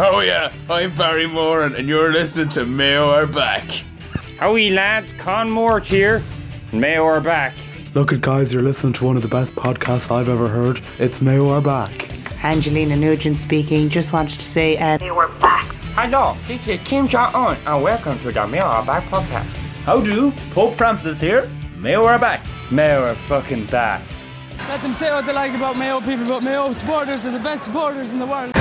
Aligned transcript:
Oh 0.00 0.20
yeah, 0.20 0.52
I'm 0.70 0.94
Barry 0.94 1.26
Moran 1.26 1.74
and 1.74 1.88
you're 1.88 2.12
listening 2.12 2.48
to 2.50 2.64
Mayo 2.64 3.10
are 3.10 3.26
back. 3.26 3.68
Howie 4.38 4.70
lads, 4.70 5.12
Con 5.14 5.50
Moore 5.50 5.80
here. 5.80 6.22
Mayo 6.72 7.04
are 7.04 7.20
back. 7.20 7.52
Look 7.94 8.12
at 8.12 8.20
guys, 8.20 8.52
you're 8.52 8.62
listening 8.62 8.92
to 8.92 9.04
one 9.04 9.16
of 9.16 9.22
the 9.22 9.28
best 9.28 9.56
podcasts 9.56 10.08
I've 10.08 10.28
ever 10.28 10.46
heard. 10.46 10.80
It's 11.00 11.20
Mayo 11.20 11.48
are 11.50 11.60
back. 11.60 12.12
Angelina 12.44 12.94
Nugent 12.94 13.40
speaking. 13.40 13.88
Just 13.88 14.12
wanted 14.12 14.38
to 14.38 14.46
say, 14.46 14.76
uh, 14.76 14.98
we're 15.02 15.36
back. 15.40 15.66
Hello, 15.96 16.36
this 16.46 16.68
is 16.68 16.78
Kim 16.84 17.08
Jong 17.08 17.34
Un, 17.34 17.56
and 17.66 17.82
welcome 17.82 18.20
to 18.20 18.30
the 18.30 18.46
Mayo 18.46 18.66
are 18.66 18.86
back 18.86 19.02
podcast. 19.10 19.56
How 19.82 20.00
do? 20.00 20.30
Pope 20.52 20.76
Francis 20.76 21.20
here. 21.20 21.50
Mayo 21.76 22.04
are 22.06 22.20
back. 22.20 22.46
Mayo 22.70 23.02
are 23.02 23.16
fucking 23.26 23.66
back. 23.66 24.02
Let 24.68 24.80
them 24.80 24.94
say 24.94 25.10
what 25.10 25.26
they 25.26 25.32
like 25.32 25.54
about 25.54 25.76
Mayo 25.76 26.00
people, 26.00 26.24
but 26.26 26.44
Mayo 26.44 26.72
supporters 26.72 27.24
are 27.24 27.32
the 27.32 27.40
best 27.40 27.64
supporters 27.64 28.12
in 28.12 28.20
the 28.20 28.26
world. 28.26 28.52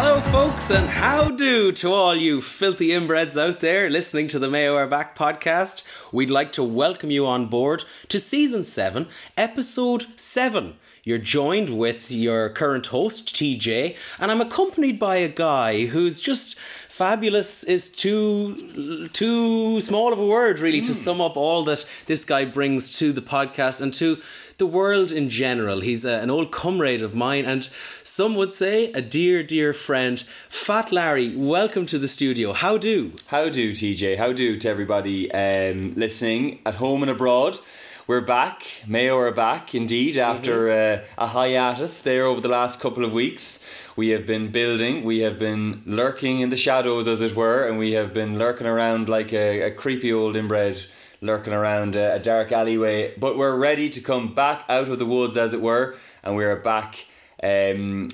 Hello, 0.00 0.20
folks, 0.20 0.70
and 0.70 0.88
how 0.88 1.28
do 1.28 1.72
to 1.72 1.92
all 1.92 2.16
you 2.16 2.40
filthy 2.40 2.88
inbreds 2.88 3.40
out 3.40 3.60
there 3.60 3.88
listening 3.88 4.28
to 4.28 4.38
the 4.38 4.48
Mayo 4.48 4.76
Are 4.76 4.86
Back 4.86 5.16
podcast? 5.16 5.84
We'd 6.12 6.30
like 6.30 6.52
to 6.52 6.62
welcome 6.62 7.10
you 7.10 7.26
on 7.26 7.46
board 7.46 7.84
to 8.08 8.18
season 8.18 8.64
7, 8.64 9.08
episode 9.36 10.06
7. 10.16 10.76
You're 11.04 11.18
joined 11.18 11.78
with 11.78 12.10
your 12.10 12.50
current 12.50 12.88
host, 12.88 13.34
TJ, 13.34 13.96
and 14.20 14.30
I'm 14.30 14.42
accompanied 14.42 14.98
by 14.98 15.16
a 15.16 15.28
guy 15.28 15.86
who's 15.86 16.20
just 16.20 16.58
fabulous 16.58 17.64
is 17.64 17.88
too 17.88 19.08
too 19.12 19.80
small 19.80 20.12
of 20.12 20.18
a 20.18 20.26
word 20.26 20.58
really 20.58 20.80
to 20.80 20.88
hmm. 20.88 20.92
sum 20.92 21.20
up 21.20 21.36
all 21.36 21.62
that 21.64 21.88
this 22.06 22.24
guy 22.24 22.44
brings 22.44 22.98
to 22.98 23.12
the 23.12 23.22
podcast 23.22 23.80
and 23.80 23.94
to 23.94 24.20
the 24.58 24.66
world 24.66 25.12
in 25.12 25.30
general. 25.30 25.80
He's 25.80 26.04
a, 26.04 26.18
an 26.18 26.30
old 26.30 26.50
comrade 26.50 27.00
of 27.00 27.14
mine 27.14 27.44
and 27.44 27.68
some 28.02 28.34
would 28.34 28.50
say 28.50 28.90
a 28.92 29.00
dear 29.00 29.44
dear 29.44 29.72
friend. 29.72 30.20
Fat 30.48 30.90
Larry, 30.90 31.36
welcome 31.36 31.86
to 31.86 31.96
the 31.96 32.08
studio. 32.08 32.52
How 32.52 32.76
do? 32.76 33.12
How 33.28 33.48
do, 33.48 33.70
TJ? 33.70 34.18
How 34.18 34.32
do 34.32 34.56
to 34.56 34.68
everybody 34.68 35.30
um, 35.30 35.94
listening 35.94 36.58
at 36.66 36.74
home 36.74 37.02
and 37.02 37.10
abroad? 37.10 37.60
We're 38.08 38.20
back. 38.20 38.64
Mayo 38.84 39.16
are 39.18 39.30
back, 39.30 39.76
indeed, 39.76 40.16
after 40.16 40.70
uh, 40.70 41.04
a 41.16 41.26
hiatus 41.28 42.00
there 42.00 42.24
over 42.24 42.40
the 42.40 42.48
last 42.48 42.80
couple 42.80 43.04
of 43.04 43.12
weeks. 43.12 43.64
We 43.94 44.08
have 44.08 44.26
been 44.26 44.50
building, 44.50 45.04
we 45.04 45.20
have 45.20 45.38
been 45.38 45.82
lurking 45.86 46.40
in 46.40 46.50
the 46.50 46.56
shadows, 46.56 47.06
as 47.06 47.20
it 47.20 47.36
were, 47.36 47.64
and 47.64 47.78
we 47.78 47.92
have 47.92 48.12
been 48.12 48.38
lurking 48.38 48.66
around 48.66 49.08
like 49.08 49.32
a, 49.32 49.60
a 49.60 49.70
creepy 49.70 50.12
old 50.12 50.36
inbred 50.36 50.86
lurking 51.20 51.52
around 51.52 51.96
a, 51.96 52.14
a 52.14 52.18
dark 52.18 52.52
alleyway. 52.52 53.14
But 53.16 53.36
we're 53.36 53.56
ready 53.56 53.88
to 53.88 54.00
come 54.00 54.34
back 54.34 54.64
out 54.68 54.88
of 54.88 54.98
the 54.98 55.06
woods, 55.06 55.36
as 55.36 55.52
it 55.52 55.60
were, 55.60 55.96
and 56.22 56.36
we 56.36 56.44
are 56.44 56.56
back. 56.56 57.06
Um, 57.42 58.08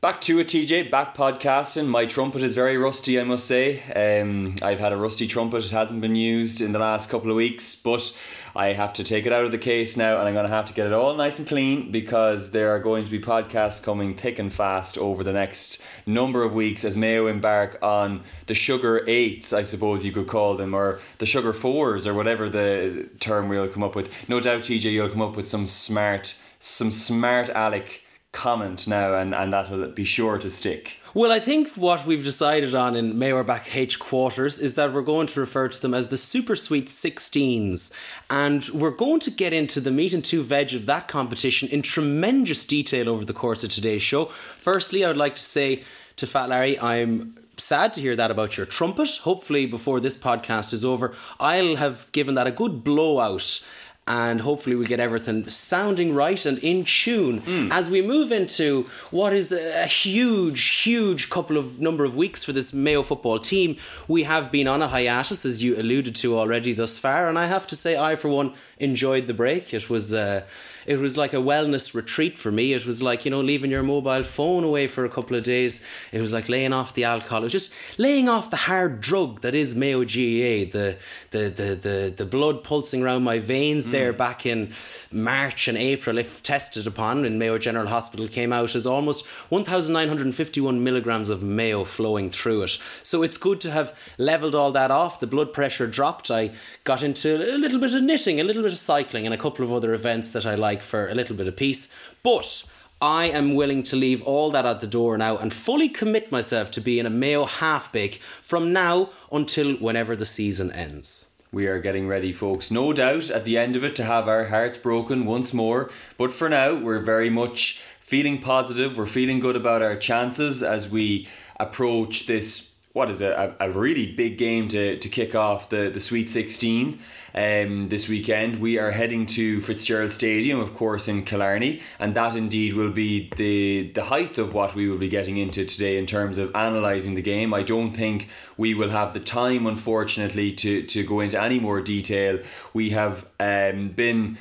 Back 0.00 0.20
to 0.22 0.38
it, 0.38 0.46
TJ. 0.46 0.92
Back 0.92 1.16
podcasting. 1.16 1.88
My 1.88 2.06
trumpet 2.06 2.40
is 2.42 2.54
very 2.54 2.76
rusty, 2.76 3.18
I 3.18 3.24
must 3.24 3.46
say. 3.46 3.82
Um, 4.20 4.54
I've 4.62 4.78
had 4.78 4.92
a 4.92 4.96
rusty 4.96 5.26
trumpet. 5.26 5.64
It 5.64 5.72
hasn't 5.72 6.00
been 6.00 6.14
used 6.14 6.60
in 6.60 6.70
the 6.70 6.78
last 6.78 7.10
couple 7.10 7.30
of 7.30 7.36
weeks, 7.36 7.74
but 7.74 8.16
I 8.54 8.72
have 8.72 8.92
to 8.94 9.04
take 9.04 9.26
it 9.26 9.32
out 9.32 9.44
of 9.44 9.50
the 9.50 9.58
case 9.58 9.96
now, 9.96 10.18
and 10.18 10.28
I'm 10.28 10.34
going 10.34 10.46
to 10.46 10.54
have 10.54 10.66
to 10.66 10.74
get 10.74 10.86
it 10.86 10.92
all 10.92 11.14
nice 11.14 11.38
and 11.38 11.46
clean 11.46 11.90
because 11.90 12.50
there 12.50 12.70
are 12.74 12.78
going 12.78 13.04
to 13.04 13.10
be 13.10 13.20
podcasts 13.20 13.82
coming 13.82 14.14
thick 14.14 14.38
and 14.38 14.52
fast 14.52 14.98
over 14.98 15.22
the 15.22 15.32
next 15.32 15.82
number 16.06 16.42
of 16.42 16.54
weeks 16.54 16.84
as 16.84 16.96
Mayo 16.96 17.26
embark 17.26 17.78
on 17.82 18.22
the 18.46 18.54
sugar 18.54 19.04
eights, 19.06 19.52
I 19.52 19.62
suppose 19.62 20.04
you 20.04 20.12
could 20.12 20.26
call 20.26 20.56
them, 20.56 20.74
or 20.74 21.00
the 21.18 21.26
sugar 21.26 21.52
fours, 21.52 22.06
or 22.06 22.14
whatever 22.14 22.48
the 22.48 23.08
term 23.20 23.48
we'll 23.48 23.68
come 23.68 23.82
up 23.82 23.94
with. 23.94 24.28
No 24.28 24.40
doubt, 24.40 24.62
TJ, 24.62 24.92
you'll 24.92 25.08
come 25.08 25.22
up 25.22 25.36
with 25.36 25.46
some 25.46 25.66
smart, 25.66 26.36
some 26.58 26.90
smart 26.90 27.48
Alec 27.50 28.02
comment 28.32 28.86
now 28.86 29.14
and, 29.14 29.34
and 29.34 29.52
that'll 29.52 29.88
be 29.88 30.04
sure 30.04 30.38
to 30.38 30.50
stick. 30.50 30.98
Well, 31.14 31.32
I 31.32 31.40
think 31.40 31.70
what 31.74 32.06
we've 32.06 32.22
decided 32.22 32.74
on 32.74 32.94
in 32.94 33.18
Mayor 33.18 33.42
Back 33.42 33.74
H 33.74 33.98
quarters 33.98 34.60
is 34.60 34.74
that 34.74 34.92
we're 34.92 35.02
going 35.02 35.26
to 35.28 35.40
refer 35.40 35.68
to 35.68 35.80
them 35.80 35.94
as 35.94 36.10
the 36.10 36.18
Super 36.18 36.54
Sweet 36.54 36.88
16s. 36.88 37.92
And 38.28 38.68
we're 38.68 38.90
going 38.90 39.20
to 39.20 39.30
get 39.30 39.52
into 39.52 39.80
the 39.80 39.90
meat 39.90 40.12
and 40.12 40.24
two 40.24 40.42
veg 40.42 40.74
of 40.74 40.86
that 40.86 41.08
competition 41.08 41.68
in 41.70 41.82
tremendous 41.82 42.66
detail 42.66 43.08
over 43.08 43.24
the 43.24 43.32
course 43.32 43.64
of 43.64 43.70
today's 43.70 44.02
show. 44.02 44.26
Firstly, 44.26 45.04
I 45.04 45.08
would 45.08 45.16
like 45.16 45.34
to 45.36 45.42
say 45.42 45.82
to 46.16 46.26
Fat 46.26 46.50
Larry, 46.50 46.78
I'm 46.78 47.34
sad 47.56 47.92
to 47.94 48.00
hear 48.00 48.14
that 48.16 48.30
about 48.30 48.56
your 48.56 48.66
trumpet. 48.66 49.08
Hopefully, 49.22 49.66
before 49.66 50.00
this 50.00 50.16
podcast 50.16 50.72
is 50.72 50.84
over, 50.84 51.14
I'll 51.40 51.76
have 51.76 52.10
given 52.12 52.34
that 52.34 52.46
a 52.46 52.52
good 52.52 52.84
blowout 52.84 53.66
and 54.08 54.40
hopefully 54.40 54.74
we 54.74 54.86
get 54.86 54.98
everything 54.98 55.46
sounding 55.48 56.14
right 56.14 56.46
and 56.46 56.58
in 56.58 56.82
tune 56.82 57.42
mm. 57.42 57.70
as 57.70 57.90
we 57.90 58.00
move 58.00 58.32
into 58.32 58.88
what 59.10 59.34
is 59.34 59.52
a 59.52 59.84
huge, 59.84 60.66
huge 60.82 61.28
couple 61.28 61.58
of 61.58 61.78
number 61.78 62.04
of 62.04 62.16
weeks 62.16 62.42
for 62.42 62.54
this 62.54 62.72
Mayo 62.72 63.02
football 63.02 63.38
team. 63.38 63.76
We 64.08 64.22
have 64.24 64.50
been 64.50 64.66
on 64.66 64.80
a 64.80 64.88
hiatus, 64.88 65.44
as 65.44 65.62
you 65.62 65.78
alluded 65.78 66.14
to 66.16 66.38
already 66.38 66.72
thus 66.72 66.96
far, 66.96 67.28
and 67.28 67.38
I 67.38 67.46
have 67.46 67.66
to 67.66 67.76
say, 67.76 67.98
I 67.98 68.16
for 68.16 68.28
one 68.28 68.54
enjoyed 68.78 69.26
the 69.26 69.34
break. 69.34 69.74
It 69.74 69.90
was. 69.90 70.14
Uh, 70.14 70.42
it 70.88 70.98
was 70.98 71.18
like 71.18 71.34
a 71.34 71.36
wellness 71.36 71.94
retreat 71.94 72.38
for 72.38 72.50
me. 72.50 72.72
It 72.72 72.86
was 72.86 73.02
like, 73.02 73.26
you 73.26 73.30
know, 73.30 73.42
leaving 73.42 73.70
your 73.70 73.82
mobile 73.82 74.22
phone 74.22 74.64
away 74.64 74.86
for 74.86 75.04
a 75.04 75.10
couple 75.10 75.36
of 75.36 75.42
days. 75.42 75.86
It 76.12 76.22
was 76.22 76.32
like 76.32 76.48
laying 76.48 76.72
off 76.72 76.94
the 76.94 77.04
alcohol. 77.04 77.40
It 77.40 77.44
was 77.44 77.52
just 77.52 77.74
laying 77.98 78.26
off 78.26 78.48
the 78.48 78.56
hard 78.56 79.02
drug 79.02 79.42
that 79.42 79.54
is 79.54 79.76
Mayo 79.76 80.00
GAA, 80.00 80.72
the 80.72 80.96
the 81.30 81.50
the 81.50 81.78
the, 81.82 82.14
the 82.16 82.24
blood 82.24 82.64
pulsing 82.64 83.02
around 83.02 83.22
my 83.22 83.38
veins 83.38 83.86
mm. 83.86 83.90
there 83.90 84.14
back 84.14 84.46
in 84.46 84.72
March 85.12 85.68
and 85.68 85.76
April, 85.76 86.16
if 86.16 86.42
tested 86.42 86.86
upon 86.86 87.26
in 87.26 87.38
Mayo 87.38 87.58
General 87.58 87.88
Hospital, 87.88 88.26
came 88.26 88.50
out 88.50 88.74
as 88.74 88.86
almost 88.86 89.26
1,951 89.50 90.82
milligrams 90.82 91.28
of 91.28 91.42
Mayo 91.42 91.84
flowing 91.84 92.30
through 92.30 92.62
it. 92.62 92.78
So 93.02 93.22
it's 93.22 93.36
good 93.36 93.60
to 93.60 93.70
have 93.70 93.94
leveled 94.16 94.54
all 94.54 94.72
that 94.72 94.90
off. 94.90 95.20
The 95.20 95.26
blood 95.26 95.52
pressure 95.52 95.86
dropped. 95.86 96.30
I 96.30 96.52
got 96.84 97.02
into 97.02 97.36
a 97.36 97.58
little 97.58 97.78
bit 97.78 97.94
of 97.94 98.02
knitting, 98.02 98.40
a 98.40 98.44
little 98.44 98.62
bit 98.62 98.72
of 98.72 98.78
cycling, 98.78 99.26
and 99.26 99.34
a 99.34 99.38
couple 99.38 99.66
of 99.66 99.70
other 99.70 99.92
events 99.92 100.32
that 100.32 100.46
I 100.46 100.54
like 100.54 100.77
like 100.78 100.84
for 100.84 101.08
a 101.08 101.14
little 101.14 101.36
bit 101.36 101.48
of 101.48 101.56
peace. 101.56 101.94
But 102.22 102.64
I 103.00 103.26
am 103.26 103.54
willing 103.54 103.82
to 103.84 103.96
leave 103.96 104.22
all 104.22 104.50
that 104.50 104.66
at 104.66 104.80
the 104.80 104.86
door 104.86 105.18
now 105.18 105.36
and 105.36 105.52
fully 105.52 105.88
commit 105.88 106.30
myself 106.30 106.70
to 106.72 106.80
being 106.80 107.06
a 107.06 107.10
Mayo 107.10 107.44
half 107.44 107.92
bake 107.92 108.20
from 108.22 108.72
now 108.72 109.10
until 109.32 109.74
whenever 109.74 110.14
the 110.16 110.24
season 110.24 110.70
ends. 110.72 111.34
We 111.50 111.66
are 111.66 111.80
getting 111.80 112.06
ready, 112.06 112.32
folks, 112.32 112.70
no 112.70 112.92
doubt 112.92 113.30
at 113.30 113.44
the 113.44 113.56
end 113.56 113.74
of 113.74 113.82
it 113.82 113.96
to 113.96 114.04
have 114.04 114.28
our 114.28 114.46
hearts 114.46 114.78
broken 114.78 115.24
once 115.24 115.54
more. 115.54 115.90
But 116.18 116.32
for 116.32 116.48
now, 116.48 116.74
we're 116.74 117.00
very 117.00 117.30
much 117.30 117.80
feeling 118.00 118.40
positive. 118.40 118.98
We're 118.98 119.06
feeling 119.06 119.40
good 119.40 119.56
about 119.56 119.82
our 119.82 119.96
chances 119.96 120.62
as 120.62 120.90
we 120.90 121.26
approach 121.58 122.26
this. 122.26 122.76
What 122.92 123.10
is 123.10 123.20
it? 123.20 123.32
A, 123.32 123.54
a 123.60 123.70
really 123.70 124.12
big 124.12 124.36
game 124.36 124.68
to, 124.68 124.98
to 124.98 125.08
kick 125.08 125.34
off 125.34 125.70
the, 125.70 125.88
the 125.88 126.00
Sweet 126.00 126.28
16 126.28 126.98
um, 127.38 127.88
this 127.88 128.08
weekend. 128.08 128.60
We 128.60 128.78
are 128.78 128.90
heading 128.90 129.24
to 129.26 129.60
Fitzgerald 129.60 130.10
Stadium, 130.10 130.58
of 130.58 130.74
course, 130.74 131.06
in 131.06 131.24
Killarney, 131.24 131.80
and 132.00 132.14
that 132.16 132.34
indeed 132.34 132.74
will 132.74 132.90
be 132.90 133.30
the 133.36 133.92
the 133.92 134.04
height 134.04 134.38
of 134.38 134.54
what 134.54 134.74
we 134.74 134.88
will 134.88 134.98
be 134.98 135.08
getting 135.08 135.36
into 135.36 135.64
today 135.64 135.98
in 135.98 136.06
terms 136.06 136.36
of 136.36 136.50
analysing 136.50 137.14
the 137.14 137.22
game. 137.22 137.54
I 137.54 137.62
don't 137.62 137.92
think 137.92 138.28
we 138.56 138.74
will 138.74 138.90
have 138.90 139.14
the 139.14 139.20
time, 139.20 139.66
unfortunately, 139.68 140.52
to, 140.54 140.82
to 140.82 141.04
go 141.04 141.20
into 141.20 141.40
any 141.40 141.60
more 141.60 141.80
detail. 141.80 142.40
We 142.74 142.90
have 142.90 143.24
um, 143.38 143.90
been 143.90 144.36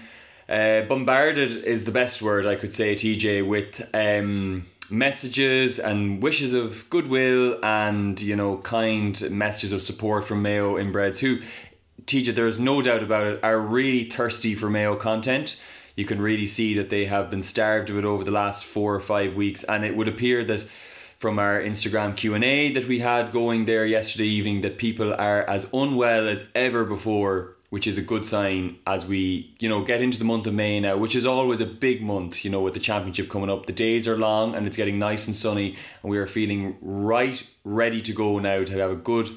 uh, 0.49 0.81
bombarded, 0.81 1.55
is 1.65 1.83
the 1.83 1.91
best 1.91 2.23
word 2.23 2.47
I 2.47 2.55
could 2.55 2.73
say, 2.73 2.95
TJ, 2.95 3.47
with. 3.47 3.87
Um, 3.93 4.65
messages 4.89 5.79
and 5.79 6.23
wishes 6.23 6.53
of 6.53 6.89
goodwill 6.89 7.59
and 7.61 8.21
you 8.21 8.35
know 8.35 8.57
kind 8.59 9.29
messages 9.29 9.73
of 9.73 9.81
support 9.81 10.23
from 10.23 10.41
Mayo 10.41 10.75
inbreds 10.75 11.17
who 11.17 11.39
TJ, 12.07 12.35
there 12.35 12.47
is 12.47 12.57
no 12.57 12.81
doubt 12.81 13.03
about 13.03 13.27
it, 13.27 13.39
are 13.43 13.59
really 13.59 14.05
thirsty 14.05 14.55
for 14.55 14.69
Mayo 14.69 14.95
content. 14.95 15.61
You 15.97 16.05
can 16.05 16.21
really 16.21 16.47
see 16.47 16.73
that 16.75 16.89
they 16.89 17.05
have 17.05 17.29
been 17.29 17.41
starved 17.41 17.89
of 17.89 17.97
it 17.97 18.05
over 18.05 18.23
the 18.23 18.31
last 18.31 18.63
four 18.63 18.95
or 18.95 19.01
five 19.01 19.35
weeks, 19.35 19.65
and 19.65 19.83
it 19.83 19.95
would 19.95 20.07
appear 20.07 20.45
that 20.45 20.65
from 21.19 21.37
our 21.37 21.59
Instagram 21.59 22.15
Q&A 22.15 22.71
that 22.71 22.85
we 22.85 22.99
had 22.99 23.33
going 23.33 23.65
there 23.65 23.85
yesterday 23.85 24.27
evening 24.27 24.61
that 24.61 24.77
people 24.77 25.13
are 25.13 25.41
as 25.49 25.69
unwell 25.73 26.29
as 26.29 26.47
ever 26.55 26.85
before 26.85 27.55
which 27.69 27.85
is 27.85 27.97
a 27.97 28.01
good 28.01 28.25
sign 28.25 28.77
as 28.87 29.05
we 29.05 29.53
you 29.59 29.67
know 29.67 29.83
get 29.83 30.01
into 30.01 30.19
the 30.19 30.23
month 30.23 30.45
of 30.47 30.53
May 30.53 30.79
now 30.79 30.95
which 30.95 31.15
is 31.15 31.25
always 31.25 31.59
a 31.59 31.65
big 31.65 32.01
month 32.01 32.45
you 32.45 32.51
know 32.51 32.61
with 32.61 32.75
the 32.75 32.79
championship 32.79 33.29
coming 33.29 33.49
up 33.49 33.65
the 33.65 33.73
days 33.73 34.07
are 34.07 34.15
long 34.15 34.55
and 34.55 34.67
it's 34.67 34.77
getting 34.77 34.99
nice 34.99 35.25
and 35.25 35.35
sunny 35.35 35.75
and 36.03 36.11
we 36.11 36.17
are 36.19 36.27
feeling 36.27 36.77
right 36.81 37.45
ready 37.63 37.99
to 37.99 38.13
go 38.13 38.39
now 38.39 38.63
to 38.63 38.73
have 38.73 38.91
a 38.91 38.95
good 38.95 39.27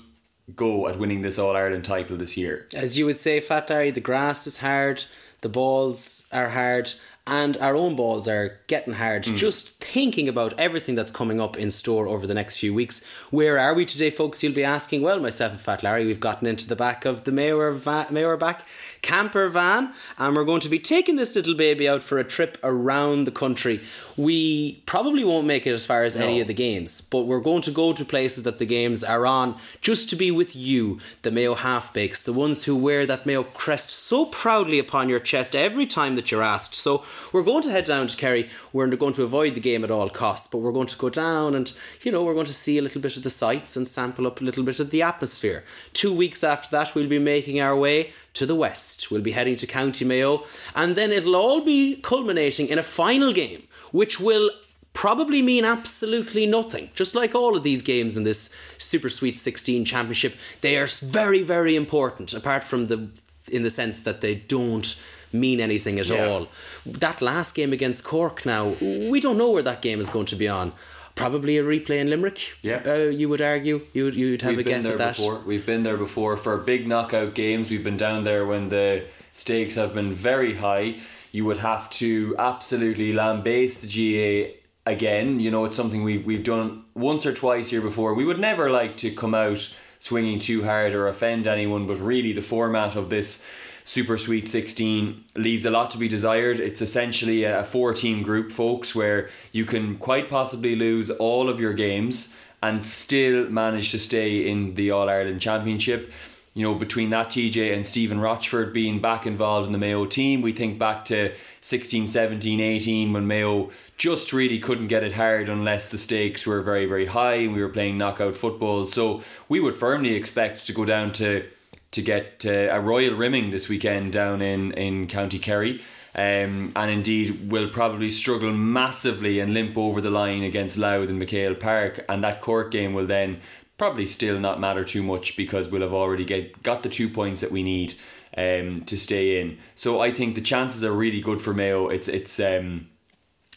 go 0.56 0.88
at 0.88 0.98
winning 0.98 1.22
this 1.22 1.38
All 1.38 1.56
Ireland 1.56 1.84
title 1.84 2.16
this 2.16 2.36
year. 2.36 2.68
As 2.74 2.98
you 2.98 3.06
would 3.06 3.16
say, 3.16 3.40
Fat 3.40 3.70
Larry, 3.70 3.90
the 3.90 4.00
grass 4.00 4.46
is 4.46 4.58
hard, 4.58 5.04
the 5.40 5.48
balls 5.48 6.26
are 6.32 6.50
hard, 6.50 6.92
and 7.26 7.56
our 7.58 7.76
own 7.76 7.94
balls 7.96 8.26
are 8.26 8.60
getting 8.66 8.94
hard. 8.94 9.24
Mm. 9.24 9.36
Just 9.36 9.78
thinking 9.80 10.28
about 10.28 10.58
everything 10.58 10.94
that's 10.94 11.10
coming 11.10 11.40
up 11.40 11.56
in 11.56 11.70
store 11.70 12.08
over 12.08 12.26
the 12.26 12.34
next 12.34 12.56
few 12.56 12.74
weeks. 12.74 13.06
Where 13.30 13.58
are 13.58 13.74
we 13.74 13.84
today, 13.84 14.10
folks? 14.10 14.42
You'll 14.42 14.52
be 14.52 14.64
asking. 14.64 15.02
Well, 15.02 15.20
myself 15.20 15.52
and 15.52 15.60
Fat 15.60 15.82
Larry, 15.82 16.06
we've 16.06 16.18
gotten 16.18 16.46
into 16.48 16.66
the 16.66 16.76
back 16.76 17.04
of 17.04 17.24
the 17.24 17.32
Mayor, 17.32 17.70
Va- 17.72 18.08
Mayor 18.10 18.36
back 18.36 18.66
camper 19.02 19.48
van, 19.48 19.92
and 20.18 20.36
we're 20.36 20.44
going 20.44 20.60
to 20.60 20.68
be 20.68 20.78
taking 20.78 21.16
this 21.16 21.34
little 21.34 21.54
baby 21.54 21.88
out 21.88 22.02
for 22.02 22.18
a 22.18 22.24
trip 22.24 22.58
around 22.62 23.24
the 23.24 23.30
country. 23.30 23.80
We 24.16 24.82
probably 24.86 25.24
won't 25.24 25.46
make 25.46 25.66
it 25.66 25.72
as 25.72 25.86
far 25.86 26.02
as 26.02 26.16
any 26.16 26.40
of 26.40 26.46
the 26.46 26.54
games, 26.54 27.00
but 27.00 27.22
we're 27.22 27.40
going 27.40 27.62
to 27.62 27.70
go 27.70 27.92
to 27.92 28.04
places 28.04 28.44
that 28.44 28.58
the 28.58 28.66
games 28.66 29.02
are 29.02 29.26
on 29.26 29.58
just 29.80 30.10
to 30.10 30.16
be 30.16 30.30
with 30.30 30.54
you, 30.54 31.00
the 31.22 31.30
Mayo 31.30 31.54
halfbakes, 31.54 32.22
the 32.22 32.32
ones 32.32 32.64
who 32.64 32.76
wear 32.76 33.06
that 33.06 33.24
Mayo 33.24 33.44
crest 33.44 33.90
so 33.90 34.26
proudly 34.26 34.78
upon 34.78 35.08
your 35.08 35.20
chest 35.20 35.56
every 35.56 35.86
time 35.86 36.14
that 36.16 36.30
you're 36.30 36.42
asked. 36.42 36.74
So 36.74 37.04
we're 37.32 37.42
going 37.42 37.62
to 37.62 37.70
head 37.70 37.84
down 37.84 38.08
to 38.08 38.16
Kerry. 38.16 38.50
We're 38.72 38.88
going 38.88 39.14
to 39.14 39.22
avoid 39.22 39.54
the 39.54 39.60
game 39.60 39.84
at 39.84 39.90
all 39.90 40.10
costs, 40.10 40.48
but 40.48 40.58
we're 40.58 40.72
going 40.72 40.86
to 40.88 40.98
go 40.98 41.08
down 41.08 41.54
and, 41.54 41.72
you 42.02 42.12
know, 42.12 42.22
we're 42.22 42.34
going 42.34 42.46
to 42.46 42.52
see 42.52 42.76
a 42.78 42.82
little 42.82 43.00
bit 43.00 43.16
of 43.16 43.22
the 43.22 43.30
sights 43.30 43.76
and 43.76 43.88
sample 43.88 44.26
up 44.26 44.40
a 44.40 44.44
little 44.44 44.64
bit 44.64 44.80
of 44.80 44.90
the 44.90 45.02
atmosphere. 45.02 45.64
Two 45.92 46.12
weeks 46.12 46.44
after 46.44 46.68
that, 46.70 46.94
we'll 46.94 47.08
be 47.08 47.18
making 47.18 47.60
our 47.60 47.76
way 47.76 48.12
to 48.34 48.46
the 48.46 48.54
west. 48.54 49.10
We'll 49.10 49.22
be 49.22 49.32
heading 49.32 49.56
to 49.56 49.66
County 49.66 50.04
Mayo, 50.04 50.44
and 50.74 50.96
then 50.96 51.10
it'll 51.12 51.36
all 51.36 51.60
be 51.62 51.96
culminating 51.96 52.68
in 52.68 52.78
a 52.78 52.82
final 52.82 53.32
game, 53.32 53.64
which 53.92 54.20
will 54.20 54.50
probably 54.92 55.40
mean 55.42 55.64
absolutely 55.64 56.46
nothing. 56.46 56.90
Just 56.94 57.14
like 57.14 57.34
all 57.34 57.56
of 57.56 57.62
these 57.62 57.82
games 57.82 58.16
in 58.16 58.24
this 58.24 58.54
Super 58.78 59.08
Sweet 59.08 59.36
16 59.38 59.84
Championship, 59.84 60.34
they 60.60 60.76
are 60.76 60.86
very, 61.02 61.42
very 61.42 61.76
important, 61.76 62.34
apart 62.34 62.64
from 62.64 62.86
the 62.86 63.08
in 63.50 63.62
the 63.64 63.70
sense 63.70 64.02
that 64.04 64.20
they 64.20 64.34
don't 64.36 64.94
mean 65.32 65.60
anything 65.60 65.98
at 65.98 66.06
Yeah. 66.06 66.26
all. 66.28 66.48
That 66.86 67.20
last 67.20 67.54
game 67.54 67.72
against 67.72 68.04
Cork 68.04 68.46
now, 68.46 68.76
we 68.80 69.18
don't 69.20 69.36
know 69.38 69.50
where 69.50 69.62
that 69.62 69.82
game 69.82 69.98
is 70.00 70.08
going 70.08 70.26
to 70.26 70.36
be 70.36 70.46
on. 70.46 70.72
Probably 71.14 71.58
a 71.58 71.62
replay 71.62 71.98
in 72.00 72.08
Limerick. 72.08 72.38
Yeah. 72.62 72.82
Uh, 72.86 72.94
you 73.10 73.28
would 73.28 73.42
argue. 73.42 73.82
You 73.92 74.04
would, 74.04 74.14
you'd 74.14 74.42
have 74.42 74.50
We've 74.56 74.60
a 74.60 74.64
been 74.64 74.72
guess 74.74 74.84
there 74.86 74.94
at 74.94 74.98
that. 74.98 75.16
before. 75.16 75.40
We've 75.46 75.66
been 75.66 75.82
there 75.82 75.96
before 75.96 76.36
for 76.36 76.56
big 76.56 76.86
knockout 76.88 77.34
games. 77.34 77.70
We've 77.70 77.84
been 77.84 77.96
down 77.96 78.24
there 78.24 78.46
when 78.46 78.68
the 78.70 79.04
stakes 79.32 79.74
have 79.74 79.94
been 79.94 80.14
very 80.14 80.54
high. 80.56 80.96
You 81.32 81.44
would 81.44 81.58
have 81.58 81.90
to 81.90 82.34
absolutely 82.38 83.12
lambaste 83.12 83.82
the 83.82 83.88
GAA 83.88 84.90
again. 84.90 85.40
You 85.40 85.50
know, 85.50 85.64
it's 85.64 85.74
something 85.74 86.02
we've 86.02 86.24
we've 86.24 86.42
done 86.44 86.84
once 86.94 87.26
or 87.26 87.32
twice 87.34 87.70
here 87.70 87.80
before. 87.82 88.14
We 88.14 88.24
would 88.24 88.40
never 88.40 88.70
like 88.70 88.96
to 88.98 89.10
come 89.10 89.34
out 89.34 89.74
swinging 89.98 90.38
too 90.38 90.64
hard 90.64 90.94
or 90.94 91.06
offend 91.06 91.46
anyone, 91.46 91.86
but 91.86 91.96
really 91.98 92.32
the 92.32 92.42
format 92.42 92.96
of 92.96 93.10
this 93.10 93.46
Super 93.90 94.18
Sweet 94.18 94.46
16 94.46 95.24
leaves 95.34 95.64
a 95.64 95.70
lot 95.72 95.90
to 95.90 95.98
be 95.98 96.06
desired. 96.06 96.60
It's 96.60 96.80
essentially 96.80 97.42
a 97.42 97.64
four 97.64 97.92
team 97.92 98.22
group, 98.22 98.52
folks, 98.52 98.94
where 98.94 99.28
you 99.50 99.64
can 99.64 99.96
quite 99.96 100.30
possibly 100.30 100.76
lose 100.76 101.10
all 101.10 101.48
of 101.48 101.58
your 101.58 101.72
games 101.72 102.36
and 102.62 102.84
still 102.84 103.50
manage 103.50 103.90
to 103.90 103.98
stay 103.98 104.48
in 104.48 104.76
the 104.76 104.92
All 104.92 105.10
Ireland 105.10 105.40
Championship. 105.40 106.12
You 106.54 106.62
know, 106.62 106.76
between 106.76 107.10
that 107.10 107.30
TJ 107.30 107.74
and 107.74 107.84
Stephen 107.84 108.20
Rochford 108.20 108.72
being 108.72 109.00
back 109.00 109.26
involved 109.26 109.66
in 109.66 109.72
the 109.72 109.78
Mayo 109.78 110.06
team, 110.06 110.40
we 110.40 110.52
think 110.52 110.78
back 110.78 111.04
to 111.06 111.34
16, 111.60 112.06
17, 112.06 112.60
18 112.60 113.12
when 113.12 113.26
Mayo 113.26 113.70
just 113.96 114.32
really 114.32 114.60
couldn't 114.60 114.86
get 114.86 115.02
it 115.02 115.14
hard 115.14 115.48
unless 115.48 115.88
the 115.88 115.98
stakes 115.98 116.46
were 116.46 116.62
very, 116.62 116.86
very 116.86 117.06
high 117.06 117.34
and 117.34 117.56
we 117.56 117.60
were 117.60 117.68
playing 117.68 117.98
knockout 117.98 118.36
football. 118.36 118.86
So 118.86 119.24
we 119.48 119.58
would 119.58 119.74
firmly 119.74 120.14
expect 120.14 120.64
to 120.68 120.72
go 120.72 120.84
down 120.84 121.12
to 121.14 121.44
to 121.92 122.02
get 122.02 122.44
uh, 122.46 122.68
a 122.70 122.80
royal 122.80 123.14
rimming 123.14 123.50
this 123.50 123.68
weekend 123.68 124.12
down 124.12 124.42
in, 124.42 124.72
in 124.72 125.06
County 125.06 125.38
Kerry. 125.38 125.82
Um, 126.12 126.72
and 126.74 126.90
indeed 126.90 127.52
will 127.52 127.68
probably 127.68 128.10
struggle 128.10 128.52
massively 128.52 129.38
and 129.38 129.54
limp 129.54 129.78
over 129.78 130.00
the 130.00 130.10
line 130.10 130.42
against 130.42 130.76
Louth 130.76 131.08
and 131.08 131.22
McHale 131.22 131.58
Park. 131.58 132.04
And 132.08 132.24
that 132.24 132.40
Cork 132.40 132.72
game 132.72 132.94
will 132.94 133.06
then 133.06 133.40
probably 133.78 134.06
still 134.06 134.38
not 134.38 134.60
matter 134.60 134.84
too 134.84 135.02
much 135.02 135.36
because 135.36 135.68
we'll 135.68 135.82
have 135.82 135.94
already 135.94 136.24
get, 136.24 136.62
got 136.62 136.82
the 136.82 136.88
two 136.88 137.08
points 137.08 137.40
that 137.40 137.52
we 137.52 137.62
need 137.62 137.94
um, 138.36 138.82
to 138.84 138.98
stay 138.98 139.40
in. 139.40 139.58
So 139.74 140.00
I 140.00 140.10
think 140.10 140.34
the 140.34 140.40
chances 140.40 140.84
are 140.84 140.92
really 140.92 141.20
good 141.20 141.40
for 141.40 141.54
Mayo. 141.54 141.88
It's 141.88 142.06
it's 142.06 142.38
um, 142.38 142.89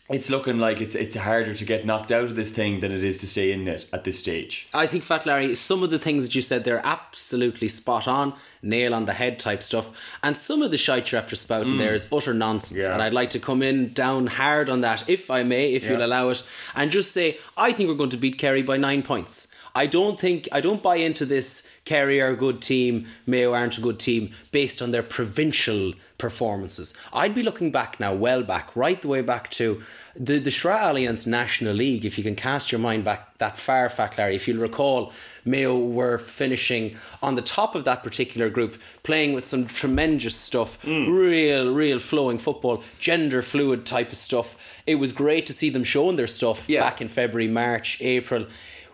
it's 0.09 0.29
looking 0.29 0.59
like 0.59 0.81
it's 0.81 0.95
it's 0.95 1.15
harder 1.15 1.53
to 1.53 1.65
get 1.65 1.85
knocked 1.85 2.11
out 2.11 2.25
of 2.25 2.35
this 2.35 2.51
thing 2.51 2.81
than 2.81 2.91
it 2.91 3.03
is 3.03 3.19
to 3.19 3.27
stay 3.27 3.53
in 3.53 3.67
it 3.67 3.87
at 3.93 4.03
this 4.03 4.19
stage. 4.19 4.67
I 4.73 4.85
think, 4.85 5.03
Fat 5.03 5.25
Larry, 5.25 5.55
some 5.55 5.81
of 5.81 5.91
the 5.91 5.99
things 5.99 6.25
that 6.25 6.35
you 6.35 6.41
said 6.41 6.65
there 6.65 6.77
are 6.77 6.85
absolutely 6.85 7.69
spot 7.69 8.07
on, 8.07 8.33
nail 8.61 8.93
on 8.93 9.05
the 9.05 9.13
head 9.13 9.39
type 9.39 9.63
stuff. 9.63 9.91
And 10.21 10.35
some 10.35 10.61
of 10.61 10.71
the 10.71 10.77
shite 10.77 11.11
you're 11.11 11.21
after 11.21 11.37
spouting 11.37 11.73
mm. 11.73 11.77
there 11.77 11.93
is 11.93 12.11
utter 12.11 12.33
nonsense. 12.33 12.81
Yeah. 12.81 12.93
And 12.93 13.01
I'd 13.01 13.13
like 13.13 13.29
to 13.31 13.39
come 13.39 13.63
in 13.63 13.93
down 13.93 14.27
hard 14.27 14.69
on 14.69 14.81
that, 14.81 15.07
if 15.07 15.31
I 15.31 15.43
may, 15.43 15.73
if 15.73 15.87
you'll 15.87 16.05
allow 16.05 16.29
it, 16.29 16.43
and 16.75 16.91
just 16.91 17.13
say, 17.13 17.37
I 17.55 17.71
think 17.71 17.87
we're 17.87 17.95
going 17.95 18.09
to 18.09 18.17
beat 18.17 18.37
Kerry 18.37 18.61
by 18.61 18.75
nine 18.75 19.03
points. 19.03 19.53
I 19.75 19.87
don't 19.87 20.19
think, 20.19 20.47
I 20.51 20.61
don't 20.61 20.83
buy 20.83 20.97
into 20.97 21.25
this 21.25 21.71
Kerry 21.85 22.21
are 22.21 22.29
a 22.29 22.35
good 22.35 22.61
team, 22.61 23.07
Mayo 23.25 23.53
aren't 23.53 23.77
a 23.77 23.81
good 23.81 23.99
team, 23.99 24.31
based 24.51 24.81
on 24.81 24.91
their 24.91 25.01
provincial 25.01 25.93
performances. 26.23 26.95
I'd 27.11 27.35
be 27.35 27.43
looking 27.43 27.69
back 27.69 27.99
now, 27.99 28.13
well 28.13 28.43
back, 28.43 28.77
right 28.77 28.99
the 29.01 29.09
way 29.09 29.21
back 29.21 29.49
to 29.59 29.83
the, 30.15 30.39
the 30.39 30.51
Shra 30.51 30.79
Allianz 30.79 31.27
National 31.27 31.73
League, 31.73 32.05
if 32.05 32.17
you 32.17 32.23
can 32.23 32.37
cast 32.37 32.71
your 32.71 32.79
mind 32.79 33.03
back 33.03 33.37
that 33.39 33.57
far, 33.57 33.89
Fat 33.89 34.17
Larry, 34.17 34.35
if 34.35 34.47
you'll 34.47 34.61
recall, 34.61 35.11
Mayo 35.43 35.77
were 35.77 36.17
finishing 36.17 36.95
on 37.21 37.35
the 37.35 37.41
top 37.41 37.75
of 37.75 37.83
that 37.83 38.03
particular 38.03 38.49
group, 38.49 38.81
playing 39.03 39.33
with 39.33 39.43
some 39.43 39.65
tremendous 39.65 40.37
stuff, 40.37 40.81
mm. 40.83 41.13
real, 41.13 41.73
real 41.73 41.99
flowing 41.99 42.37
football, 42.37 42.81
gender 42.99 43.41
fluid 43.41 43.85
type 43.85 44.11
of 44.13 44.17
stuff. 44.17 44.55
It 44.87 44.95
was 44.95 45.11
great 45.11 45.45
to 45.47 45.53
see 45.53 45.69
them 45.69 45.83
showing 45.83 46.15
their 46.15 46.27
stuff 46.27 46.69
Yeah. 46.69 46.79
back 46.79 47.01
in 47.01 47.09
February, 47.09 47.49
March, 47.49 47.97
April. 47.99 48.45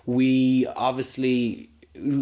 We 0.08 0.66
obviously 0.75 1.70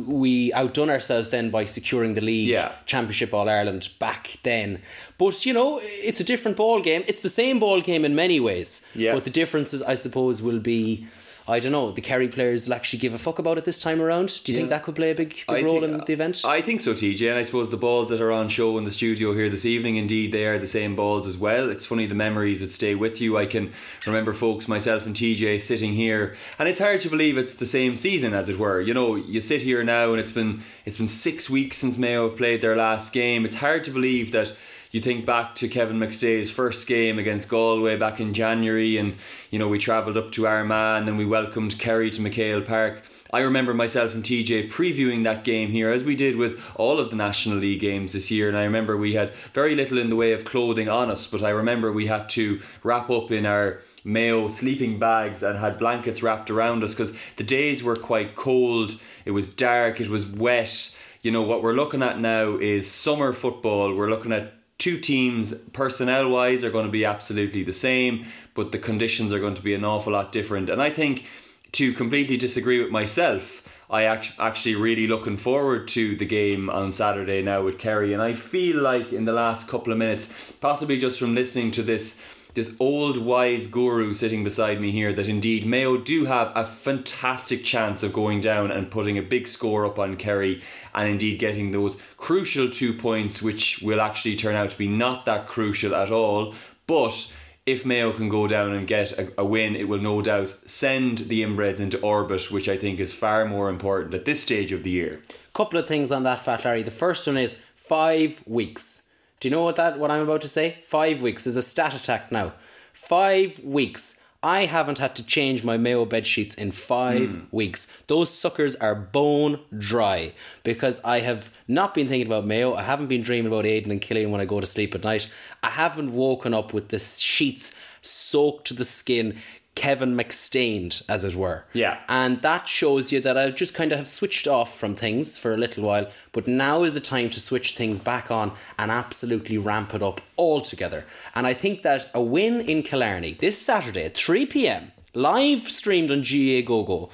we 0.07 0.51
outdone 0.53 0.89
ourselves 0.89 1.29
then 1.29 1.49
by 1.49 1.65
securing 1.65 2.13
the 2.15 2.21
league 2.21 2.47
Yeah. 2.49 2.71
championship 2.85 3.33
all 3.33 3.47
ireland 3.49 3.89
back 3.99 4.37
then 4.43 4.79
but 5.17 5.45
you 5.45 5.53
know 5.53 5.79
it's 5.83 6.19
a 6.19 6.23
different 6.23 6.57
ball 6.57 6.81
game 6.81 7.03
it's 7.07 7.21
the 7.21 7.29
same 7.29 7.59
ball 7.59 7.81
game 7.81 8.03
in 8.05 8.15
many 8.15 8.39
ways 8.39 8.85
Yeah. 8.95 9.13
but 9.13 9.23
the 9.23 9.29
differences 9.29 9.81
i 9.83 9.95
suppose 9.95 10.41
will 10.41 10.59
be 10.59 11.05
i 11.47 11.59
don't 11.59 11.71
know 11.71 11.91
the 11.91 12.01
kerry 12.01 12.27
players 12.27 12.67
will 12.67 12.75
actually 12.75 12.99
give 12.99 13.13
a 13.13 13.17
fuck 13.17 13.39
about 13.39 13.57
it 13.57 13.65
this 13.65 13.79
time 13.79 14.01
around 14.01 14.41
do 14.43 14.51
you 14.51 14.57
think 14.57 14.69
that 14.69 14.83
could 14.83 14.95
play 14.95 15.11
a 15.11 15.15
big, 15.15 15.35
big 15.47 15.63
role 15.63 15.81
think- 15.81 15.93
in 15.93 16.01
uh, 16.01 16.03
the 16.05 16.13
event 16.13 16.43
I 16.45 16.61
think 16.61 16.81
so, 16.81 16.93
TJ. 16.93 17.29
And 17.29 17.37
I 17.37 17.43
suppose 17.43 17.69
the 17.69 17.77
balls 17.77 18.09
that 18.09 18.21
are 18.21 18.31
on 18.31 18.49
show 18.49 18.77
in 18.77 18.83
the 18.83 18.91
studio 18.91 19.33
here 19.33 19.49
this 19.49 19.65
evening, 19.65 19.95
indeed, 19.95 20.31
they 20.31 20.45
are 20.45 20.57
the 20.57 20.67
same 20.67 20.95
balls 20.95 21.27
as 21.27 21.37
well. 21.37 21.69
It's 21.69 21.85
funny 21.85 22.05
the 22.05 22.15
memories 22.15 22.61
that 22.61 22.71
stay 22.71 22.95
with 22.95 23.21
you. 23.21 23.37
I 23.37 23.45
can 23.45 23.71
remember 24.05 24.33
folks, 24.33 24.67
myself 24.67 25.05
and 25.05 25.15
TJ, 25.15 25.61
sitting 25.61 25.93
here, 25.93 26.35
and 26.57 26.67
it's 26.67 26.79
hard 26.79 26.99
to 27.01 27.09
believe 27.09 27.37
it's 27.37 27.53
the 27.53 27.65
same 27.65 27.95
season, 27.95 28.33
as 28.33 28.49
it 28.49 28.59
were. 28.59 28.81
You 28.81 28.93
know, 28.93 29.15
you 29.15 29.41
sit 29.41 29.61
here 29.61 29.83
now, 29.83 30.11
and 30.11 30.19
it's 30.19 30.31
been 30.31 30.61
it's 30.85 30.97
been 30.97 31.07
six 31.07 31.49
weeks 31.49 31.77
since 31.77 31.97
Mayo 31.97 32.27
have 32.29 32.37
played 32.37 32.61
their 32.61 32.75
last 32.75 33.13
game. 33.13 33.45
It's 33.45 33.57
hard 33.57 33.83
to 33.85 33.91
believe 33.91 34.31
that. 34.31 34.55
You 34.91 35.01
think 35.01 35.25
back 35.25 35.53
to 35.55 35.67
Kevin 35.67 35.97
McStay's 35.97 36.49
first 36.49 36.87
game 36.87 37.19
against 37.19 37.49
Galway 37.49 37.97
back 37.97 38.21
in 38.21 38.33
January, 38.33 38.97
and 38.97 39.15
you 39.51 39.59
know 39.59 39.67
we 39.67 39.79
travelled 39.79 40.17
up 40.17 40.31
to 40.31 40.47
Armagh, 40.47 40.99
and 40.99 41.07
then 41.07 41.17
we 41.17 41.25
welcomed 41.25 41.77
Kerry 41.77 42.09
to 42.11 42.21
McHale 42.21 42.65
Park. 42.65 43.01
I 43.33 43.41
remember 43.41 43.73
myself 43.73 44.13
and 44.13 44.23
TJ 44.23 44.71
previewing 44.71 45.25
that 45.25 45.43
game 45.43 45.71
here, 45.71 45.89
as 45.89 46.05
we 46.05 46.15
did 46.15 46.37
with 46.37 46.63
all 46.75 46.99
of 46.99 47.09
the 47.09 47.17
National 47.17 47.57
League 47.57 47.81
games 47.81 48.13
this 48.13 48.31
year. 48.31 48.47
And 48.47 48.57
I 48.57 48.63
remember 48.63 48.95
we 48.95 49.15
had 49.15 49.33
very 49.53 49.75
little 49.75 49.97
in 49.97 50.09
the 50.09 50.15
way 50.15 50.31
of 50.31 50.45
clothing 50.45 50.87
on 50.87 51.11
us, 51.11 51.27
but 51.27 51.43
I 51.43 51.49
remember 51.49 51.91
we 51.91 52.07
had 52.07 52.29
to 52.29 52.61
wrap 52.83 53.09
up 53.09 53.29
in 53.29 53.45
our 53.45 53.81
Mayo 54.05 54.47
sleeping 54.47 54.99
bags 54.99 55.43
and 55.43 55.59
had 55.59 55.77
blankets 55.77 56.23
wrapped 56.23 56.49
around 56.49 56.81
us 56.85 56.93
because 56.93 57.11
the 57.35 57.43
days 57.43 57.83
were 57.83 57.97
quite 57.97 58.35
cold. 58.35 59.01
It 59.25 59.31
was 59.31 59.53
dark. 59.53 59.99
It 59.99 60.07
was 60.07 60.25
wet. 60.25 60.97
You 61.21 61.31
know 61.31 61.43
what 61.43 61.61
we're 61.61 61.73
looking 61.73 62.01
at 62.01 62.21
now 62.21 62.55
is 62.55 62.89
summer 62.89 63.33
football. 63.33 63.93
We're 63.93 64.09
looking 64.09 64.31
at 64.31 64.53
two 64.77 64.99
teams 64.99 65.53
personnel 65.73 66.29
wise 66.29 66.63
are 66.63 66.69
going 66.69 66.85
to 66.85 66.91
be 66.91 67.05
absolutely 67.05 67.63
the 67.63 67.73
same 67.73 68.25
but 68.53 68.71
the 68.71 68.79
conditions 68.79 69.31
are 69.31 69.39
going 69.39 69.53
to 69.53 69.61
be 69.61 69.75
an 69.75 69.85
awful 69.85 70.13
lot 70.13 70.31
different. 70.31 70.69
And 70.69 70.81
i 70.81 70.89
think 70.89 71.25
to 71.73 71.93
completely 71.93 72.37
disagree 72.37 72.81
with 72.81 72.91
myself 72.91 73.63
i 73.89 74.03
act- 74.03 74.33
actually 74.39 74.75
really 74.75 75.07
looking 75.07 75.37
forward 75.37 75.87
to 75.89 76.15
the 76.15 76.25
game 76.25 76.69
on 76.69 76.91
saturday 76.91 77.41
now 77.41 77.61
with 77.63 77.79
kerry. 77.79 78.13
And 78.13 78.21
i 78.21 78.33
feel 78.33 78.81
like 78.81 79.11
in 79.11 79.25
the 79.25 79.33
last 79.33 79.67
couple 79.67 79.91
of 79.91 79.99
minutes 79.99 80.53
possibly 80.61 80.99
just 80.99 81.19
from 81.19 81.35
listening 81.35 81.71
to 81.71 81.83
this 81.83 82.23
this 82.53 82.75
old 82.79 83.17
wise 83.17 83.67
guru 83.67 84.13
sitting 84.13 84.43
beside 84.43 84.81
me 84.81 84.91
here 84.91 85.13
that 85.13 85.29
indeed 85.29 85.65
Mayo 85.65 85.97
do 85.97 86.25
have 86.25 86.51
a 86.55 86.65
fantastic 86.65 87.63
chance 87.63 88.03
of 88.03 88.13
going 88.13 88.39
down 88.39 88.71
and 88.71 88.91
putting 88.91 89.17
a 89.17 89.21
big 89.21 89.47
score 89.47 89.85
up 89.85 89.99
on 89.99 90.15
Kerry 90.17 90.61
and 90.93 91.07
indeed 91.07 91.39
getting 91.39 91.71
those 91.71 92.01
crucial 92.17 92.69
two 92.69 92.93
points 92.93 93.41
which 93.41 93.81
will 93.81 94.01
actually 94.01 94.35
turn 94.35 94.55
out 94.55 94.71
to 94.71 94.77
be 94.77 94.87
not 94.87 95.25
that 95.25 95.47
crucial 95.47 95.93
at 95.93 96.11
all. 96.11 96.55
But 96.87 97.33
if 97.65 97.85
Mayo 97.85 98.13
can 98.13 98.29
go 98.29 98.47
down 98.47 98.71
and 98.71 98.87
get 98.87 99.11
a, 99.19 99.31
a 99.37 99.45
win 99.45 99.75
it 99.75 99.87
will 99.87 99.99
no 99.99 100.21
doubt 100.21 100.47
send 100.47 101.19
the 101.19 101.43
inbreds 101.43 101.79
into 101.79 101.99
orbit 102.01 102.49
which 102.49 102.69
I 102.69 102.77
think 102.77 102.99
is 102.99 103.13
far 103.13 103.45
more 103.45 103.69
important 103.69 104.15
at 104.15 104.25
this 104.25 104.41
stage 104.41 104.71
of 104.71 104.83
the 104.83 104.91
year. 104.91 105.21
Couple 105.53 105.79
of 105.79 105.87
things 105.87 106.11
on 106.11 106.23
that 106.23 106.39
fat 106.39 106.65
larry. 106.65 106.83
The 106.83 106.91
first 106.91 107.27
one 107.27 107.37
is 107.37 107.59
five 107.75 108.41
weeks 108.45 109.06
do 109.39 109.47
you 109.47 109.51
know 109.51 109.63
what 109.63 109.75
that 109.75 109.99
what 109.99 110.11
i'm 110.11 110.21
about 110.21 110.41
to 110.41 110.47
say 110.47 110.77
five 110.83 111.21
weeks 111.21 111.47
is 111.47 111.57
a 111.57 111.61
stat 111.61 111.93
attack 111.93 112.31
now 112.31 112.53
five 112.93 113.59
weeks 113.63 114.21
I 114.43 114.65
haven't 114.65 114.99
had 114.99 115.15
to 115.15 115.23
change 115.25 115.63
my 115.63 115.77
Mayo 115.77 116.05
bed 116.05 116.27
sheets 116.27 116.53
in 116.53 116.71
five 116.71 117.31
hmm. 117.31 117.43
weeks. 117.51 117.85
Those 118.07 118.29
suckers 118.29 118.75
are 118.75 118.93
bone 118.93 119.59
dry 119.77 120.33
because 120.63 121.01
I 121.03 121.21
have 121.21 121.51
not 121.67 121.95
been 121.95 122.07
thinking 122.07 122.27
about 122.27 122.45
Mayo. 122.45 122.75
I 122.75 122.83
haven't 122.83 123.07
been 123.07 123.23
dreaming 123.23 123.51
about 123.51 123.65
Aidan 123.65 123.91
and 123.91 124.01
Killian 124.01 124.31
when 124.31 124.39
I 124.39 124.45
go 124.45 124.59
to 124.59 124.67
sleep 124.67 124.93
at 124.93 125.03
night. 125.03 125.29
I 125.63 125.71
haven't 125.71 126.13
woken 126.13 126.53
up 126.53 126.71
with 126.71 126.89
the 126.89 126.99
sheets 126.99 127.77
soaked 128.01 128.67
to 128.67 128.73
the 128.73 128.85
skin. 128.85 129.39
Kevin 129.77 130.17
McStained, 130.17 131.03
as 131.07 131.23
it 131.23 131.35
were. 131.35 131.63
Yeah. 131.73 131.99
And 132.09 132.41
that 132.41 132.67
shows 132.67 133.13
you 133.13 133.21
that 133.21 133.37
I 133.37 133.51
just 133.51 133.75
kind 133.75 133.91
of 133.91 133.99
have 133.99 134.07
switched 134.07 134.47
off 134.47 134.75
from 134.75 134.95
things 134.95 135.37
for 135.37 135.53
a 135.53 135.57
little 135.57 135.83
while, 135.83 136.09
but 136.31 136.47
now 136.47 136.81
is 136.81 136.95
the 136.95 136.99
time 136.99 137.29
to 137.29 137.39
switch 137.39 137.77
things 137.77 137.99
back 137.99 138.31
on 138.31 138.53
and 138.79 138.89
absolutely 138.89 139.59
ramp 139.59 139.93
it 139.93 140.01
up 140.01 140.19
altogether. 140.35 141.05
And 141.35 141.45
I 141.45 141.53
think 141.53 141.83
that 141.83 142.09
a 142.15 142.21
win 142.21 142.59
in 142.61 142.81
Killarney 142.81 143.33
this 143.35 143.61
Saturday 143.61 144.05
at 144.05 144.17
3 144.17 144.47
pm, 144.47 144.91
live 145.13 145.69
streamed 145.69 146.09
on 146.09 146.23
GA 146.23 146.63
GoGo, 146.63 147.09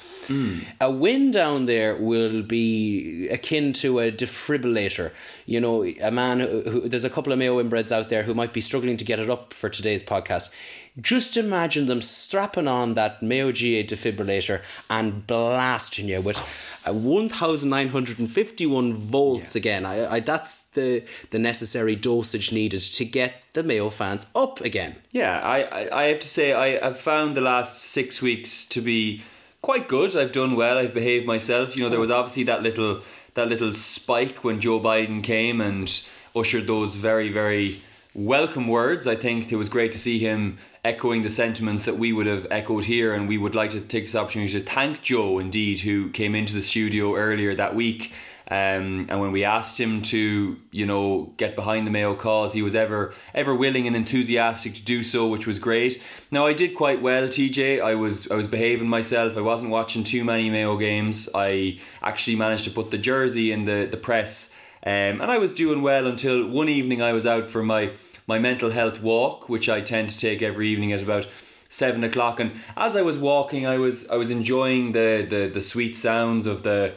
a 0.79 0.89
win 0.89 1.31
down 1.31 1.65
there 1.65 1.97
will 1.97 2.43
be 2.43 3.27
akin 3.29 3.73
to 3.73 3.99
a 3.99 4.11
defibrillator. 4.11 5.11
You 5.45 5.59
know, 5.59 5.83
a 5.83 6.11
man 6.11 6.39
who, 6.39 6.61
who 6.61 6.89
there's 6.89 7.03
a 7.03 7.09
couple 7.09 7.33
of 7.33 7.39
Mayo 7.39 7.61
inbreds 7.61 7.91
out 7.91 8.07
there 8.07 8.23
who 8.23 8.33
might 8.33 8.53
be 8.53 8.61
struggling 8.61 8.95
to 8.97 9.05
get 9.05 9.19
it 9.19 9.29
up 9.29 9.53
for 9.53 9.69
today's 9.69 10.03
podcast. 10.03 10.53
Just 11.01 11.37
imagine 11.37 11.87
them 11.87 12.03
strapping 12.03 12.67
on 12.67 12.93
that 12.93 13.23
Mayo 13.23 13.47
GAA 13.47 13.81
defibrillator 13.81 14.61
and 14.91 15.25
blasting 15.25 16.07
you 16.07 16.21
with 16.21 16.37
uh, 16.85 16.93
1951 16.93 18.93
volts 18.93 19.55
again. 19.55 19.87
I, 19.87 20.15
I, 20.15 20.19
that's 20.19 20.65
the, 20.65 21.03
the 21.31 21.39
necessary 21.39 21.95
dosage 21.95 22.51
needed 22.51 22.81
to 22.81 23.05
get 23.05 23.33
the 23.53 23.63
Mayo 23.63 23.89
fans 23.89 24.27
up 24.35 24.61
again. 24.61 24.97
Yeah, 25.11 25.39
I, 25.39 25.61
I, 25.61 26.01
I 26.01 26.03
have 26.09 26.19
to 26.19 26.27
say 26.27 26.53
I, 26.53 26.77
I've 26.85 26.99
found 26.99 27.35
the 27.35 27.41
last 27.41 27.81
six 27.81 28.21
weeks 28.21 28.65
to 28.65 28.79
be 28.79 29.23
quite 29.63 29.87
good. 29.87 30.15
I've 30.15 30.31
done 30.31 30.55
well. 30.55 30.77
I've 30.77 30.93
behaved 30.93 31.25
myself. 31.25 31.75
You 31.75 31.81
know, 31.81 31.89
there 31.89 31.99
was 31.99 32.11
obviously 32.11 32.43
that 32.43 32.61
little 32.61 33.01
that 33.33 33.47
little 33.47 33.73
spike 33.73 34.43
when 34.43 34.61
Joe 34.61 34.79
Biden 34.79 35.23
came 35.23 35.59
and 35.59 35.89
ushered 36.35 36.67
those 36.67 36.93
very 36.93 37.29
very 37.29 37.81
welcome 38.13 38.67
words. 38.67 39.07
I 39.07 39.15
think 39.15 39.51
it 39.51 39.55
was 39.55 39.69
great 39.69 39.91
to 39.93 39.97
see 39.97 40.19
him 40.19 40.59
echoing 40.85 41.23
the 41.23 41.31
sentiments 41.31 41.85
that 41.85 41.97
we 41.97 42.11
would 42.11 42.27
have 42.27 42.45
echoed 42.51 42.85
here, 42.85 43.13
and 43.13 43.27
we 43.27 43.37
would 43.37 43.55
like 43.55 43.71
to 43.71 43.79
take 43.79 44.03
this 44.03 44.15
opportunity 44.15 44.51
to 44.53 44.59
thank 44.59 45.01
Joe 45.01 45.39
indeed, 45.39 45.79
who 45.79 46.09
came 46.09 46.35
into 46.35 46.53
the 46.53 46.61
studio 46.61 47.15
earlier 47.15 47.55
that 47.55 47.73
week. 47.73 48.11
Um, 48.51 49.07
and 49.09 49.21
when 49.21 49.31
we 49.31 49.45
asked 49.45 49.79
him 49.79 50.01
to, 50.03 50.57
you 50.69 50.85
know, 50.85 51.33
get 51.37 51.55
behind 51.55 51.87
the 51.87 51.91
Mayo 51.91 52.13
cause, 52.13 52.51
he 52.51 52.61
was 52.61 52.75
ever 52.75 53.13
ever 53.33 53.55
willing 53.55 53.87
and 53.87 53.95
enthusiastic 53.95 54.73
to 54.75 54.83
do 54.83 55.01
so, 55.03 55.27
which 55.27 55.47
was 55.47 55.59
great. 55.59 56.03
Now 56.29 56.45
I 56.45 56.53
did 56.53 56.75
quite 56.75 57.01
well, 57.01 57.27
TJ. 57.27 57.81
I 57.81 57.95
was 57.95 58.29
I 58.29 58.35
was 58.35 58.47
behaving 58.47 58.89
myself. 58.89 59.37
I 59.37 59.41
wasn't 59.41 59.71
watching 59.71 60.03
too 60.03 60.25
many 60.25 60.49
Mayo 60.49 60.77
games. 60.77 61.29
I 61.33 61.79
actually 62.01 62.35
managed 62.35 62.65
to 62.65 62.71
put 62.71 62.91
the 62.91 62.97
jersey 62.97 63.53
in 63.53 63.63
the 63.63 63.87
the 63.89 63.97
press, 63.97 64.53
um, 64.85 65.21
and 65.21 65.31
I 65.31 65.37
was 65.37 65.53
doing 65.53 65.81
well 65.81 66.05
until 66.05 66.45
one 66.45 66.67
evening 66.67 67.01
I 67.01 67.13
was 67.13 67.25
out 67.25 67.49
for 67.49 67.63
my 67.63 67.91
my 68.27 68.39
mental 68.39 68.71
health 68.71 69.01
walk, 69.01 69.49
which 69.49 69.69
I 69.69 69.81
tend 69.81 70.09
to 70.09 70.17
take 70.17 70.41
every 70.41 70.67
evening 70.67 70.91
at 70.91 71.01
about 71.01 71.27
seven 71.69 72.03
o'clock. 72.03 72.39
And 72.39 72.51
as 72.77 72.95
I 72.95 73.01
was 73.01 73.17
walking, 73.17 73.65
I 73.65 73.77
was 73.77 74.09
I 74.09 74.15
was 74.15 74.31
enjoying 74.31 74.91
the 74.91 75.25
the, 75.27 75.49
the 75.53 75.61
sweet 75.61 75.95
sounds 75.95 76.45
of 76.45 76.63
the 76.63 76.93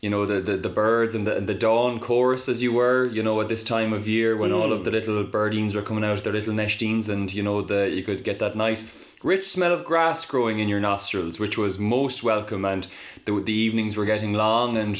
you 0.00 0.10
know 0.10 0.26
the, 0.26 0.40
the, 0.40 0.56
the 0.56 0.68
birds 0.68 1.14
and 1.14 1.26
the, 1.26 1.36
and 1.36 1.48
the 1.48 1.54
dawn 1.54 1.98
chorus 1.98 2.48
as 2.48 2.62
you 2.62 2.72
were 2.72 3.04
you 3.06 3.20
know 3.20 3.40
at 3.40 3.48
this 3.48 3.64
time 3.64 3.92
of 3.92 4.06
year 4.06 4.36
when 4.36 4.52
all 4.52 4.72
of 4.72 4.84
the 4.84 4.90
hmm. 4.90 4.96
little 4.96 5.24
birdines 5.24 5.74
were 5.74 5.82
coming 5.82 6.04
out 6.04 6.22
their 6.22 6.32
little 6.32 6.54
nestines 6.54 7.08
and 7.08 7.34
you 7.34 7.42
know 7.42 7.60
the 7.62 7.90
you 7.90 8.04
could 8.04 8.22
get 8.22 8.38
that 8.38 8.54
nice 8.54 8.94
rich 9.22 9.48
smell 9.48 9.72
of 9.72 9.84
grass 9.84 10.24
growing 10.24 10.60
in 10.60 10.68
your 10.68 10.80
nostrils 10.80 11.40
which 11.40 11.58
was 11.58 11.78
most 11.78 12.22
welcome. 12.22 12.64
And 12.64 12.86
the, 13.24 13.40
the 13.40 13.52
evenings 13.52 13.96
were 13.96 14.04
getting 14.04 14.32
long 14.32 14.76
and 14.76 14.96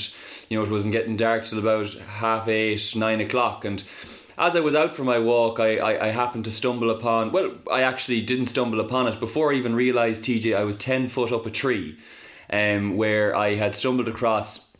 you 0.49 0.59
know 0.59 0.65
it 0.65 0.71
wasn't 0.71 0.93
getting 0.93 1.17
dark 1.17 1.45
till 1.45 1.59
about 1.59 1.95
half 1.95 2.49
eight 2.49 2.95
nine 2.97 3.21
o'clock. 3.21 3.65
And 3.65 3.83
as 4.39 4.55
I 4.55 4.61
was 4.61 4.75
out 4.75 4.95
for 4.95 5.05
my 5.05 5.19
walk, 5.19 5.59
I, 5.59 5.77
I, 5.79 6.07
I, 6.07 6.09
happened 6.09 6.45
to 6.45 6.53
stumble 6.53 6.91
upon. 6.91 7.33
Well, 7.33 7.57
I 7.71 7.83
actually 7.83 8.23
didn't 8.23 8.47
stumble 8.47 8.79
upon 8.81 9.09
it 9.09 9.19
before 9.19 9.53
I 9.53 9.57
even 9.57 9.75
realised, 9.75 10.25
TJ, 10.25 10.57
I 10.57 10.65
was 10.65 10.77
10 10.77 11.09
foot 11.09 11.33
up 11.33 11.45
a 11.45 11.51
tree 11.51 11.99
um, 12.49 12.97
where 12.97 13.35
I 13.35 13.57
had 13.57 13.75
stumbled 13.75 14.09
across. 14.09 14.71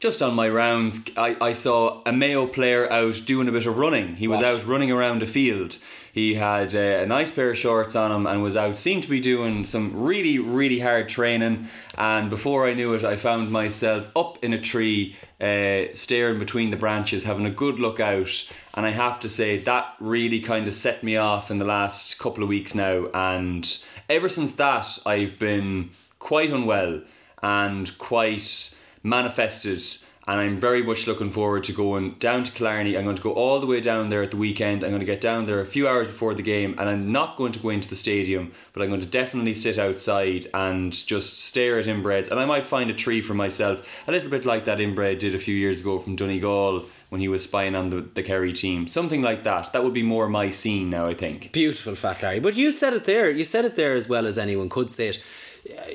Just 0.00 0.20
on 0.20 0.34
my 0.34 0.48
rounds, 0.48 1.08
I, 1.16 1.36
I 1.40 1.52
saw 1.52 2.02
a 2.04 2.12
Mayo 2.12 2.46
player 2.46 2.90
out 2.92 3.22
doing 3.24 3.48
a 3.48 3.52
bit 3.52 3.66
of 3.66 3.78
running. 3.78 4.16
He 4.16 4.28
was 4.28 4.40
What? 4.40 4.46
out 4.46 4.66
running 4.66 4.90
around 4.90 5.22
a 5.22 5.26
field. 5.26 5.78
He 6.12 6.34
had 6.34 6.74
uh, 6.74 6.78
a 6.78 7.06
nice 7.06 7.30
pair 7.30 7.50
of 7.50 7.56
shorts 7.56 7.96
on 7.96 8.12
him 8.12 8.26
and 8.26 8.42
was 8.42 8.54
out, 8.54 8.76
seemed 8.76 9.02
to 9.04 9.08
be 9.08 9.18
doing 9.18 9.64
some 9.64 10.04
really, 10.04 10.38
really 10.38 10.80
hard 10.80 11.08
training. 11.08 11.68
And 11.96 12.28
before 12.28 12.66
I 12.66 12.74
knew 12.74 12.92
it, 12.92 13.02
I 13.02 13.16
found 13.16 13.50
myself 13.50 14.10
up 14.14 14.36
in 14.44 14.52
a 14.52 14.60
tree, 14.60 15.16
uh, 15.40 15.94
staring 15.94 16.38
between 16.38 16.70
the 16.70 16.76
branches, 16.76 17.24
having 17.24 17.46
a 17.46 17.50
good 17.50 17.80
look 17.80 17.98
out. 17.98 18.46
And 18.74 18.84
I 18.84 18.90
have 18.90 19.20
to 19.20 19.28
say, 19.28 19.56
that 19.56 19.94
really 20.00 20.40
kind 20.40 20.68
of 20.68 20.74
set 20.74 21.02
me 21.02 21.16
off 21.16 21.50
in 21.50 21.56
the 21.56 21.64
last 21.64 22.18
couple 22.18 22.42
of 22.42 22.48
weeks 22.50 22.74
now. 22.74 23.06
And 23.14 23.66
ever 24.10 24.28
since 24.28 24.52
that, 24.52 24.98
I've 25.06 25.38
been 25.38 25.90
quite 26.18 26.50
unwell 26.50 27.00
and 27.42 27.96
quite 27.96 28.76
manifested 29.02 29.82
and 30.26 30.40
I'm 30.40 30.56
very 30.56 30.82
much 30.82 31.06
looking 31.06 31.30
forward 31.30 31.64
to 31.64 31.72
going 31.72 32.12
down 32.14 32.44
to 32.44 32.52
Killarney. 32.52 32.96
I'm 32.96 33.04
going 33.04 33.16
to 33.16 33.22
go 33.22 33.32
all 33.32 33.58
the 33.58 33.66
way 33.66 33.80
down 33.80 34.08
there 34.08 34.22
at 34.22 34.30
the 34.30 34.36
weekend. 34.36 34.84
I'm 34.84 34.90
going 34.90 35.00
to 35.00 35.06
get 35.06 35.20
down 35.20 35.46
there 35.46 35.60
a 35.60 35.66
few 35.66 35.88
hours 35.88 36.06
before 36.06 36.34
the 36.34 36.42
game, 36.42 36.76
and 36.78 36.88
I'm 36.88 37.10
not 37.10 37.36
going 37.36 37.52
to 37.52 37.58
go 37.58 37.70
into 37.70 37.88
the 37.88 37.96
stadium, 37.96 38.52
but 38.72 38.82
I'm 38.82 38.88
going 38.88 39.00
to 39.00 39.06
definitely 39.06 39.54
sit 39.54 39.78
outside 39.78 40.46
and 40.54 40.92
just 40.92 41.40
stare 41.40 41.78
at 41.78 41.86
inbreds. 41.86 42.30
And 42.30 42.38
I 42.38 42.44
might 42.44 42.66
find 42.66 42.88
a 42.88 42.94
tree 42.94 43.20
for 43.20 43.34
myself, 43.34 43.86
a 44.06 44.12
little 44.12 44.30
bit 44.30 44.44
like 44.44 44.64
that 44.66 44.80
inbred 44.80 45.18
did 45.18 45.34
a 45.34 45.38
few 45.38 45.54
years 45.54 45.80
ago 45.80 45.98
from 45.98 46.16
Donegal 46.16 46.84
when 47.08 47.20
he 47.20 47.28
was 47.28 47.44
spying 47.44 47.74
on 47.74 47.90
the, 47.90 48.00
the 48.00 48.22
Kerry 48.22 48.52
team. 48.52 48.86
Something 48.86 49.20
like 49.20 49.44
that. 49.44 49.72
That 49.72 49.84
would 49.84 49.92
be 49.92 50.02
more 50.02 50.28
my 50.28 50.48
scene 50.48 50.88
now, 50.88 51.06
I 51.06 51.14
think. 51.14 51.52
Beautiful, 51.52 51.94
Fat 51.94 52.22
Larry. 52.22 52.40
But 52.40 52.54
you 52.54 52.72
said 52.72 52.94
it 52.94 53.04
there. 53.04 53.30
You 53.30 53.44
said 53.44 53.64
it 53.64 53.76
there 53.76 53.94
as 53.94 54.08
well 54.08 54.26
as 54.26 54.38
anyone 54.38 54.68
could 54.70 54.90
say 54.90 55.08
it. 55.08 55.20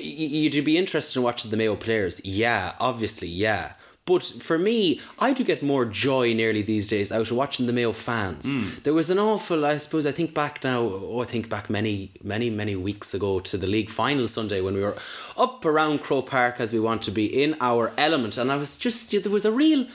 You'd 0.00 0.64
be 0.64 0.78
interested 0.78 1.18
in 1.18 1.24
watching 1.24 1.50
the 1.50 1.56
Mayo 1.56 1.74
players. 1.74 2.24
Yeah, 2.24 2.74
obviously, 2.78 3.26
yeah. 3.26 3.72
But 4.08 4.24
for 4.24 4.58
me, 4.58 5.00
I 5.18 5.34
do 5.34 5.44
get 5.44 5.62
more 5.62 5.84
joy 5.84 6.32
nearly 6.32 6.62
these 6.62 6.88
days 6.88 7.12
out 7.12 7.30
of 7.30 7.36
watching 7.36 7.66
the 7.66 7.74
Mayo 7.74 7.92
fans. 7.92 8.46
Mm. 8.46 8.82
There 8.84 8.94
was 8.94 9.10
an 9.10 9.18
awful, 9.18 9.66
I 9.66 9.76
suppose, 9.76 10.06
I 10.06 10.12
think 10.12 10.32
back 10.32 10.64
now, 10.64 10.80
oh, 10.80 11.20
I 11.20 11.26
think 11.26 11.50
back 11.50 11.68
many, 11.68 12.10
many, 12.22 12.48
many 12.48 12.74
weeks 12.74 13.12
ago 13.12 13.38
to 13.40 13.58
the 13.58 13.66
league 13.66 13.90
final 13.90 14.26
Sunday 14.26 14.62
when 14.62 14.72
we 14.74 14.80
were 14.80 14.96
up 15.36 15.62
around 15.66 15.98
Croke 16.02 16.30
Park 16.30 16.54
as 16.58 16.72
we 16.72 16.80
want 16.80 17.02
to 17.02 17.10
be 17.10 17.26
in 17.26 17.54
our 17.60 17.92
element. 17.98 18.38
And 18.38 18.50
I 18.50 18.56
was 18.56 18.78
just, 18.78 19.10
there 19.10 19.30
was 19.30 19.44
a 19.44 19.52
real 19.52 19.86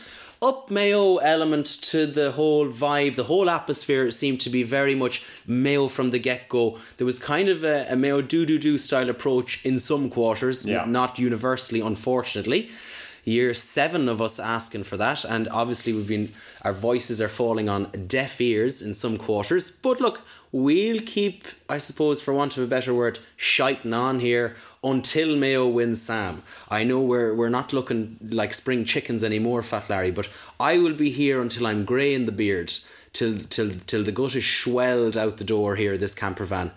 up 0.43 0.70
Mayo 0.70 1.17
element 1.17 1.65
to 1.65 2.05
the 2.05 2.34
whole 2.34 2.67
vibe, 2.67 3.15
the 3.15 3.24
whole 3.24 3.50
atmosphere 3.50 4.12
seemed 4.12 4.41
to 4.41 4.50
be 4.50 4.62
very 4.62 4.93
much 4.93 5.25
Mayo 5.48 5.88
from 5.88 6.12
the 6.12 6.20
get 6.20 6.50
go. 6.50 6.77
There 6.98 7.05
was 7.05 7.17
kind 7.17 7.48
of 7.50 7.63
a, 7.63 7.88
a 7.89 7.96
Mayo 7.96 8.22
do 8.22 8.46
do 8.46 8.60
do 8.60 8.77
style 8.77 9.10
approach 9.10 9.63
in 9.65 9.79
some 9.79 10.10
quarters, 10.10 10.65
Yeah. 10.65 10.84
not 10.86 11.17
universally, 11.17 11.79
unfortunately. 11.79 12.70
Year 13.25 13.53
seven 13.53 14.10
of 14.10 14.22
us 14.22 14.38
asking 14.38 14.84
for 14.84 14.98
that, 14.98 15.24
and 15.24 15.48
obviously 15.48 15.94
we've 15.94 16.08
been 16.08 16.34
our 16.62 16.74
voices 16.74 17.22
are 17.22 17.30
falling 17.30 17.70
on 17.70 17.89
deaf 18.08 18.42
ears 18.42 18.82
in 18.82 18.94
some 18.94 19.18
quarters. 19.18 19.72
But 19.72 20.01
look, 20.01 20.22
we'll 20.51 21.00
keep, 21.00 21.48
I 21.70 21.77
suppose, 21.77 22.22
for 22.22 22.34
want 22.34 22.58
of 22.58 22.63
a 22.63 22.68
better 22.68 22.94
word, 22.94 23.20
shiting 23.38 23.94
on 23.94 24.20
here 24.20 24.58
until 24.84 25.38
Mayo 25.38 25.68
wins 25.68 26.01
Sam. 26.01 26.44
I 26.70 26.84
know 26.84 27.00
we're 27.00 27.34
we're 27.34 27.48
not 27.48 27.72
looking 27.72 28.18
like 28.22 28.53
spring 28.53 28.84
chickens 28.84 29.24
anymore, 29.24 29.63
Fat 29.63 29.89
Larry, 29.89 30.12
but 30.12 30.27
I 30.60 30.77
will 30.77 30.94
be 30.94 31.10
here 31.10 31.42
until 31.42 31.68
I'm 31.68 31.86
grey 31.86 32.13
in 32.13 32.25
the 32.25 32.34
beard, 32.34 32.74
till 33.13 33.38
till 33.38 33.72
till 33.88 34.03
the 34.03 34.12
gut 34.12 34.36
is 34.36 34.46
swelled 34.46 35.15
out 35.15 35.38
the 35.38 35.46
door 35.46 35.77
here, 35.77 35.98
this 35.98 36.13
camper 36.13 36.46
van. 36.46 36.74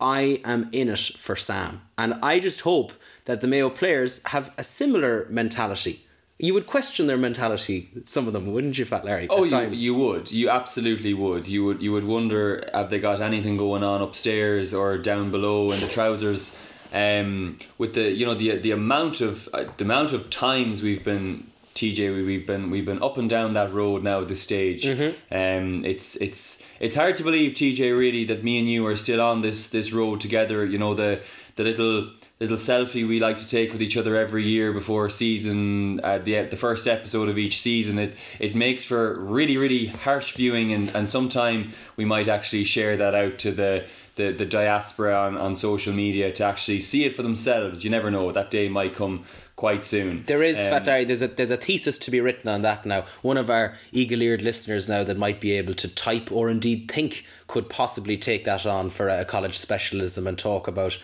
I 0.00 0.40
am 0.46 0.70
in 0.72 0.88
it 0.88 0.98
for 0.98 1.36
Sam. 1.36 1.82
And 1.98 2.14
I 2.22 2.38
just 2.38 2.62
hope 2.62 2.92
that 3.30 3.40
the 3.40 3.48
Mayo 3.48 3.70
players 3.70 4.22
have 4.28 4.52
a 4.58 4.62
similar 4.62 5.26
mentality. 5.30 6.04
You 6.38 6.54
would 6.54 6.66
question 6.66 7.06
their 7.06 7.18
mentality, 7.18 7.90
some 8.04 8.26
of 8.26 8.32
them, 8.32 8.50
wouldn't 8.52 8.78
you, 8.78 8.86
Fat 8.86 9.04
Larry? 9.04 9.26
Oh, 9.28 9.44
you, 9.44 9.50
times? 9.50 9.84
you 9.84 9.94
would. 9.94 10.32
You 10.32 10.48
absolutely 10.48 11.12
would. 11.12 11.46
You 11.46 11.64
would. 11.66 11.82
You 11.82 11.92
would 11.92 12.04
wonder 12.04 12.68
have 12.72 12.88
they 12.90 12.98
got 12.98 13.20
anything 13.20 13.56
going 13.58 13.84
on 13.84 14.00
upstairs 14.00 14.72
or 14.72 14.96
down 14.96 15.30
below 15.30 15.70
in 15.70 15.80
the 15.80 15.86
trousers. 15.86 16.58
Um, 16.92 17.56
with 17.78 17.92
the 17.94 18.10
you 18.10 18.24
know 18.26 18.34
the 18.34 18.56
the 18.56 18.70
amount 18.72 19.20
of 19.20 19.48
uh, 19.52 19.64
the 19.76 19.84
amount 19.84 20.12
of 20.12 20.28
times 20.30 20.82
we've 20.82 21.04
been 21.04 21.44
TJ 21.74 22.00
we- 22.16 22.24
we've 22.24 22.46
been 22.46 22.68
we've 22.70 22.84
been 22.86 23.02
up 23.02 23.16
and 23.16 23.28
down 23.30 23.52
that 23.52 23.72
road 23.72 24.02
now 24.02 24.22
at 24.22 24.28
this 24.28 24.42
stage. 24.42 24.84
Um, 25.30 25.84
it's 25.84 26.16
it's 26.16 26.64
it's 26.80 26.96
hard 26.96 27.14
to 27.16 27.22
believe 27.22 27.52
TJ 27.52 27.96
really 27.96 28.24
that 28.24 28.42
me 28.42 28.58
and 28.58 28.66
you 28.68 28.84
are 28.86 28.96
still 28.96 29.20
on 29.20 29.42
this 29.42 29.68
this 29.68 29.92
road 29.92 30.20
together. 30.20 30.64
You 30.64 30.78
know 30.78 30.94
the 30.94 31.20
the 31.56 31.64
little 31.64 32.10
little 32.40 32.56
selfie 32.56 33.06
we 33.06 33.20
like 33.20 33.36
to 33.36 33.46
take 33.46 33.70
with 33.70 33.82
each 33.82 33.96
other 33.96 34.16
every 34.16 34.42
year 34.42 34.72
before 34.72 35.10
season 35.10 36.00
uh, 36.02 36.18
the 36.18 36.42
the 36.44 36.56
first 36.56 36.88
episode 36.88 37.28
of 37.28 37.36
each 37.36 37.60
season 37.60 37.98
it 37.98 38.16
it 38.38 38.54
makes 38.54 38.82
for 38.82 39.18
really 39.20 39.58
really 39.58 39.86
harsh 39.86 40.32
viewing 40.32 40.72
and 40.72 40.90
and 40.94 41.08
sometime 41.08 41.72
we 41.96 42.04
might 42.04 42.28
actually 42.28 42.64
share 42.64 42.96
that 42.96 43.14
out 43.14 43.38
to 43.38 43.52
the 43.52 43.84
the, 44.16 44.32
the 44.32 44.44
diaspora 44.44 45.16
on, 45.16 45.36
on 45.38 45.56
social 45.56 45.94
media 45.94 46.30
to 46.32 46.44
actually 46.44 46.80
see 46.80 47.04
it 47.04 47.14
for 47.16 47.22
themselves. 47.22 47.84
You 47.84 47.90
never 47.90 48.10
know; 48.10 48.30
that 48.32 48.50
day 48.50 48.68
might 48.68 48.94
come 48.94 49.24
quite 49.56 49.84
soon. 49.84 50.24
There 50.26 50.42
is, 50.42 50.58
Um, 50.58 50.70
Fat 50.70 50.84
there's 50.84 51.22
a, 51.22 51.28
there's 51.28 51.50
a 51.50 51.56
thesis 51.56 51.96
to 51.98 52.10
be 52.10 52.20
written 52.20 52.48
on 52.48 52.62
that 52.62 52.84
now. 52.84 53.04
One 53.22 53.36
of 53.36 53.48
our 53.48 53.76
eagle 53.92 54.20
eared 54.20 54.42
listeners 54.42 54.88
now 54.88 55.04
that 55.04 55.16
might 55.16 55.40
be 55.40 55.52
able 55.52 55.74
to 55.74 55.88
type 55.88 56.30
or 56.32 56.50
indeed 56.50 56.90
think 56.90 57.24
could 57.46 57.68
possibly 57.68 58.16
take 58.16 58.44
that 58.44 58.66
on 58.66 58.90
for 58.90 59.08
a 59.08 59.24
college 59.24 59.58
specialism 59.58 60.26
and 60.26 60.38
talk 60.38 60.68
about 60.68 60.98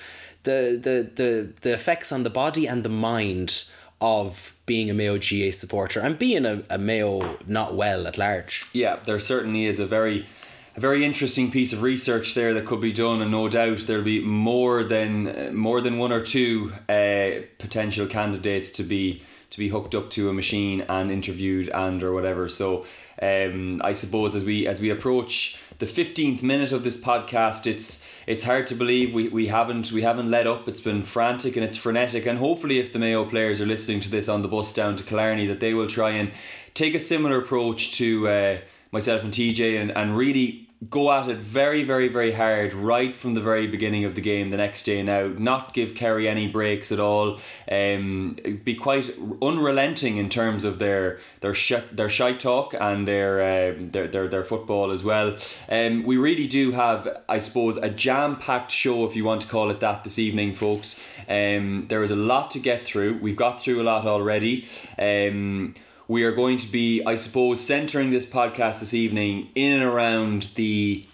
the, 0.47 0.81
the, 0.83 1.23
the, 1.23 1.49
the 1.61 1.73
effects 1.75 2.11
on 2.13 2.23
the 2.23 2.31
body 2.31 2.67
and 2.67 2.83
the 2.83 2.89
mind 2.89 3.65
of 4.01 4.55
being 4.67 4.91
a 4.91 4.95
Mayo 4.95 5.19
GAA 5.19 5.53
supporter 5.53 6.01
and 6.01 6.19
being 6.19 6.47
a, 6.47 6.63
a 6.71 6.79
Mayo 6.79 7.39
not 7.47 7.75
well 7.75 8.07
at 8.07 8.17
large. 8.17 8.65
yeah, 8.73 8.97
there 9.05 9.21
certainly 9.21 9.67
is 9.67 9.79
a 9.79 9.87
very 9.87 10.27
a 10.77 10.81
very 10.81 11.07
interesting 11.07 11.51
piece 11.51 11.73
of 11.73 11.81
research 11.81 12.35
there 12.35 12.53
that 12.53 12.67
could 12.67 12.83
be 12.83 12.93
done, 12.93 13.23
and 13.23 13.31
no 13.31 13.49
doubt 13.49 13.79
there'll 13.87 14.05
be 14.05 14.23
more 14.23 14.85
than 14.85 15.27
uh, 15.27 15.51
more 15.53 15.81
than 15.81 15.97
one 15.97 16.13
or 16.13 16.21
two 16.21 16.71
uh, 16.89 17.31
potential 17.59 18.07
candidates 18.07 18.71
to 18.73 18.83
be 18.83 19.23
to 19.51 19.59
be 19.59 19.69
hooked 19.69 19.95
up 19.95 20.11
to 20.11 20.29
a 20.29 20.33
machine 20.33 20.83
and 20.89 21.11
interviewed 21.11 21.69
and 21.71 22.03
or 22.03 22.13
whatever. 22.13 22.49
So 22.49 22.85
um, 23.23 23.81
I 23.85 23.93
suppose 23.93 24.35
as 24.35 24.45
we 24.45 24.67
as 24.67 24.81
we 24.81 24.91
approach 24.91 25.59
the 25.79 25.87
fifteenth 25.87 26.43
minute 26.43 26.73
of 26.73 26.85
this 26.85 26.97
podcast, 26.97 27.67
it's 27.67 28.09
it's 28.27 28.45
hard 28.45 28.67
to 28.69 28.75
believe 28.75 29.15
we, 29.15 29.29
we 29.29 29.47
haven't 29.47 29.93
we 29.93 30.03
haven't 30.03 30.31
let 30.31 30.47
up. 30.47 30.69
It's 30.69 30.81
been 30.81 31.03
frantic 31.03 31.57
and 31.57 31.65
it's 31.65 31.77
frenetic, 31.77 32.27
and 32.27 32.39
hopefully, 32.39 32.79
if 32.79 32.93
the 32.93 32.99
Mayo 32.99 33.25
players 33.25 33.61
are 33.61 33.67
listening 33.67 34.01
to 34.01 34.11
this 34.11 34.29
on 34.29 34.43
the 34.43 34.49
bus 34.49 34.73
down 34.73 34.97
to 34.97 35.05
Killarney, 35.05 35.47
that 35.47 35.61
they 35.61 35.75
will 35.75 35.87
try 35.87 36.11
and 36.11 36.33
take 36.75 36.95
a 36.95 36.99
similar 36.99 37.39
approach 37.39 37.93
to 37.93 38.29
uh, 38.29 38.59
myself 38.93 39.23
and 39.23 39.33
TJ 39.33 39.81
and, 39.81 39.91
and 39.93 40.17
really 40.17 40.66
go 40.91 41.11
at 41.11 41.27
it 41.27 41.39
very, 41.39 41.83
very, 41.83 42.07
very 42.07 42.33
hard 42.33 42.75
right 42.75 43.17
from 43.17 43.33
the 43.33 43.41
very 43.41 43.67
beginning 43.67 44.05
of 44.05 44.15
the 44.15 44.21
game 44.21 44.51
the 44.51 44.59
next 44.59 44.83
day 44.83 45.03
now. 45.03 45.29
Not 45.29 45.73
give 45.73 45.95
Kerry 45.95 46.29
any 46.29 46.49
breaks 46.49 46.93
at 46.93 47.01
all. 47.01 47.41
Um, 47.71 48.37
be 48.63 48.75
quite 48.75 49.11
unrelenting 49.41 50.19
in 50.19 50.29
terms 50.29 50.65
of 50.65 50.79
their 50.79 51.19
their 51.41 51.55
sh- 51.55 51.89
their 51.91 52.11
shy 52.11 52.35
talk 52.35 52.75
and 52.79 53.09
their, 53.09 53.41
uh, 53.41 53.75
their 53.79 54.07
their 54.07 54.29
their 54.29 54.45
football 54.45 54.91
as 54.91 55.03
well. 55.03 55.37
Um, 55.71 56.03
we 56.03 56.19
really 56.19 56.47
do 56.47 56.73
have, 56.73 57.23
I 57.27 57.39
suppose, 57.39 57.79
a 57.79 57.89
jam 57.89 58.37
packed 58.37 58.71
show 58.71 59.07
if 59.07 59.17
you 59.17 59.25
want 59.25 59.41
to 59.43 59.49
call 59.49 59.71
it 59.71 59.81
that 59.81 60.05
this 60.05 60.19
evening, 60.19 60.55
folks. 60.55 61.03
Um, 61.29 61.87
there 61.89 62.03
is 62.03 62.11
a 62.11 62.17
lot 62.17 62.51
to 62.51 62.59
get 62.59 62.87
through. 62.87 63.19
We've 63.19 63.37
got 63.37 63.61
through 63.61 63.81
a 63.81 63.85
lot 63.85 64.07
already. 64.07 64.69
Um, 64.99 65.75
we 66.09 66.25
are 66.25 66.33
going 66.33 66.57
to 66.59 66.71
be, 66.71 67.03
I 67.05 67.17
suppose, 67.17 67.61
centering 67.61 68.11
this 68.11 68.27
podcast 68.27 68.81
this 68.81 68.95
evening 68.95 69.51
in 69.55 69.75
and 69.75 69.83
around 69.83 70.51
the 70.55 71.05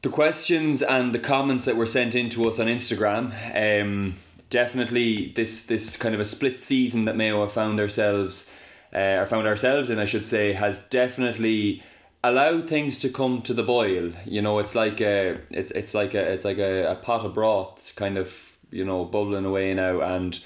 the 0.00 0.08
questions 0.08 0.82
and 0.82 1.14
the 1.14 1.18
comments 1.20 1.64
that 1.64 1.76
were 1.76 1.86
sent 1.86 2.16
in 2.16 2.28
to 2.30 2.48
us 2.48 2.58
on 2.58 2.66
Instagram. 2.66 3.32
Um, 3.54 4.14
definitely, 4.50 5.32
this 5.36 5.64
this 5.66 5.96
kind 5.96 6.14
of 6.14 6.20
a 6.20 6.24
split 6.24 6.60
season 6.60 7.04
that 7.04 7.16
Mayo 7.16 7.40
have 7.42 7.52
found 7.52 7.78
themselves, 7.78 8.52
uh, 8.94 9.20
or 9.20 9.26
found 9.26 9.46
ourselves 9.46 9.90
in, 9.90 9.98
I 9.98 10.06
should 10.06 10.24
say, 10.24 10.54
has 10.54 10.80
definitely 10.88 11.82
allowed 12.24 12.68
things 12.68 12.98
to 12.98 13.08
come 13.08 13.42
to 13.42 13.54
the 13.54 13.62
boil. 13.62 14.12
You 14.24 14.42
know, 14.42 14.58
it's 14.58 14.74
like 14.74 15.00
a 15.00 15.38
it's 15.50 15.70
it's 15.72 15.94
like 15.94 16.14
a 16.14 16.32
it's 16.32 16.44
like 16.44 16.58
a, 16.58 16.92
a 16.92 16.94
pot 16.94 17.26
of 17.26 17.34
broth, 17.34 17.92
kind 17.94 18.16
of 18.16 18.56
you 18.70 18.84
know 18.84 19.04
bubbling 19.04 19.44
away 19.44 19.74
now 19.74 20.00
and 20.00 20.42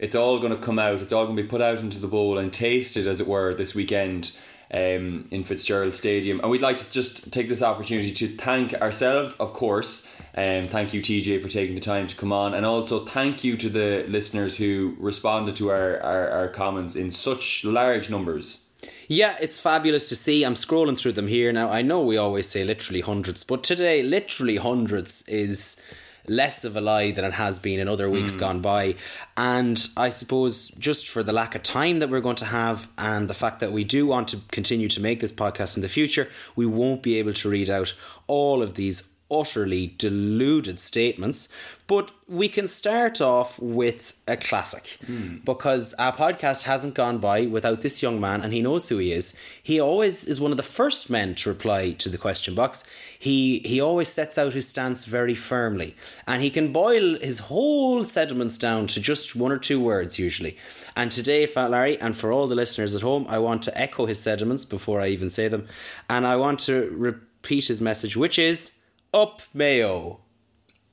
it's 0.00 0.14
all 0.14 0.38
going 0.38 0.52
to 0.52 0.58
come 0.58 0.78
out. 0.78 1.02
It's 1.02 1.12
all 1.12 1.26
going 1.26 1.36
to 1.36 1.42
be 1.42 1.48
put 1.48 1.60
out 1.60 1.78
into 1.78 2.00
the 2.00 2.08
bowl 2.08 2.38
and 2.38 2.50
tasted, 2.50 3.06
as 3.06 3.20
it 3.20 3.26
were, 3.26 3.52
this 3.52 3.74
weekend 3.74 4.36
um, 4.72 5.28
in 5.30 5.44
Fitzgerald 5.44 5.92
Stadium. 5.92 6.40
And 6.40 6.50
we'd 6.50 6.62
like 6.62 6.78
to 6.78 6.90
just 6.90 7.30
take 7.30 7.50
this 7.50 7.62
opportunity 7.62 8.10
to 8.12 8.26
thank 8.26 8.72
ourselves, 8.74 9.34
of 9.36 9.52
course. 9.52 10.08
Um, 10.34 10.68
thank 10.68 10.94
you, 10.94 11.02
TJ, 11.02 11.42
for 11.42 11.48
taking 11.48 11.74
the 11.74 11.82
time 11.82 12.06
to 12.06 12.16
come 12.16 12.32
on. 12.32 12.54
And 12.54 12.64
also 12.64 13.04
thank 13.04 13.44
you 13.44 13.58
to 13.58 13.68
the 13.68 14.06
listeners 14.08 14.56
who 14.56 14.96
responded 14.98 15.54
to 15.56 15.68
our, 15.68 16.00
our, 16.00 16.30
our 16.30 16.48
comments 16.48 16.96
in 16.96 17.10
such 17.10 17.62
large 17.62 18.08
numbers. 18.08 18.66
Yeah, 19.06 19.36
it's 19.38 19.58
fabulous 19.58 20.08
to 20.08 20.16
see. 20.16 20.44
I'm 20.44 20.54
scrolling 20.54 20.98
through 20.98 21.12
them 21.12 21.28
here 21.28 21.52
now. 21.52 21.68
I 21.68 21.82
know 21.82 22.00
we 22.00 22.16
always 22.16 22.48
say 22.48 22.64
literally 22.64 23.02
hundreds, 23.02 23.44
but 23.44 23.62
today, 23.62 24.02
literally 24.02 24.56
hundreds 24.56 25.28
is 25.28 25.82
less 26.28 26.64
of 26.64 26.76
a 26.76 26.80
lie 26.80 27.10
than 27.10 27.24
it 27.24 27.34
has 27.34 27.58
been 27.58 27.80
in 27.80 27.88
other 27.88 28.08
weeks 28.08 28.34
hmm. 28.34 28.40
gone 28.40 28.60
by. 28.60 28.94
And 29.36 29.86
I 29.96 30.08
suppose 30.08 30.68
just 30.68 31.08
for 31.08 31.22
the 31.22 31.32
lack 31.32 31.54
of 31.54 31.62
time 31.62 31.98
that 31.98 32.10
we're 32.10 32.20
going 32.20 32.36
to 32.36 32.44
have 32.46 32.88
and 32.98 33.28
the 33.28 33.34
fact 33.34 33.60
that 33.60 33.72
we 33.72 33.84
do 33.84 34.06
want 34.06 34.28
to 34.28 34.38
continue 34.50 34.88
to 34.88 35.00
make 35.00 35.20
this 35.20 35.32
podcast 35.32 35.76
in 35.76 35.82
the 35.82 35.88
future, 35.88 36.28
we 36.56 36.66
won't 36.66 37.02
be 37.02 37.18
able 37.18 37.32
to 37.32 37.48
read 37.48 37.70
out 37.70 37.94
all 38.26 38.62
of 38.62 38.74
these 38.74 39.14
utterly 39.30 39.94
deluded 39.98 40.78
statements. 40.78 41.48
But 41.86 42.12
we 42.28 42.48
can 42.48 42.68
start 42.68 43.20
off 43.20 43.58
with 43.58 44.16
a 44.28 44.36
classic 44.36 44.98
hmm. 45.04 45.38
because 45.44 45.92
our 45.94 46.12
podcast 46.12 46.62
hasn't 46.62 46.94
gone 46.94 47.18
by 47.18 47.46
without 47.46 47.80
this 47.80 48.00
young 48.00 48.20
man, 48.20 48.42
and 48.42 48.52
he 48.52 48.62
knows 48.62 48.88
who 48.88 48.98
he 48.98 49.10
is. 49.10 49.36
He 49.60 49.80
always 49.80 50.24
is 50.24 50.40
one 50.40 50.52
of 50.52 50.56
the 50.56 50.62
first 50.62 51.10
men 51.10 51.34
to 51.34 51.48
reply 51.48 51.90
to 51.92 52.08
the 52.08 52.16
question 52.16 52.54
box. 52.54 52.84
He 53.18 53.58
he 53.64 53.80
always 53.80 54.08
sets 54.08 54.38
out 54.38 54.52
his 54.52 54.68
stance 54.68 55.04
very 55.04 55.34
firmly, 55.34 55.96
and 56.28 56.42
he 56.42 56.50
can 56.50 56.72
boil 56.72 57.18
his 57.18 57.40
whole 57.40 58.04
sentiments 58.04 58.56
down 58.56 58.86
to 58.86 59.00
just 59.00 59.34
one 59.34 59.50
or 59.50 59.58
two 59.58 59.80
words 59.80 60.16
usually. 60.16 60.56
And 60.94 61.10
today, 61.10 61.44
Fat 61.46 61.72
Larry, 61.72 62.00
and 62.00 62.16
for 62.16 62.30
all 62.30 62.46
the 62.46 62.54
listeners 62.54 62.94
at 62.94 63.02
home, 63.02 63.26
I 63.28 63.40
want 63.40 63.64
to 63.64 63.76
echo 63.76 64.06
his 64.06 64.22
sentiments 64.22 64.64
before 64.64 65.00
I 65.00 65.08
even 65.08 65.28
say 65.28 65.48
them, 65.48 65.66
and 66.08 66.24
I 66.24 66.36
want 66.36 66.60
to 66.60 66.88
repeat 66.96 67.66
his 67.66 67.80
message, 67.80 68.16
which 68.16 68.38
is 68.38 68.79
up 69.12 69.42
Mayo. 69.52 70.20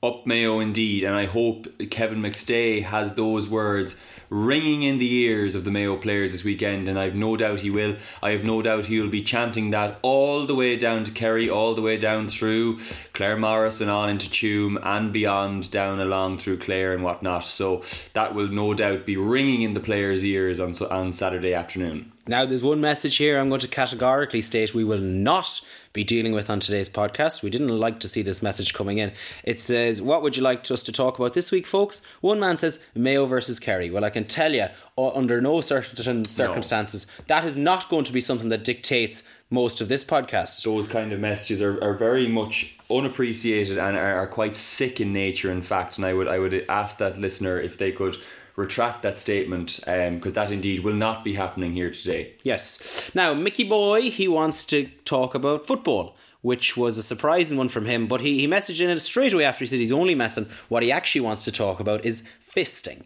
Up 0.02 0.26
Mayo 0.26 0.60
indeed, 0.60 1.02
and 1.02 1.14
I 1.14 1.26
hope 1.26 1.66
Kevin 1.90 2.22
McStay 2.22 2.82
has 2.82 3.14
those 3.14 3.48
words 3.48 4.00
ringing 4.30 4.82
in 4.82 4.98
the 4.98 5.12
ears 5.12 5.54
of 5.54 5.64
the 5.64 5.70
Mayo 5.70 5.96
players 5.96 6.32
this 6.32 6.44
weekend, 6.44 6.86
and 6.86 6.98
I've 6.98 7.14
no 7.14 7.36
doubt 7.36 7.60
he 7.60 7.70
will. 7.70 7.96
I 8.22 8.30
have 8.30 8.44
no 8.44 8.62
doubt 8.62 8.84
he 8.84 9.00
will 9.00 9.08
be 9.08 9.22
chanting 9.22 9.70
that 9.70 9.98
all 10.02 10.46
the 10.46 10.54
way 10.54 10.76
down 10.76 11.02
to 11.04 11.10
Kerry, 11.10 11.48
all 11.48 11.74
the 11.74 11.82
way 11.82 11.96
down 11.96 12.28
through 12.28 12.78
Claremorris 13.12 13.80
and 13.80 13.90
on 13.90 14.08
into 14.08 14.28
Tuam 14.28 14.78
and 14.84 15.12
beyond, 15.12 15.70
down 15.70 15.98
along 15.98 16.38
through 16.38 16.58
Clare 16.58 16.92
and 16.92 17.02
whatnot. 17.02 17.44
So 17.44 17.82
that 18.12 18.34
will 18.34 18.48
no 18.48 18.74
doubt 18.74 19.06
be 19.06 19.16
ringing 19.16 19.62
in 19.62 19.74
the 19.74 19.80
players' 19.80 20.24
ears 20.24 20.60
on 20.60 20.74
on 20.90 21.12
Saturday 21.12 21.54
afternoon. 21.54 22.12
Now, 22.28 22.44
there's 22.44 22.62
one 22.62 22.82
message 22.82 23.16
here 23.16 23.38
I'm 23.38 23.48
going 23.48 23.62
to 23.62 23.68
categorically 23.68 24.42
state 24.42 24.74
we 24.74 24.84
will 24.84 24.98
not 24.98 25.62
be 25.94 26.04
dealing 26.04 26.32
with 26.32 26.50
on 26.50 26.60
today's 26.60 26.90
podcast. 26.90 27.42
We 27.42 27.48
didn't 27.48 27.68
like 27.68 28.00
to 28.00 28.08
see 28.08 28.20
this 28.20 28.42
message 28.42 28.74
coming 28.74 28.98
in. 28.98 29.12
It 29.44 29.58
says, 29.58 30.02
What 30.02 30.20
would 30.20 30.36
you 30.36 30.42
like 30.42 30.70
us 30.70 30.82
to 30.82 30.92
talk 30.92 31.18
about 31.18 31.32
this 31.32 31.50
week, 31.50 31.66
folks? 31.66 32.02
One 32.20 32.38
man 32.38 32.58
says, 32.58 32.84
Mayo 32.94 33.24
versus 33.24 33.58
Kerry. 33.58 33.88
Well, 33.88 34.04
I 34.04 34.10
can 34.10 34.26
tell 34.26 34.52
you, 34.52 34.66
under 34.98 35.40
no 35.40 35.62
certain 35.62 36.26
circumstances, 36.26 37.06
that 37.28 37.44
is 37.44 37.56
not 37.56 37.88
going 37.88 38.04
to 38.04 38.12
be 38.12 38.20
something 38.20 38.50
that 38.50 38.62
dictates 38.62 39.26
most 39.48 39.80
of 39.80 39.88
this 39.88 40.04
podcast. 40.04 40.62
those 40.64 40.86
kind 40.86 41.10
of 41.10 41.20
messages 41.20 41.62
are, 41.62 41.82
are 41.82 41.94
very 41.94 42.28
much 42.28 42.76
unappreciated 42.90 43.78
and 43.78 43.96
are, 43.96 44.16
are 44.16 44.26
quite 44.26 44.54
sick 44.54 45.00
in 45.00 45.10
nature 45.14 45.50
in 45.50 45.62
fact 45.62 45.96
and 45.96 46.04
I 46.04 46.12
would 46.12 46.28
I 46.28 46.38
would 46.38 46.66
ask 46.68 46.98
that 46.98 47.16
listener 47.16 47.58
if 47.58 47.78
they 47.78 47.90
could 47.90 48.16
retract 48.58 49.02
that 49.02 49.16
statement 49.16 49.80
um, 49.86 50.16
because 50.16 50.32
that 50.32 50.50
indeed 50.50 50.80
will 50.80 50.94
not 50.94 51.22
be 51.22 51.34
happening 51.34 51.72
here 51.72 51.90
today 51.90 52.34
Yes. 52.42 53.10
Now, 53.14 53.34
Mickey 53.34 53.64
Boy, 53.64 54.10
he 54.10 54.26
wants 54.26 54.64
to 54.66 54.88
talk 55.04 55.34
about 55.34 55.66
football, 55.66 56.16
which 56.40 56.78
was 56.78 56.96
a 56.96 57.02
surprising 57.02 57.58
one 57.58 57.68
from 57.68 57.84
him, 57.84 58.06
but 58.06 58.22
he, 58.22 58.38
he 58.38 58.48
messaged 58.48 58.80
in 58.80 58.88
it 58.88 59.00
straight 59.00 59.34
away 59.34 59.44
after 59.44 59.60
he 59.60 59.66
said 59.66 59.78
he's 59.78 59.92
only 59.92 60.14
messing. 60.14 60.46
What 60.68 60.82
he 60.82 60.90
actually 60.90 61.20
wants 61.20 61.44
to 61.44 61.52
talk 61.52 61.78
about 61.78 62.06
is 62.06 62.26
fisting. 62.42 63.04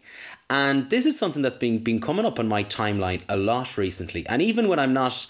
And 0.49 0.89
this 0.89 1.05
is 1.05 1.19
something 1.19 1.41
that's 1.41 1.57
been, 1.57 1.83
been 1.83 1.99
coming 1.99 2.25
up 2.25 2.39
on 2.39 2.47
my 2.47 2.63
timeline 2.63 3.23
a 3.27 3.35
lot 3.35 3.77
recently. 3.77 4.25
And 4.27 4.41
even 4.41 4.69
when 4.69 4.79
I'm 4.79 4.93
not 4.93 5.27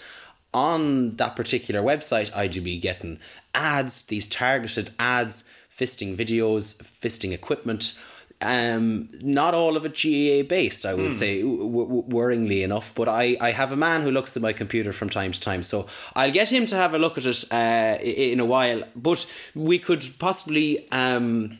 on 0.52 1.16
that 1.16 1.34
particular 1.34 1.82
website, 1.82 2.34
I 2.36 2.46
do 2.46 2.60
be 2.60 2.78
getting 2.78 3.18
ads, 3.52 4.04
these 4.04 4.28
targeted 4.28 4.90
ads, 4.98 5.50
fisting 5.76 6.16
videos, 6.16 6.80
fisting 6.80 7.32
equipment. 7.32 7.98
Um, 8.40 9.08
not 9.22 9.54
all 9.54 9.76
of 9.76 9.86
it 9.86 9.94
GAA 9.94 10.46
based, 10.46 10.84
I 10.84 10.92
would 10.92 11.14
say, 11.14 11.40
w- 11.40 11.70
w- 11.70 12.02
worryingly 12.08 12.62
enough. 12.62 12.94
But 12.94 13.08
I, 13.08 13.36
I 13.40 13.52
have 13.52 13.72
a 13.72 13.76
man 13.76 14.02
who 14.02 14.10
looks 14.10 14.36
at 14.36 14.42
my 14.42 14.52
computer 14.52 14.92
from 14.92 15.08
time 15.08 15.32
to 15.32 15.40
time, 15.40 15.62
so 15.62 15.86
I'll 16.14 16.30
get 16.32 16.50
him 16.50 16.66
to 16.66 16.76
have 16.76 16.92
a 16.92 16.98
look 16.98 17.16
at 17.16 17.24
it 17.24 17.44
uh, 17.50 17.96
in 18.02 18.40
a 18.40 18.44
while. 18.44 18.82
But 18.94 19.26
we 19.54 19.78
could 19.78 20.04
possibly. 20.18 20.90
Um, 20.92 21.58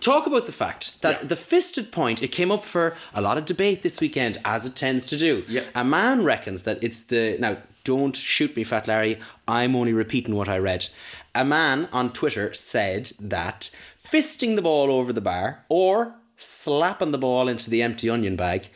Talk 0.00 0.26
about 0.26 0.46
the 0.46 0.52
fact 0.52 1.02
that 1.02 1.28
the 1.28 1.36
fisted 1.36 1.92
point, 1.92 2.20
it 2.20 2.28
came 2.32 2.50
up 2.50 2.64
for 2.64 2.96
a 3.14 3.22
lot 3.22 3.38
of 3.38 3.44
debate 3.44 3.82
this 3.82 4.00
weekend, 4.00 4.38
as 4.44 4.66
it 4.66 4.74
tends 4.74 5.06
to 5.06 5.16
do. 5.16 5.44
Yeah. 5.48 5.62
A 5.72 5.84
man 5.84 6.24
reckons 6.24 6.64
that 6.64 6.82
it's 6.82 7.04
the. 7.04 7.36
Now, 7.38 7.58
don't 7.84 8.16
shoot 8.16 8.56
me, 8.56 8.64
Fat 8.64 8.88
Larry. 8.88 9.20
I'm 9.46 9.76
only 9.76 9.92
repeating 9.92 10.34
what 10.34 10.48
I 10.48 10.58
read. 10.58 10.88
A 11.32 11.44
man 11.44 11.88
on 11.92 12.12
Twitter 12.12 12.52
said 12.54 13.12
that 13.20 13.70
fisting 14.04 14.56
the 14.56 14.62
ball 14.62 14.90
over 14.90 15.12
the 15.12 15.20
bar 15.20 15.64
or 15.68 16.14
slapping 16.36 17.12
the 17.12 17.18
ball 17.18 17.48
into 17.48 17.70
the 17.70 17.82
empty 17.82 18.10
onion 18.10 18.36
bag 18.36 18.68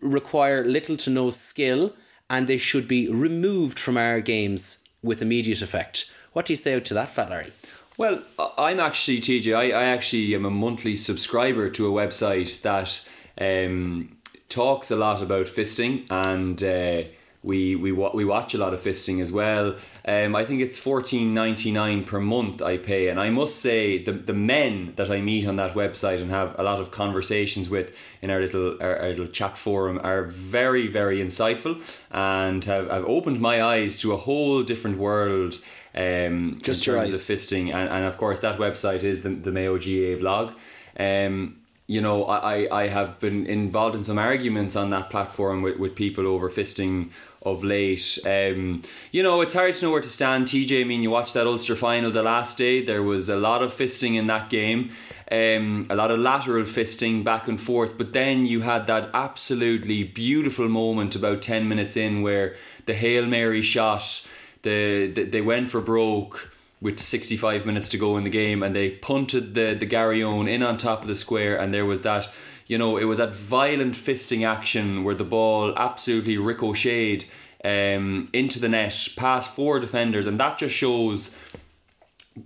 require 0.00 0.64
little 0.64 0.96
to 0.96 1.10
no 1.10 1.30
skill 1.30 1.94
and 2.28 2.46
they 2.46 2.58
should 2.58 2.86
be 2.86 3.12
removed 3.12 3.78
from 3.78 3.96
our 3.96 4.20
games 4.20 4.84
with 5.02 5.20
immediate 5.20 5.62
effect. 5.62 6.12
What 6.32 6.46
do 6.46 6.52
you 6.52 6.56
say 6.56 6.78
to 6.78 6.94
that, 6.94 7.08
Fat 7.08 7.30
Larry? 7.30 7.52
Well, 7.98 8.22
I'm 8.56 8.80
actually 8.80 9.20
TJ. 9.20 9.54
I, 9.54 9.78
I 9.78 9.84
actually 9.84 10.34
am 10.34 10.46
a 10.46 10.50
monthly 10.50 10.96
subscriber 10.96 11.68
to 11.70 11.86
a 11.86 12.06
website 12.06 12.62
that 12.62 13.06
um, 13.38 14.16
talks 14.48 14.90
a 14.90 14.96
lot 14.96 15.20
about 15.20 15.46
fisting, 15.46 16.06
and 16.08 16.62
uh, 16.62 17.08
we 17.42 17.74
we 17.74 17.90
we 17.90 18.24
watch 18.24 18.54
a 18.54 18.58
lot 18.58 18.74
of 18.74 18.82
fisting 18.82 19.22
as 19.22 19.32
well. 19.32 19.74
Um, 20.06 20.36
I 20.36 20.44
think 20.44 20.60
it's 20.60 20.78
fourteen 20.78 21.32
ninety 21.32 21.70
nine 21.70 22.04
per 22.04 22.20
month 22.20 22.60
I 22.60 22.76
pay, 22.76 23.08
and 23.08 23.18
I 23.18 23.30
must 23.30 23.56
say 23.56 24.02
the 24.02 24.12
the 24.12 24.34
men 24.34 24.92
that 24.96 25.10
I 25.10 25.20
meet 25.22 25.46
on 25.46 25.56
that 25.56 25.74
website 25.74 26.20
and 26.20 26.30
have 26.30 26.54
a 26.58 26.62
lot 26.62 26.80
of 26.80 26.90
conversations 26.90 27.70
with 27.70 27.96
in 28.20 28.30
our 28.30 28.40
little 28.40 28.76
our, 28.80 28.96
our 28.98 29.08
little 29.08 29.26
chat 29.26 29.56
forum 29.56 29.98
are 30.02 30.24
very 30.24 30.86
very 30.86 31.18
insightful 31.18 31.82
and 32.10 32.62
have, 32.66 32.90
have 32.90 33.04
opened 33.06 33.40
my 33.40 33.62
eyes 33.62 33.96
to 34.00 34.12
a 34.12 34.16
whole 34.18 34.62
different 34.62 34.98
world. 34.98 35.58
Um, 35.92 36.60
Just 36.62 36.86
in 36.86 36.94
terms 36.94 37.10
of 37.10 37.18
fisting, 37.18 37.74
and, 37.74 37.88
and 37.88 38.04
of 38.04 38.16
course 38.16 38.40
that 38.40 38.58
website 38.58 39.02
is 39.02 39.22
the 39.22 39.30
the 39.30 39.50
Mayo 39.50 39.78
GAA 39.78 40.18
blog. 40.20 40.52
Um, 40.98 41.56
you 41.86 42.00
know, 42.00 42.26
I, 42.26 42.36
I 42.54 42.82
I 42.82 42.88
have 42.88 43.18
been 43.18 43.46
involved 43.46 43.96
in 43.96 44.04
some 44.04 44.18
arguments 44.18 44.76
on 44.76 44.90
that 44.90 45.10
platform 45.10 45.62
with, 45.62 45.78
with 45.78 45.96
people 45.96 46.28
over 46.28 46.48
fisting 46.48 47.10
of 47.42 47.64
late. 47.64 48.18
Um, 48.26 48.82
you 49.10 49.22
know, 49.22 49.40
it's 49.40 49.54
hard 49.54 49.74
to 49.74 49.84
know 49.84 49.92
where 49.92 50.00
to 50.00 50.08
stand. 50.08 50.46
TJ, 50.46 50.82
I 50.82 50.84
mean, 50.84 51.02
you 51.02 51.10
watched 51.10 51.34
that 51.34 51.46
Ulster 51.46 51.74
final 51.74 52.10
the 52.10 52.22
last 52.22 52.58
day. 52.58 52.84
There 52.84 53.02
was 53.02 53.28
a 53.28 53.36
lot 53.36 53.62
of 53.62 53.74
fisting 53.74 54.16
in 54.16 54.26
that 54.26 54.50
game, 54.50 54.90
um, 55.30 55.86
a 55.88 55.94
lot 55.94 56.10
of 56.10 56.18
lateral 56.18 56.64
fisting 56.64 57.24
back 57.24 57.48
and 57.48 57.60
forth. 57.60 57.96
But 57.96 58.12
then 58.12 58.44
you 58.44 58.60
had 58.60 58.86
that 58.88 59.10
absolutely 59.14 60.04
beautiful 60.04 60.68
moment 60.68 61.16
about 61.16 61.42
ten 61.42 61.68
minutes 61.68 61.96
in 61.96 62.22
where 62.22 62.56
the 62.86 62.94
hail 62.94 63.26
mary 63.26 63.62
shot. 63.62 64.26
The, 64.62 65.06
the 65.06 65.24
they 65.24 65.40
went 65.40 65.70
for 65.70 65.80
broke 65.80 66.54
with 66.82 66.98
65 66.98 67.66
minutes 67.66 67.88
to 67.90 67.98
go 67.98 68.16
in 68.16 68.24
the 68.24 68.30
game 68.30 68.62
and 68.62 68.74
they 68.74 68.90
punted 68.90 69.54
the 69.54 69.74
the 69.78 69.86
Garryowen 69.86 70.50
in 70.50 70.62
on 70.62 70.76
top 70.76 71.02
of 71.02 71.08
the 71.08 71.14
square 71.14 71.58
and 71.58 71.72
there 71.72 71.86
was 71.86 72.02
that 72.02 72.28
you 72.70 72.78
know 72.78 72.96
it 72.96 73.04
was 73.04 73.18
that 73.18 73.34
violent 73.34 73.94
fisting 73.94 74.46
action 74.46 75.02
where 75.02 75.16
the 75.16 75.24
ball 75.24 75.74
absolutely 75.76 76.38
ricocheted 76.38 77.24
um, 77.64 78.30
into 78.32 78.60
the 78.60 78.68
net 78.68 79.08
past 79.16 79.52
four 79.54 79.80
defenders 79.80 80.24
and 80.24 80.38
that 80.38 80.56
just 80.56 80.74
shows 80.74 81.36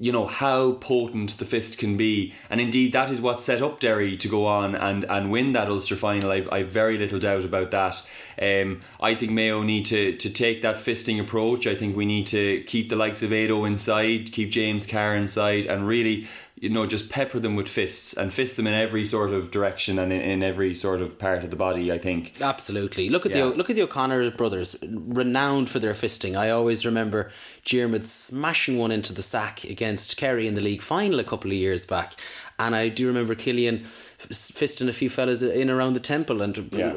you 0.00 0.10
know 0.10 0.26
how 0.26 0.72
potent 0.72 1.38
the 1.38 1.44
fist 1.44 1.78
can 1.78 1.96
be. 1.96 2.32
And 2.48 2.60
indeed 2.60 2.92
that 2.92 3.10
is 3.10 3.20
what 3.20 3.40
set 3.40 3.60
up 3.60 3.80
Derry 3.80 4.16
to 4.16 4.28
go 4.28 4.46
on 4.46 4.74
and 4.74 5.04
and 5.04 5.30
win 5.30 5.52
that 5.52 5.68
Ulster 5.68 5.96
final. 5.96 6.30
I've, 6.30 6.48
I've 6.50 6.68
very 6.68 6.96
little 6.96 7.18
doubt 7.18 7.44
about 7.44 7.70
that. 7.70 8.02
Um, 8.40 8.80
I 9.00 9.14
think 9.14 9.32
Mayo 9.32 9.62
need 9.62 9.84
to 9.86 10.16
to 10.16 10.30
take 10.30 10.62
that 10.62 10.76
fisting 10.76 11.20
approach. 11.20 11.66
I 11.66 11.74
think 11.74 11.96
we 11.96 12.06
need 12.06 12.26
to 12.28 12.62
keep 12.64 12.88
the 12.88 12.96
likes 12.96 13.22
of 13.22 13.30
Ado 13.30 13.64
inside 13.64 14.32
keep 14.32 14.50
James 14.50 14.86
Carr 14.86 15.14
inside 15.14 15.66
and 15.66 15.86
really 15.86 16.26
you 16.56 16.68
know 16.68 16.86
just 16.86 17.10
pepper 17.10 17.40
them 17.40 17.56
with 17.56 17.68
fists 17.68 18.12
and 18.14 18.32
fist 18.32 18.56
them 18.56 18.66
in 18.66 18.74
every 18.74 19.04
sort 19.04 19.30
of 19.32 19.50
direction 19.50 19.98
and 19.98 20.12
in, 20.12 20.20
in 20.20 20.42
every 20.42 20.72
sort 20.74 21.00
of 21.00 21.18
part 21.18 21.42
of 21.44 21.50
the 21.50 21.56
body 21.56 21.90
I 21.92 21.98
think 21.98 22.40
Absolutely. 22.40 23.08
Look 23.10 23.26
at 23.26 23.32
Yeah. 23.34 23.46
the 23.46 23.56
look 23.56 23.70
at 23.70 23.76
the 23.76 23.82
O'Connor 23.82 24.30
brothers, 24.32 24.76
renowned 24.88 25.68
for 25.68 25.78
their 25.80 25.94
fisting. 25.94 26.36
I 26.36 26.50
always 26.50 26.86
remember 26.86 27.30
Diarmuid 27.64 28.06
smashing 28.06 28.78
one 28.78 28.92
into 28.92 29.12
the 29.12 29.22
sack 29.22 29.64
against 29.64 30.16
Kerry 30.16 30.46
in 30.46 30.54
the 30.54 30.60
league 30.60 30.82
final 30.82 31.18
a 31.18 31.24
couple 31.24 31.50
of 31.50 31.56
years 31.56 31.84
back, 31.86 32.14
and 32.58 32.74
I 32.76 32.88
do 32.88 33.06
remember 33.08 33.34
Killian 33.34 33.84
fisting 34.30 34.88
a 34.88 34.92
few 34.92 35.08
fellas 35.10 35.42
in 35.42 35.70
around 35.70 35.92
the 35.94 36.00
temple 36.00 36.42
and 36.42 36.58
uh, 36.58 36.62
Yeah. 36.76 36.94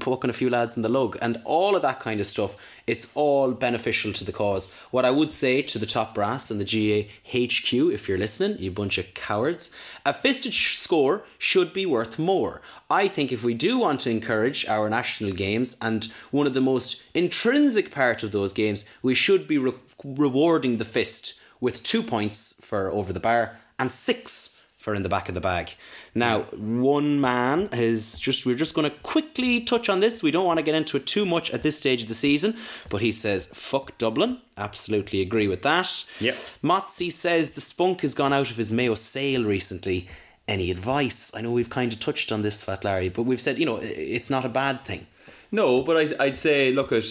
poking 0.00 0.30
a 0.30 0.32
few 0.34 0.50
lads 0.50 0.76
in 0.76 0.82
the 0.82 0.88
lug, 0.88 1.16
and 1.22 1.40
all 1.44 1.76
of 1.76 1.82
that 1.82 2.00
kind 2.00 2.20
of 2.20 2.26
stuff. 2.26 2.56
It's 2.86 3.06
all 3.14 3.52
beneficial 3.52 4.12
to 4.12 4.24
the 4.24 4.32
cause. 4.32 4.72
What 4.90 5.04
I 5.04 5.10
would 5.10 5.30
say 5.30 5.62
to 5.62 5.78
the 5.78 5.86
top 5.86 6.14
brass 6.14 6.50
and 6.50 6.60
the 6.60 6.64
GAA 6.64 7.08
HQ, 7.32 7.72
if 7.92 8.08
you're 8.08 8.18
listening, 8.18 8.58
you 8.58 8.70
bunch 8.70 8.98
of 8.98 9.12
cowards, 9.14 9.70
a 10.04 10.12
fisted 10.12 10.52
sh- 10.52 10.76
score 10.76 11.24
should 11.38 11.72
be 11.72 11.86
worth 11.86 12.18
more. 12.18 12.60
I 12.90 13.08
think 13.08 13.32
if 13.32 13.42
we 13.42 13.54
do 13.54 13.78
want 13.78 14.00
to 14.02 14.10
encourage 14.10 14.66
our 14.66 14.90
national 14.90 15.32
games, 15.32 15.76
and 15.80 16.04
one 16.30 16.46
of 16.46 16.54
the 16.54 16.60
most 16.60 17.02
intrinsic 17.14 17.90
part 17.90 18.22
of 18.22 18.32
those 18.32 18.52
games, 18.52 18.84
we 19.02 19.14
should 19.14 19.48
be 19.48 19.58
re- 19.58 19.72
rewarding 20.04 20.76
the 20.76 20.84
fist 20.84 21.40
with 21.60 21.82
two 21.82 22.02
points 22.02 22.54
for 22.60 22.90
over 22.90 23.12
the 23.12 23.20
bar 23.20 23.56
and 23.78 23.90
six 23.90 24.60
for 24.84 24.94
in 24.94 25.02
the 25.02 25.08
back 25.08 25.30
of 25.30 25.34
the 25.34 25.40
bag. 25.40 25.70
Now, 26.14 26.42
one 26.52 27.18
man 27.18 27.70
is 27.72 28.18
just, 28.18 28.44
we're 28.44 28.54
just 28.54 28.74
going 28.74 28.88
to 28.88 28.94
quickly 28.98 29.62
touch 29.62 29.88
on 29.88 30.00
this. 30.00 30.22
We 30.22 30.30
don't 30.30 30.44
want 30.44 30.58
to 30.58 30.62
get 30.62 30.74
into 30.74 30.98
it 30.98 31.06
too 31.06 31.24
much 31.24 31.50
at 31.52 31.62
this 31.62 31.78
stage 31.78 32.02
of 32.02 32.08
the 32.08 32.14
season, 32.14 32.54
but 32.90 33.00
he 33.00 33.10
says, 33.10 33.46
fuck 33.46 33.96
Dublin. 33.96 34.42
Absolutely 34.58 35.22
agree 35.22 35.48
with 35.48 35.62
that. 35.62 36.04
Yep. 36.20 36.34
Motzi 36.62 37.10
says 37.10 37.52
the 37.52 37.62
spunk 37.62 38.02
has 38.02 38.14
gone 38.14 38.34
out 38.34 38.50
of 38.50 38.58
his 38.58 38.70
Mayo 38.70 38.94
sale 38.94 39.44
recently. 39.44 40.06
Any 40.46 40.70
advice? 40.70 41.34
I 41.34 41.40
know 41.40 41.52
we've 41.52 41.70
kind 41.70 41.90
of 41.90 41.98
touched 41.98 42.30
on 42.30 42.42
this, 42.42 42.62
Fat 42.62 42.84
Larry, 42.84 43.08
but 43.08 43.22
we've 43.22 43.40
said, 43.40 43.56
you 43.58 43.64
know, 43.64 43.78
it's 43.80 44.28
not 44.28 44.44
a 44.44 44.50
bad 44.50 44.84
thing. 44.84 45.06
No, 45.50 45.82
but 45.82 45.96
I, 45.96 46.24
I'd 46.24 46.36
say, 46.36 46.72
look, 46.72 46.90
at 46.90 47.04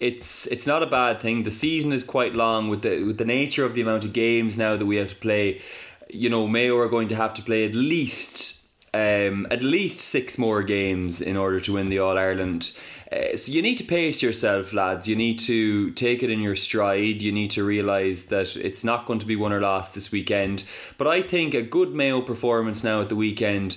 it's 0.00 0.46
it's 0.48 0.66
not 0.66 0.82
a 0.82 0.86
bad 0.86 1.20
thing. 1.20 1.44
The 1.44 1.52
season 1.52 1.92
is 1.92 2.02
quite 2.02 2.34
long 2.34 2.68
with 2.68 2.82
the 2.82 3.04
with 3.04 3.18
the 3.18 3.24
nature 3.24 3.64
of 3.64 3.74
the 3.74 3.82
amount 3.82 4.04
of 4.04 4.12
games 4.12 4.58
now 4.58 4.76
that 4.76 4.84
we 4.84 4.96
have 4.96 5.10
to 5.10 5.16
play. 5.16 5.62
You 6.10 6.30
know, 6.30 6.46
Mayo 6.46 6.76
are 6.78 6.88
going 6.88 7.08
to 7.08 7.16
have 7.16 7.34
to 7.34 7.42
play 7.42 7.64
at 7.64 7.74
least 7.74 8.64
um, 8.94 9.48
at 9.50 9.62
least 9.62 10.00
six 10.00 10.38
more 10.38 10.62
games 10.62 11.20
in 11.20 11.36
order 11.36 11.58
to 11.60 11.72
win 11.74 11.88
the 11.88 11.98
All 11.98 12.16
Ireland. 12.16 12.70
Uh, 13.10 13.36
so 13.36 13.50
you 13.50 13.60
need 13.60 13.76
to 13.78 13.84
pace 13.84 14.22
yourself, 14.22 14.72
lads. 14.72 15.08
You 15.08 15.16
need 15.16 15.40
to 15.40 15.90
take 15.92 16.22
it 16.22 16.30
in 16.30 16.40
your 16.40 16.54
stride. 16.54 17.20
You 17.20 17.32
need 17.32 17.50
to 17.52 17.64
realise 17.64 18.26
that 18.26 18.56
it's 18.56 18.84
not 18.84 19.06
going 19.06 19.18
to 19.18 19.26
be 19.26 19.34
won 19.34 19.52
or 19.52 19.60
lost 19.60 19.94
this 19.94 20.12
weekend. 20.12 20.62
But 20.96 21.08
I 21.08 21.22
think 21.22 21.54
a 21.54 21.62
good 21.62 21.92
Mayo 21.92 22.20
performance 22.20 22.84
now 22.84 23.00
at 23.00 23.08
the 23.08 23.16
weekend 23.16 23.76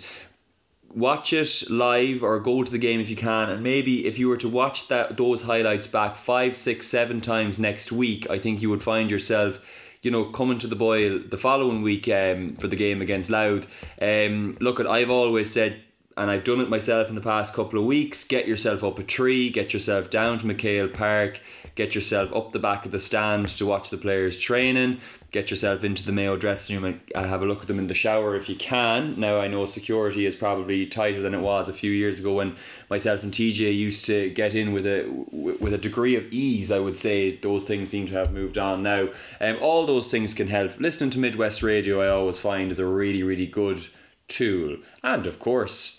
watch 0.90 1.34
it 1.34 1.64
live 1.70 2.24
or 2.24 2.40
go 2.40 2.64
to 2.64 2.72
the 2.72 2.78
game 2.78 3.00
if 3.00 3.10
you 3.10 3.16
can 3.16 3.50
and 3.50 3.62
maybe 3.62 4.08
if 4.08 4.18
you 4.18 4.28
were 4.28 4.38
to 4.38 4.48
watch 4.48 4.88
that 4.88 5.18
those 5.18 5.42
highlights 5.44 5.86
back 5.86 6.16
five 6.16 6.56
six 6.56 6.88
seven 6.88 7.20
times 7.20 7.60
next 7.60 7.92
week 7.92 8.28
i 8.30 8.40
think 8.40 8.62
you 8.62 8.70
would 8.70 8.82
find 8.82 9.12
yourself 9.12 9.60
you 10.08 10.12
know 10.12 10.24
coming 10.24 10.58
to 10.58 10.68
the 10.68 10.76
boil 10.78 11.20
the 11.20 11.38
following 11.38 11.82
week 11.82 12.08
um, 12.08 12.56
for 12.56 12.70
the 12.70 12.78
game 12.78 13.02
against 13.02 13.30
Louth. 13.30 13.68
Um, 14.02 14.58
look 14.62 14.80
at 14.80 14.88
i've 14.88 15.10
always 15.10 15.52
said 15.52 15.82
and 16.18 16.32
I've 16.32 16.44
done 16.44 16.60
it 16.60 16.70
myself 16.70 17.10
in 17.10 17.16
the 17.16 17.22
past 17.22 17.54
couple 17.54 17.80
of 17.80 17.86
weeks. 17.86 18.24
Get 18.24 18.48
yourself 18.48 18.84
up 18.84 18.98
a 18.98 19.04
tree, 19.04 19.52
get 19.52 19.72
yourself 19.72 20.10
down 20.10 20.40
to 20.40 20.48
McHale 20.48 20.92
Park, 20.92 21.40
get 21.76 21.94
yourself 21.94 22.34
up 22.34 22.52
the 22.52 22.60
back 22.60 22.86
of 22.86 22.92
the 22.92 23.00
stand 23.00 23.50
to 23.50 23.68
watch 23.68 23.92
the 23.92 23.98
players 23.98 24.40
training, 24.40 25.00
get 25.32 25.52
yourself 25.52 25.84
into 25.84 26.04
the 26.04 26.12
Mayo 26.12 26.36
dressing 26.36 26.82
room 26.82 27.00
and 27.14 27.28
have 27.28 27.44
a 27.44 27.46
look 27.46 27.62
at 27.62 27.68
them 27.68 27.78
in 27.78 27.86
the 27.86 27.94
shower 27.94 28.36
if 28.36 28.50
you 28.50 28.56
can. 28.56 29.20
Now, 29.20 29.40
I 29.40 29.48
know 29.48 29.64
security 29.66 30.26
is 30.26 30.36
probably 30.36 30.88
tighter 30.88 31.22
than 31.22 31.36
it 31.36 31.42
was 31.42 31.70
a 31.70 31.74
few 31.74 31.92
years 31.92 32.20
ago 32.20 32.34
when 32.34 32.56
myself 32.90 33.22
and 33.22 33.32
TJ 33.32 33.78
used 33.78 34.06
to 34.08 34.32
get 34.32 34.56
in 34.56 34.74
with 34.74 34.88
a 34.88 35.08
with 35.32 35.74
a 35.74 35.78
degree 35.78 36.16
of 36.16 36.26
ease. 36.34 36.72
I 36.72 36.80
would 36.80 36.98
say 36.98 37.36
those 37.36 37.64
things 37.64 37.90
seem 37.90 38.08
to 38.08 38.16
have 38.16 38.34
moved 38.34 38.58
on 38.58 38.82
now. 38.82 39.10
Um, 39.40 39.58
all 39.62 39.86
those 39.86 40.10
things 40.10 40.34
can 40.34 40.48
help. 40.48 40.80
Listening 40.80 41.12
to 41.12 41.20
Midwest 41.20 41.62
Radio, 41.62 42.02
I 42.02 42.08
always 42.08 42.40
find 42.40 42.72
is 42.72 42.80
a 42.80 42.88
really, 42.88 43.22
really 43.22 43.46
good 43.46 43.88
tool. 44.28 44.78
And 45.04 45.28
of 45.28 45.40
course, 45.40 45.97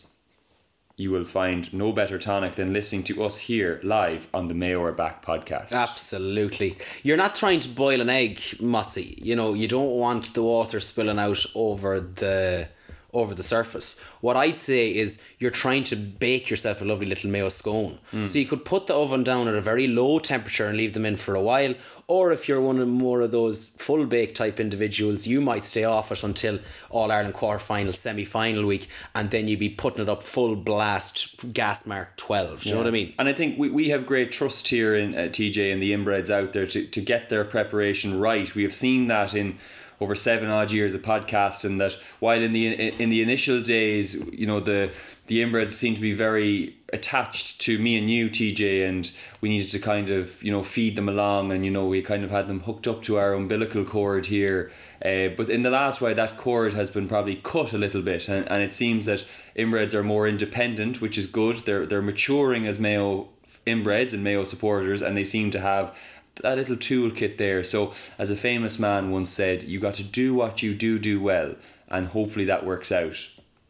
you 0.98 1.12
will 1.12 1.24
find 1.24 1.72
no 1.72 1.92
better 1.92 2.18
tonic 2.18 2.56
than 2.56 2.72
listening 2.72 3.04
to 3.04 3.24
us 3.24 3.38
here 3.38 3.80
live 3.84 4.26
on 4.34 4.48
the 4.48 4.54
Mayo 4.54 4.82
Are 4.82 4.90
Back 4.90 5.24
podcast. 5.24 5.72
Absolutely. 5.72 6.76
You're 7.04 7.16
not 7.16 7.37
trying 7.37 7.61
to 7.61 7.68
boil 7.68 8.00
an 8.00 8.11
egg, 8.11 8.38
Motzi. 8.58 9.14
You 9.24 9.37
know, 9.37 9.54
you 9.54 9.68
don't 9.68 9.92
want 9.92 10.34
the 10.34 10.42
water 10.42 10.80
spilling 10.80 11.20
out 11.20 11.46
over 11.54 12.00
the 12.00 12.68
over 13.14 13.34
the 13.34 13.42
surface. 13.42 14.00
What 14.20 14.36
I'd 14.36 14.58
say 14.58 14.94
is 14.94 15.22
you're 15.38 15.50
trying 15.50 15.84
to 15.84 15.96
bake 15.96 16.50
yourself 16.50 16.82
a 16.82 16.84
lovely 16.84 17.06
little 17.06 17.30
mayo 17.30 17.48
scone. 17.48 17.98
So 18.24 18.38
you 18.38 18.44
could 18.44 18.64
put 18.66 18.86
the 18.86 18.94
oven 18.94 19.24
down 19.24 19.48
at 19.48 19.54
a 19.54 19.62
very 19.62 19.86
low 19.86 20.18
temperature 20.18 20.66
and 20.66 20.76
leave 20.76 20.92
them 20.92 21.06
in 21.06 21.16
for 21.16 21.34
a 21.34 21.40
while. 21.40 21.74
Or 22.06 22.32
if 22.32 22.48
you're 22.48 22.60
one 22.60 22.78
of 22.78 22.88
more 22.88 23.20
of 23.20 23.32
those 23.32 23.68
full 23.68 24.06
bake 24.06 24.34
type 24.34 24.58
individuals, 24.60 25.26
you 25.26 25.40
might 25.42 25.64
stay 25.64 25.84
off 25.84 26.10
it 26.10 26.22
until 26.22 26.58
All 26.88 27.12
Ireland 27.12 27.34
quarter 27.34 27.58
final, 27.58 27.92
semi 27.92 28.24
final 28.24 28.64
week, 28.64 28.88
and 29.14 29.30
then 29.30 29.46
you'd 29.46 29.58
be 29.58 29.68
putting 29.68 30.02
it 30.02 30.08
up 30.08 30.22
full 30.22 30.56
blast 30.56 31.52
gas 31.52 31.86
mark 31.86 32.16
twelve. 32.16 32.62
Do 32.62 32.70
you 32.70 32.74
know 32.74 32.80
what 32.80 32.88
I 32.88 32.92
mean? 32.92 33.14
And 33.18 33.28
I 33.28 33.34
think 33.34 33.58
we, 33.58 33.68
we 33.68 33.90
have 33.90 34.06
great 34.06 34.32
trust 34.32 34.68
here 34.68 34.96
in 34.96 35.14
uh, 35.14 35.18
TJ 35.28 35.70
and 35.70 35.82
the 35.82 35.92
inbreds 35.92 36.30
out 36.30 36.54
there 36.54 36.66
to, 36.66 36.86
to 36.86 37.00
get 37.02 37.28
their 37.28 37.44
preparation 37.44 38.18
right. 38.18 38.54
We 38.54 38.62
have 38.62 38.74
seen 38.74 39.08
that 39.08 39.34
in 39.34 39.58
over 40.00 40.14
seven 40.14 40.48
odd 40.48 40.70
years 40.70 40.94
of 40.94 41.02
podcasting 41.02 41.78
that 41.78 41.96
while 42.20 42.40
in 42.40 42.52
the 42.52 42.90
in 43.02 43.08
the 43.08 43.22
initial 43.22 43.61
days, 43.61 44.14
you 44.32 44.46
know, 44.46 44.61
the 44.61 44.92
the 45.26 45.42
inbreds 45.42 45.70
seemed 45.70 45.96
to 45.96 46.02
be 46.02 46.14
very 46.14 46.76
attached 46.92 47.61
to 47.61 47.78
me 47.78 47.98
and 47.98 48.08
you, 48.08 48.30
TJ, 48.30 48.88
and 48.88 49.12
we 49.40 49.48
needed 49.48 49.70
to 49.70 49.78
kind 49.78 50.08
of 50.08 50.42
you 50.42 50.52
know 50.52 50.62
feed 50.62 50.96
them 50.96 51.08
along, 51.08 51.52
and 51.52 51.64
you 51.64 51.70
know 51.70 51.87
we 51.87 52.00
kind 52.00 52.24
of 52.24 52.30
had 52.30 52.48
them 52.48 52.61
hooked 52.61 52.87
up 52.87 53.02
to 53.02 53.18
our 53.18 53.34
umbilical 53.34 53.84
cord 53.84 54.26
here. 54.26 54.70
Uh, 55.04 55.28
but 55.37 55.50
in 55.50 55.62
the 55.62 55.70
last 55.70 56.00
while, 56.00 56.14
that 56.14 56.37
cord 56.37 56.74
has 56.74 56.90
been 56.90 57.08
probably 57.08 57.37
cut 57.37 57.72
a 57.72 57.78
little 57.78 58.02
bit, 58.02 58.28
and, 58.28 58.50
and 58.50 58.62
it 58.62 58.72
seems 58.72 59.06
that 59.06 59.26
inbreds 59.56 59.94
are 59.94 60.04
more 60.04 60.28
independent, 60.28 61.00
which 61.00 61.18
is 61.18 61.26
good. 61.26 61.58
They're 61.58 61.87
they're 61.87 62.02
maturing 62.02 62.66
as 62.66 62.78
Mayo 62.78 63.28
inbreds 63.66 64.12
and 64.12 64.24
Mayo 64.24 64.44
supporters, 64.44 65.02
and 65.02 65.16
they 65.16 65.24
seem 65.24 65.50
to 65.50 65.61
have 65.61 65.96
that 66.42 66.59
little 66.59 66.77
toolkit 66.77 67.38
there. 67.38 67.62
So, 67.62 67.92
as 68.18 68.31
a 68.31 68.37
famous 68.37 68.79
man 68.79 69.11
once 69.11 69.31
said, 69.31 69.62
you 69.64 69.81
got 69.81 69.94
to 69.94 70.05
do 70.05 70.35
what 70.35 70.62
you 70.62 70.74
do 70.74 70.98
do 70.98 71.20
well, 71.20 71.55
and 71.88 72.09
hopefully 72.09 72.44
that 72.46 72.64
works 72.64 72.92
out. 72.92 73.16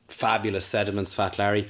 Fabulous 0.09 0.65
sediments, 0.65 1.15
Fat 1.15 1.39
Larry. 1.39 1.69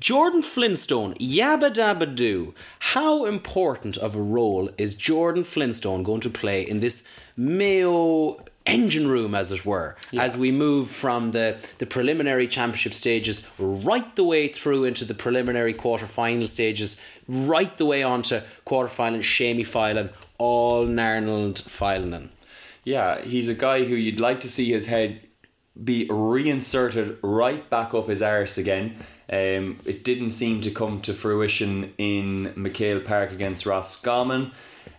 Jordan 0.00 0.42
Flintstone, 0.42 1.14
yabba 1.14 1.72
dabba 1.72 2.14
doo. 2.14 2.54
How 2.80 3.24
important 3.24 3.96
of 3.96 4.14
a 4.14 4.20
role 4.20 4.68
is 4.76 4.94
Jordan 4.94 5.44
Flintstone 5.44 6.02
going 6.02 6.20
to 6.20 6.30
play 6.30 6.62
in 6.62 6.80
this 6.80 7.06
Mayo 7.36 8.44
engine 8.66 9.06
room, 9.06 9.34
as 9.34 9.52
it 9.52 9.64
were, 9.64 9.96
as 10.18 10.36
we 10.36 10.50
move 10.50 10.90
from 10.90 11.30
the, 11.30 11.56
the 11.78 11.86
preliminary 11.86 12.48
championship 12.48 12.92
stages 12.92 13.50
right 13.58 14.16
the 14.16 14.24
way 14.24 14.48
through 14.48 14.84
into 14.84 15.04
the 15.04 15.14
preliminary 15.14 15.72
quarter 15.72 16.06
final 16.06 16.46
stages, 16.46 17.02
right 17.28 17.78
the 17.78 17.86
way 17.86 18.02
on 18.02 18.22
to 18.22 18.42
quarter 18.64 18.88
final, 18.88 19.22
shamey 19.22 19.64
filing, 19.64 20.10
all 20.38 20.86
Narnold 20.86 21.62
filing. 21.62 22.30
Yeah, 22.84 23.20
he's 23.22 23.48
a 23.48 23.54
guy 23.54 23.84
who 23.84 23.94
you'd 23.94 24.20
like 24.20 24.40
to 24.40 24.50
see 24.50 24.70
his 24.70 24.86
head 24.86 25.20
be 25.82 26.06
reinserted 26.08 27.18
right 27.22 27.68
back 27.68 27.92
up 27.94 28.08
his 28.08 28.22
arse 28.22 28.56
again. 28.56 28.96
Um, 29.30 29.80
it 29.84 30.04
didn't 30.04 30.30
seem 30.30 30.60
to 30.62 30.70
come 30.70 31.00
to 31.02 31.12
fruition 31.12 31.92
in 31.98 32.54
McHale 32.56 33.04
Park 33.04 33.32
against 33.32 33.66
Roscommon. 33.66 34.52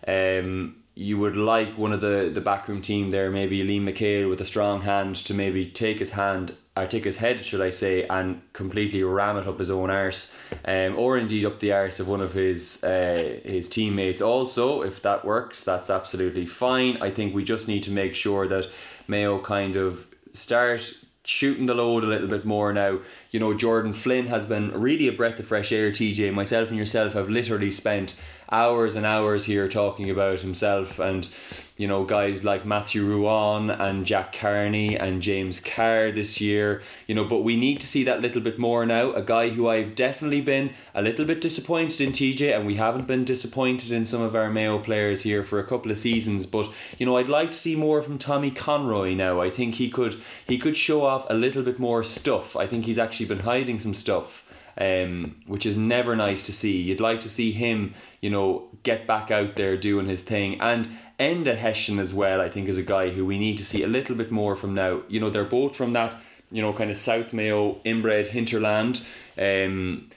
Um, 0.06 0.77
you 0.98 1.16
would 1.16 1.36
like 1.36 1.78
one 1.78 1.92
of 1.92 2.00
the, 2.00 2.28
the 2.34 2.40
backroom 2.40 2.82
team 2.82 3.12
there, 3.12 3.30
maybe 3.30 3.62
Liam 3.62 3.84
McHale 3.84 4.28
with 4.28 4.40
a 4.40 4.44
strong 4.44 4.80
hand 4.80 5.14
to 5.14 5.32
maybe 5.32 5.64
take 5.64 6.00
his 6.00 6.10
hand 6.10 6.56
or 6.76 6.88
take 6.88 7.04
his 7.04 7.18
head, 7.18 7.38
should 7.38 7.60
I 7.60 7.70
say, 7.70 8.04
and 8.08 8.42
completely 8.52 9.04
ram 9.04 9.36
it 9.36 9.46
up 9.46 9.60
his 9.60 9.70
own 9.70 9.90
arse, 9.90 10.36
um, 10.64 10.98
or 10.98 11.16
indeed 11.16 11.44
up 11.44 11.60
the 11.60 11.72
arse 11.72 12.00
of 12.00 12.08
one 12.08 12.20
of 12.20 12.32
his 12.32 12.82
uh, 12.82 13.38
his 13.44 13.68
teammates. 13.68 14.20
Also, 14.20 14.82
if 14.82 15.00
that 15.02 15.24
works, 15.24 15.62
that's 15.62 15.88
absolutely 15.88 16.46
fine. 16.46 16.98
I 17.00 17.10
think 17.10 17.32
we 17.32 17.44
just 17.44 17.68
need 17.68 17.84
to 17.84 17.92
make 17.92 18.16
sure 18.16 18.48
that 18.48 18.68
Mayo 19.06 19.38
kind 19.38 19.76
of 19.76 20.08
start 20.32 20.94
shooting 21.22 21.66
the 21.66 21.74
load 21.74 22.02
a 22.02 22.08
little 22.08 22.26
bit 22.26 22.44
more 22.44 22.72
now. 22.72 22.98
You 23.30 23.38
know, 23.38 23.54
Jordan 23.54 23.92
Flynn 23.92 24.26
has 24.26 24.46
been 24.46 24.72
really 24.72 25.06
a 25.06 25.12
breath 25.12 25.38
of 25.38 25.46
fresh 25.46 25.70
air, 25.70 25.92
TJ. 25.92 26.32
Myself 26.32 26.70
and 26.70 26.78
yourself 26.78 27.12
have 27.12 27.28
literally 27.28 27.70
spent 27.70 28.18
hours 28.50 28.96
and 28.96 29.04
hours 29.04 29.44
here 29.44 29.68
talking 29.68 30.08
about 30.08 30.40
himself 30.40 30.98
and 30.98 31.28
you 31.76 31.86
know 31.86 32.04
guys 32.04 32.42
like 32.42 32.64
Matthew 32.64 33.04
Ruane 33.04 33.78
and 33.78 34.06
Jack 34.06 34.32
Carney 34.32 34.96
and 34.96 35.20
James 35.20 35.60
Carr 35.60 36.10
this 36.10 36.40
year 36.40 36.82
you 37.06 37.14
know 37.14 37.24
but 37.24 37.42
we 37.42 37.56
need 37.56 37.78
to 37.80 37.86
see 37.86 38.04
that 38.04 38.22
little 38.22 38.40
bit 38.40 38.58
more 38.58 38.86
now. 38.86 39.12
A 39.12 39.22
guy 39.22 39.50
who 39.50 39.68
I've 39.68 39.94
definitely 39.94 40.40
been 40.40 40.70
a 40.94 41.02
little 41.02 41.24
bit 41.24 41.40
disappointed 41.40 42.00
in 42.00 42.12
TJ 42.12 42.56
and 42.56 42.66
we 42.66 42.76
haven't 42.76 43.06
been 43.06 43.24
disappointed 43.24 43.92
in 43.92 44.06
some 44.06 44.22
of 44.22 44.34
our 44.34 44.50
Mayo 44.50 44.78
players 44.78 45.22
here 45.22 45.44
for 45.44 45.58
a 45.58 45.66
couple 45.66 45.90
of 45.90 45.98
seasons 45.98 46.46
but 46.46 46.70
you 46.98 47.04
know 47.04 47.16
I'd 47.16 47.28
like 47.28 47.50
to 47.50 47.56
see 47.56 47.76
more 47.76 48.00
from 48.02 48.18
Tommy 48.18 48.50
Conroy 48.50 49.14
now. 49.14 49.40
I 49.40 49.50
think 49.50 49.74
he 49.74 49.90
could 49.90 50.16
he 50.46 50.58
could 50.58 50.76
show 50.76 51.04
off 51.04 51.26
a 51.28 51.34
little 51.34 51.62
bit 51.62 51.78
more 51.78 52.02
stuff. 52.02 52.56
I 52.56 52.66
think 52.66 52.86
he's 52.86 52.98
actually 52.98 53.26
been 53.26 53.40
hiding 53.40 53.78
some 53.78 53.94
stuff 53.94 54.44
um, 54.80 55.36
which 55.46 55.66
is 55.66 55.76
never 55.76 56.14
nice 56.16 56.42
to 56.44 56.52
see. 56.52 56.80
You'd 56.80 57.00
like 57.00 57.20
to 57.20 57.28
see 57.28 57.52
him, 57.52 57.94
you 58.20 58.30
know, 58.30 58.68
get 58.82 59.06
back 59.06 59.30
out 59.30 59.56
there 59.56 59.76
doing 59.76 60.06
his 60.06 60.22
thing. 60.22 60.60
And 60.60 60.88
Enda 61.18 61.56
Hessian 61.56 61.98
as 61.98 62.14
well, 62.14 62.40
I 62.40 62.48
think, 62.48 62.68
is 62.68 62.78
a 62.78 62.82
guy 62.82 63.10
who 63.10 63.26
we 63.26 63.38
need 63.38 63.58
to 63.58 63.64
see 63.64 63.82
a 63.82 63.88
little 63.88 64.14
bit 64.14 64.30
more 64.30 64.54
from 64.54 64.74
now. 64.74 65.02
You 65.08 65.20
know, 65.20 65.30
they're 65.30 65.44
both 65.44 65.74
from 65.74 65.92
that, 65.94 66.16
you 66.52 66.62
know, 66.62 66.72
kind 66.72 66.90
of 66.90 66.96
South 66.96 67.32
Mayo 67.32 67.80
inbred 67.84 68.28
hinterland. 68.28 69.04
Um, 69.36 70.08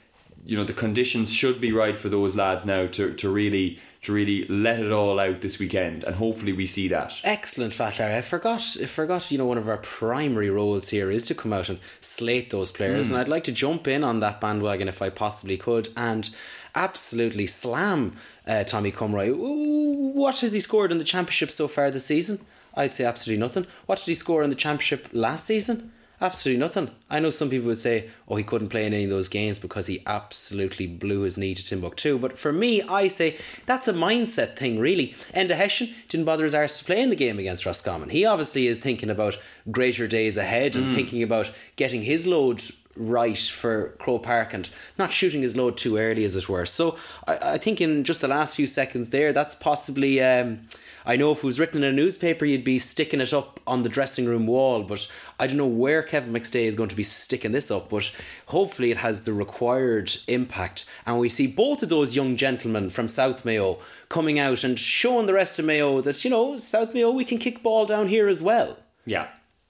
you 0.46 0.58
know, 0.58 0.64
the 0.64 0.74
conditions 0.74 1.34
should 1.34 1.60
be 1.60 1.72
right 1.72 1.98
for 1.98 2.10
those 2.10 2.36
lads 2.36 2.66
now 2.66 2.88
to, 2.88 3.14
to 3.14 3.30
really 3.30 3.80
to 4.04 4.12
really 4.12 4.46
let 4.48 4.80
it 4.80 4.92
all 4.92 5.20
out 5.20 5.42
this 5.42 5.60
weekend, 5.60 6.04
and 6.04 6.16
hopefully 6.16 6.54
we 6.54 6.66
see 6.66 6.88
that. 6.88 7.22
Excellent, 7.24 7.72
Fat 7.74 8.00
Larry. 8.00 8.16
I 8.18 8.22
forgot. 8.22 8.76
I 8.82 8.86
forgot. 8.88 9.30
You 9.32 9.38
know, 9.38 9.46
one 9.46 9.60
of 9.60 9.68
our 9.68 9.78
primary 9.78 10.50
roles 10.50 10.90
here 10.90 11.12
is 11.12 11.26
to 11.28 11.36
come 11.36 11.54
out 11.54 11.70
and 11.70 11.80
slate 12.02 12.50
those 12.50 12.72
players, 12.72 13.10
Hmm. 13.10 13.14
and 13.14 13.22
I'd 13.22 13.28
like 13.30 13.44
to 13.44 13.52
jump 13.52 13.88
in 13.88 14.04
on 14.04 14.20
that 14.22 14.42
bandwagon 14.42 14.88
if 14.88 15.02
I 15.04 15.10
possibly 15.10 15.56
could, 15.58 15.90
and 15.96 16.30
absolutely 16.74 17.46
slam 17.46 18.16
uh, 18.48 18.64
Tommy 18.64 18.92
Cumroy. 18.92 19.34
What 19.36 20.40
has 20.40 20.54
he 20.54 20.60
scored 20.60 20.92
in 20.92 20.98
the 20.98 21.04
championship 21.04 21.52
so 21.52 21.68
far 21.68 21.92
this 21.92 22.06
season? 22.06 22.40
I'd 22.76 22.94
say 22.94 23.04
absolutely 23.04 23.40
nothing. 23.42 23.68
What 23.86 24.00
did 24.00 24.06
he 24.08 24.14
score 24.14 24.44
in 24.44 24.50
the 24.50 24.56
championship 24.56 25.10
last 25.12 25.46
season? 25.46 25.92
Absolutely 26.22 26.60
nothing. 26.60 26.92
I 27.10 27.20
know 27.20 27.32
some 27.32 27.50
people 27.50 27.66
would 27.68 27.80
say, 27.80 28.08
oh, 28.28 28.36
he 28.36 28.44
couldn't 28.44 28.70
play 28.70 28.86
in 28.86 28.94
any 28.94 29.06
of 29.06 29.10
those 29.10 29.28
games 29.28 29.58
because 29.58 29.88
he 29.88 30.04
absolutely 30.06 30.86
blew 30.86 31.22
his 31.22 31.36
knee 31.36 31.56
to 31.56 31.66
Timbuktu. 31.66 32.20
But 32.20 32.38
for 32.38 32.54
me, 32.54 32.84
I 32.84 33.08
say 33.08 33.38
that's 33.66 33.88
a 33.88 33.94
mindset 33.94 34.56
thing, 34.56 34.78
really. 34.78 35.16
Enda 35.34 35.56
Hessian 35.56 35.90
didn't 36.10 36.28
bother 36.28 36.44
his 36.44 36.54
arse 36.54 36.78
to 36.78 36.86
play 36.86 37.02
in 37.02 37.10
the 37.10 37.16
game 37.16 37.40
against 37.40 37.66
Roscommon. 37.66 38.10
He 38.10 38.24
obviously 38.24 38.68
is 38.68 38.80
thinking 38.80 39.10
about 39.10 39.40
greater 39.72 40.08
days 40.08 40.38
ahead 40.38 40.76
and 40.76 40.94
thinking 40.94 41.24
about 41.24 41.50
getting 41.76 42.04
his 42.04 42.28
load 42.28 42.62
right 42.96 43.40
for 43.40 43.96
Croke 43.98 44.22
Park 44.22 44.54
and 44.54 44.70
not 45.00 45.12
shooting 45.12 45.42
his 45.42 45.58
load 45.58 45.76
too 45.76 45.98
early, 45.98 46.24
as 46.24 46.36
it 46.36 46.48
were. 46.48 46.68
So 46.68 47.00
I, 47.26 47.54
I 47.54 47.58
think 47.58 47.82
in 47.82 48.04
just 48.04 48.22
the 48.22 48.28
last 48.28 48.56
few 48.56 48.68
seconds 48.68 49.10
there, 49.10 49.34
that's 49.34 49.56
possibly. 49.56 50.22
Um, 50.22 50.68
I 51.06 51.16
know 51.16 51.32
if 51.32 51.40
it 51.40 51.44
was 51.44 51.60
written 51.60 51.84
in 51.84 51.90
a 51.90 51.96
newspaper, 51.96 52.46
you'd 52.46 52.64
be 52.64 52.80
sticking 52.80 53.22
it 53.22 53.34
up 53.34 53.60
on 53.66 53.84
the 53.84 53.90
dressing 53.90 54.26
room 54.26 54.48
wall, 54.48 54.84
but 54.84 55.08
I 55.40 55.48
don't 55.48 55.58
know 55.58 55.66
where 55.66 56.04
Kevin 56.04 56.34
McStay 56.34 56.66
is 56.66 56.76
going 56.76 56.90
to 56.90 56.96
be 56.96 57.04
sticking 57.04 57.52
this 57.52 57.72
up. 57.72 57.90
But 57.90 58.12
hopefully, 58.48 58.92
it 58.92 58.98
has 58.98 59.24
the 59.24 59.34
required 59.34 60.14
impact, 60.28 60.86
and 61.06 61.20
we 61.20 61.30
see 61.30 61.48
both 61.48 61.84
of 61.84 61.90
those 61.90 62.16
young 62.16 62.36
gentlemen 62.36 62.90
from 62.90 63.08
South 63.08 63.46
Mayo 63.46 63.80
coming 64.10 64.40
out 64.40 64.64
and 64.64 64.78
showing 64.78 65.26
the 65.26 65.34
rest 65.34 65.60
of 65.60 65.66
Mayo 65.66 66.02
that 66.02 66.24
you 66.24 66.30
know 66.30 66.58
South 66.58 66.94
Mayo 66.94 67.12
we 67.12 67.26
can 67.26 67.38
kick 67.38 67.64
ball 67.64 67.86
down 67.86 68.08
here 68.08 68.28
as 68.28 68.42
well. 68.42 68.78
Yeah, 69.06 69.28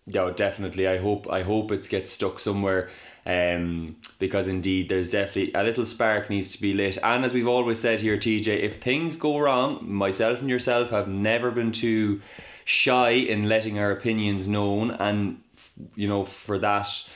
yeah, 0.08 0.32
definitely. 0.36 0.88
I 0.88 0.98
hope 0.98 1.30
I 1.30 1.44
hope 1.44 1.72
it 1.72 1.88
gets 1.90 2.12
stuck 2.12 2.40
somewhere. 2.40 2.90
Um, 3.26 3.98
because 4.18 4.48
indeed, 4.48 4.90
there's 4.90 5.12
definitely 5.12 5.54
a 5.54 5.64
little 5.64 5.86
spark 5.86 6.30
needs 6.30 6.54
to 6.54 6.62
be 6.62 6.74
lit. 6.74 6.98
And 7.04 7.24
as 7.24 7.34
we've 7.34 7.48
always 7.48 7.80
said 7.80 8.00
here, 8.00 8.18
TJ, 8.18 8.48
if 8.48 8.78
things 8.78 9.16
go 9.16 9.38
wrong, 9.38 9.80
myself 9.82 10.40
and 10.40 10.50
yourself 10.50 10.90
have 10.90 11.08
never 11.08 11.52
been 11.52 11.72
too 11.72 12.22
shy 12.66 13.12
in 13.12 13.48
letting 13.48 13.78
our 13.78 13.92
opinions 13.92 14.48
known. 14.48 14.92
And 14.92 15.42
you 15.96 16.08
know, 16.08 16.24
for 16.24 16.58
that, 16.60 17.10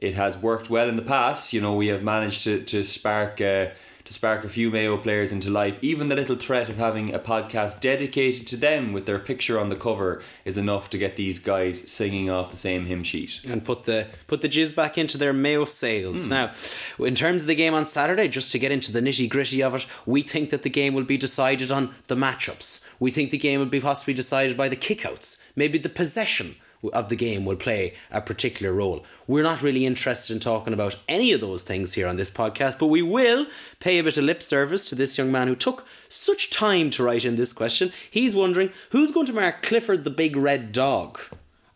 it 0.00 0.14
has 0.14 0.36
worked 0.36 0.68
well 0.68 0.88
in 0.88 0.96
the 0.96 1.02
past. 1.02 1.52
You 1.52 1.60
know, 1.60 1.74
we 1.74 1.88
have 1.88 2.02
managed 2.02 2.44
to 2.44 2.62
to 2.64 2.82
spark. 2.82 3.40
Uh, 3.40 3.66
to 4.04 4.12
spark 4.12 4.44
a 4.44 4.48
few 4.48 4.70
Mayo 4.70 4.96
players 4.96 5.32
into 5.32 5.50
life. 5.50 5.78
Even 5.82 6.08
the 6.08 6.14
little 6.16 6.36
threat 6.36 6.68
of 6.68 6.76
having 6.76 7.14
a 7.14 7.18
podcast 7.18 7.80
dedicated 7.80 8.46
to 8.48 8.56
them 8.56 8.92
with 8.92 9.06
their 9.06 9.18
picture 9.18 9.58
on 9.58 9.68
the 9.68 9.76
cover 9.76 10.22
is 10.44 10.58
enough 10.58 10.90
to 10.90 10.98
get 10.98 11.16
these 11.16 11.38
guys 11.38 11.90
singing 11.90 12.28
off 12.30 12.50
the 12.50 12.56
same 12.56 12.86
hymn 12.86 13.04
sheet. 13.04 13.40
and 13.44 13.64
put 13.64 13.84
the 13.84 14.06
put 14.26 14.40
the 14.40 14.48
jizz 14.48 14.74
back 14.74 14.98
into 14.98 15.16
their 15.18 15.32
Mayo 15.32 15.64
sails. 15.64 16.24
Hmm. 16.26 16.30
Now, 16.30 16.52
in 16.98 17.14
terms 17.14 17.42
of 17.42 17.48
the 17.48 17.54
game 17.54 17.74
on 17.74 17.84
Saturday, 17.84 18.28
just 18.28 18.52
to 18.52 18.58
get 18.58 18.72
into 18.72 18.92
the 18.92 19.00
nitty 19.00 19.28
gritty 19.28 19.62
of 19.62 19.74
it, 19.74 19.86
we 20.06 20.22
think 20.22 20.50
that 20.50 20.62
the 20.62 20.70
game 20.70 20.94
will 20.94 21.04
be 21.04 21.16
decided 21.16 21.70
on 21.70 21.94
the 22.08 22.16
matchups. 22.16 22.88
We 22.98 23.10
think 23.10 23.30
the 23.30 23.38
game 23.38 23.60
will 23.60 23.66
be 23.66 23.80
possibly 23.80 24.14
decided 24.14 24.56
by 24.56 24.68
the 24.68 24.76
kickouts. 24.76 25.42
Maybe 25.56 25.78
the 25.78 25.88
possession 25.88 26.56
of 26.92 27.08
the 27.08 27.16
game 27.16 27.44
will 27.44 27.56
play 27.56 27.94
a 28.10 28.20
particular 28.20 28.72
role. 28.72 29.04
We're 29.26 29.42
not 29.42 29.62
really 29.62 29.86
interested 29.86 30.34
in 30.34 30.40
talking 30.40 30.72
about 30.72 30.96
any 31.08 31.32
of 31.32 31.40
those 31.40 31.62
things 31.62 31.94
here 31.94 32.08
on 32.08 32.16
this 32.16 32.30
podcast, 32.30 32.78
but 32.78 32.86
we 32.86 33.02
will 33.02 33.46
pay 33.80 33.98
a 33.98 34.04
bit 34.04 34.16
of 34.16 34.24
lip 34.24 34.42
service 34.42 34.84
to 34.86 34.94
this 34.94 35.16
young 35.16 35.30
man 35.30 35.48
who 35.48 35.56
took 35.56 35.86
such 36.08 36.50
time 36.50 36.90
to 36.90 37.04
write 37.04 37.24
in 37.24 37.36
this 37.36 37.52
question. 37.52 37.92
He's 38.10 38.34
wondering 38.34 38.70
who's 38.90 39.12
going 39.12 39.26
to 39.26 39.32
mark 39.32 39.62
Clifford 39.62 40.04
the 40.04 40.10
Big 40.10 40.36
Red 40.36 40.72
Dog? 40.72 41.20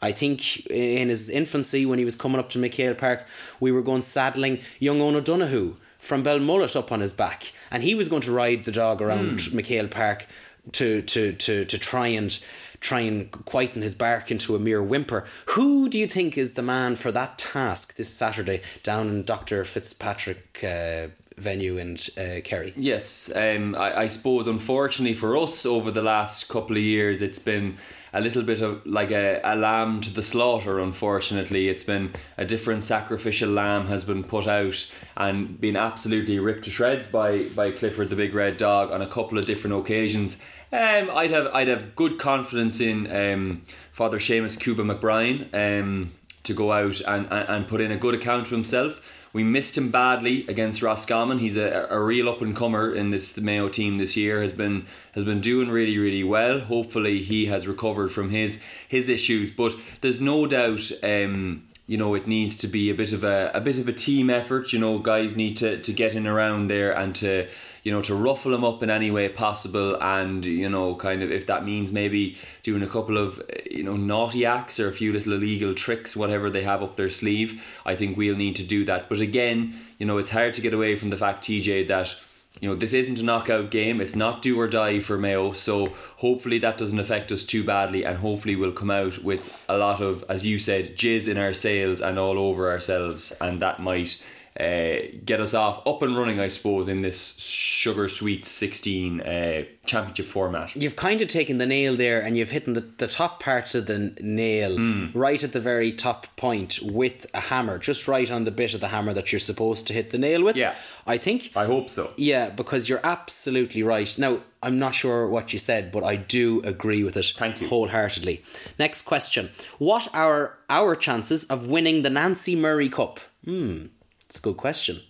I 0.03 0.13
think 0.13 0.67
in 0.67 1.09
his 1.09 1.31
infancy, 1.31 1.87
when 1.87 1.99
he 1.99 2.05
was 2.05 2.17
coming 2.17 2.39
up 2.39 2.51
to 2.51 2.59
McHale 2.59 2.97
Park, 2.97 3.27
we 3.61 3.73
were 3.73 3.83
going 3.83 4.03
saddling 4.03 4.61
young 4.79 5.01
Owen 5.01 5.17
O'Donoghue 5.17 5.77
from 5.99 6.23
Belmullet 6.23 6.77
up 6.77 6.93
on 6.93 7.01
his 7.01 7.15
back, 7.15 7.53
and 7.71 7.83
he 7.83 7.95
was 7.95 8.09
going 8.09 8.23
to 8.23 8.33
ride 8.33 8.65
the 8.65 8.73
dog 8.73 9.01
around 9.01 9.41
hmm. 9.41 9.59
McHale 9.59 9.91
Park 9.91 10.27
to 10.73 11.03
to 11.03 11.33
to 11.33 11.65
to 11.65 11.79
try 11.79 12.09
and 12.09 12.39
try 12.81 13.01
and 13.01 13.31
quieten 13.31 13.83
his 13.83 13.95
bark 13.95 14.31
into 14.31 14.55
a 14.55 14.59
mere 14.59 14.83
whimper. 14.83 15.25
Who 15.47 15.89
do 15.89 15.99
you 15.99 16.07
think 16.07 16.37
is 16.37 16.55
the 16.55 16.63
man 16.63 16.97
for 16.97 17.13
that 17.13 17.39
task 17.39 17.97
this 17.97 18.13
Saturday 18.13 18.63
down 18.83 19.09
in 19.09 19.23
Dr. 19.25 19.65
Fitzpatrick 19.65 20.65
uh, 20.65 21.09
venue 21.37 21.79
in 21.79 21.97
uh, 22.17 22.41
Kerry? 22.45 22.73
Yes, 22.77 23.31
um, 23.35 23.75
I, 23.75 24.01
I 24.01 24.07
suppose 24.07 24.47
unfortunately 24.47 25.15
for 25.15 25.37
us 25.37 25.67
over 25.67 25.91
the 25.91 26.03
last 26.03 26.49
couple 26.49 26.77
of 26.77 26.83
years, 26.83 27.21
it's 27.21 27.39
been 27.39 27.77
a 28.13 28.21
little 28.21 28.43
bit 28.43 28.63
of 28.63 28.85
like 28.87 29.11
a, 29.11 29.41
a 29.45 29.55
lamb 29.55 30.01
to 30.01 30.11
the 30.11 30.23
slaughter. 30.23 30.79
Unfortunately, 30.79 31.69
it's 31.69 31.85
been 31.85 32.13
a 32.39 32.45
different 32.45 32.83
sacrificial 32.83 33.51
lamb 33.51 33.89
has 33.89 34.05
been 34.05 34.25
put 34.25 34.47
out 34.47 34.91
and 35.17 35.61
been 35.61 35.77
absolutely 35.77 36.39
ripped 36.39 36.65
to 36.65 36.71
shreds 36.71 37.07
by 37.07 37.45
by 37.55 37.71
Clifford 37.71 38.11
the 38.11 38.17
Big 38.17 38.33
Red 38.35 38.57
Dog 38.57 38.91
on 38.91 39.03
a 39.03 39.07
couple 39.07 39.39
of 39.39 39.45
different 39.45 39.77
occasions. 39.77 40.43
Um, 40.73 41.11
I'd 41.11 41.31
have 41.31 41.47
I'd 41.55 41.69
have 41.69 41.95
good 41.95 42.19
confidence 42.19 42.81
in 42.81 43.11
um, 43.11 43.63
Father 43.93 44.19
Seamus 44.19 44.59
Cuba 44.59 44.83
McBride. 44.83 45.55
Um, 45.55 46.13
to 46.47 46.55
go 46.55 46.73
out 46.73 47.01
and, 47.03 47.27
and, 47.31 47.49
and 47.49 47.69
put 47.69 47.81
in 47.81 47.93
a 47.93 47.97
good 47.97 48.15
account 48.15 48.47
of 48.47 48.51
himself. 48.51 49.01
We 49.33 49.45
missed 49.45 49.77
him 49.77 49.91
badly 49.91 50.47
against 50.49 50.81
Roscommon. 50.81 51.41
He's 51.41 51.57
a, 51.57 51.87
a 51.91 52.01
real 52.01 52.29
up 52.29 52.41
and 52.41 52.57
comer 52.57 52.95
in 52.95 53.11
this 53.11 53.33
the 53.33 53.43
Mayo 53.43 53.69
team 53.69 53.99
this 53.99 54.17
year. 54.17 54.41
has 54.41 54.53
been 54.53 54.87
has 55.13 55.25
been 55.25 55.43
doing 55.43 55.69
really 55.69 55.99
really 55.99 56.25
well. 56.25 56.61
Hopefully 56.61 57.23
he 57.23 57.47
has 57.47 57.69
recovered 57.69 58.11
from 58.11 58.31
his 58.31 58.65
his 58.89 59.11
issues. 59.11 59.51
But 59.51 59.75
there's 60.01 60.21
no 60.21 60.47
doubt. 60.47 60.91
Um, 61.03 61.65
you 61.89 61.97
know, 61.97 62.15
it 62.15 62.27
needs 62.27 62.57
to 62.57 62.67
be 62.67 62.91
a 62.91 62.95
bit 62.95 63.13
of 63.13 63.23
a 63.25 63.51
a 63.53 63.61
bit 63.61 63.79
of 63.79 63.89
a 63.89 63.93
team 63.93 64.31
effort. 64.31 64.73
You 64.73 64.79
know, 64.79 64.99
guys 64.99 65.37
need 65.37 65.57
to, 65.59 65.79
to 65.83 65.93
get 65.93 66.15
in 66.15 66.27
around 66.27 66.69
there 66.69 66.97
and 66.97 67.15
to 67.17 67.49
you 67.87 67.93
know 67.93 68.03
to 68.03 68.17
ruffle 68.17 68.51
them 68.51 68.65
up 68.65 68.83
in 68.83 68.91
any 68.91 69.13
way 69.13 69.29
possible. 69.29 69.95
And 70.03 70.45
you 70.45 70.69
know, 70.69 70.97
kind 70.97 71.23
of 71.23 71.31
if 71.31 71.47
that 71.47 71.65
means 71.65 71.93
maybe 71.93 72.37
doing 72.65 72.83
a 72.83 72.89
couple 72.89 73.17
of 73.17 73.41
you 73.71 73.85
know 73.85 73.97
naughty 73.97 74.45
acts 74.45 74.81
or 74.81 74.89
a 74.89 74.93
few 74.93 75.13
little 75.13 75.35
illegal 75.35 75.73
tricks, 75.73 76.17
whatever 76.17 76.51
they 76.51 76.65
have 76.65 76.83
up 76.83 76.97
their 76.97 77.09
sleeve, 77.09 77.65
I 77.87 77.95
think 77.95 78.17
we'll 78.17 78.35
need 78.35 78.57
to 78.57 78.65
do 78.65 78.85
that. 78.87 79.09
But 79.09 79.21
again, 79.21 79.79
you 79.99 80.07
know, 80.07 80.19
it's 80.19 80.31
hard 80.31 80.55
to 80.55 80.61
get 80.61 80.75
away 80.75 80.97
from 80.97 81.11
the 81.11 81.17
fact, 81.17 81.45
TJ, 81.45 81.87
that 81.87 82.21
you 82.61 82.69
know, 82.69 82.75
this 82.75 82.93
isn't 82.93 83.21
a 83.21 83.23
knockout 83.23 83.71
game. 83.71 84.01
It's 84.01 84.17
not 84.17 84.43
do 84.43 84.59
or 84.59 84.67
die 84.67 84.99
for 84.99 85.17
Mayo. 85.17 85.53
So 85.53 85.93
hopefully 86.17 86.59
that 86.59 86.79
doesn't 86.79 86.99
affect 86.99 87.31
us 87.31 87.45
too 87.45 87.63
badly, 87.63 88.05
and 88.05 88.19
hopefully 88.19 88.57
we'll 88.57 88.73
come 88.73 88.91
out 88.91 89.19
with 89.19 89.65
a 89.69 89.79
lot 89.79 90.01
of, 90.01 90.25
as 90.29 90.45
you 90.45 90.59
said, 90.59 90.97
jizz 90.97 91.29
in 91.29 91.39
our 91.39 91.53
sails 91.53 92.01
and 92.01 92.19
all 92.19 92.37
over 92.37 92.69
ourselves, 92.69 93.31
and 93.41 93.63
that 93.63 93.79
might 93.79 94.21
uh, 94.59 95.17
get 95.25 95.41
us 95.41 95.55
off 95.55 95.87
up 95.87 96.03
and 96.03 96.17
running, 96.17 96.41
I 96.41 96.47
suppose, 96.47 96.89
in 96.89 97.03
this 97.03 97.39
sugar 97.39 98.09
sweet 98.09 98.45
16 98.45 99.21
uh, 99.21 99.65
championship 99.85 100.27
format. 100.27 100.75
You've 100.75 100.97
kind 100.97 101.21
of 101.23 101.29
taken 101.29 101.59
the 101.59 101.67
nail 101.67 101.97
there 101.97 102.21
and 102.23 102.37
you've 102.37 102.51
hit 102.51 102.65
the, 102.67 102.81
the 102.81 103.07
top 103.07 103.43
part 103.43 103.75
of 103.75 103.87
the 103.87 104.17
nail 104.21 104.77
Hmm. 104.77 105.07
right 105.15 105.43
at 105.45 105.53
the 105.53 105.61
very 105.61 105.93
top 105.93 106.27
point 106.37 106.79
with 106.83 107.27
a 107.35 107.41
hammer, 107.41 107.79
just 107.79 108.09
right 108.09 108.31
on 108.31 108.45
the 108.45 108.51
bit 108.51 108.75
of 108.75 108.81
the 108.81 108.89
hammer 108.89 109.13
that 109.13 109.31
you're 109.33 109.39
supposed 109.39 109.87
to 109.87 109.93
hit 109.93 110.11
the 110.11 110.19
nail 110.19 110.43
with. 110.43 110.57
Yeah. 110.57 110.75
I 111.07 111.19
think. 111.19 111.53
I 111.55 111.67
hope 111.67 111.89
so. 111.89 112.13
Yeah, 112.17 112.51
because 112.51 112.89
you're 112.89 113.01
absolutely 113.05 113.83
right. 113.83 114.13
Now, 114.19 114.41
I'm 114.63 114.79
not 114.79 114.95
sure 114.95 115.29
what 115.29 115.53
you 115.53 115.59
said, 115.59 115.93
but 115.93 116.03
I 116.03 116.17
do 116.17 116.61
agree 116.65 117.05
with 117.05 117.17
it 117.17 117.33
Thank 117.37 117.61
you. 117.61 117.69
wholeheartedly. 117.69 118.43
Next 118.79 119.03
question. 119.03 119.51
What 119.79 120.09
are 120.15 120.59
our 120.69 120.97
chances 120.97 121.45
of 121.45 121.69
winning 121.69 122.03
the 122.03 122.11
Nancy 122.11 122.57
Murray 122.57 122.89
Cup? 122.89 123.21
Hmm, 123.45 123.87
it's 124.27 124.39
a 124.39 124.43
good 124.43 124.57
question. 124.57 125.01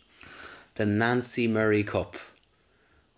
The 0.77 0.87
Nancy 0.87 1.49
Murray 1.49 1.83
Cup. 1.83 2.17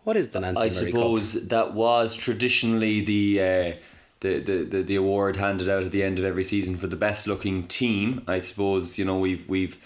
What 0.04 0.16
is 0.16 0.30
the 0.30 0.40
Nancy 0.40 0.62
I 0.62 0.64
Murray 0.64 0.92
Cup? 0.92 1.00
suppose 1.00 1.48
that 1.48 1.74
was 1.74 2.14
traditionally 2.14 3.00
the, 3.00 3.40
uh, 3.40 3.72
the, 4.20 4.38
the 4.40 4.64
the 4.64 4.82
the 4.82 4.96
award 4.96 5.36
handed 5.36 5.68
out 5.68 5.84
at 5.84 5.90
the 5.90 6.02
end 6.02 6.18
of 6.18 6.24
every 6.24 6.44
season 6.44 6.76
for 6.76 6.86
the 6.86 6.96
best 6.96 7.26
looking 7.26 7.64
team. 7.64 8.22
I 8.26 8.40
suppose 8.40 8.98
you 8.98 9.04
know 9.04 9.18
we've 9.18 9.48
we've 9.48 9.78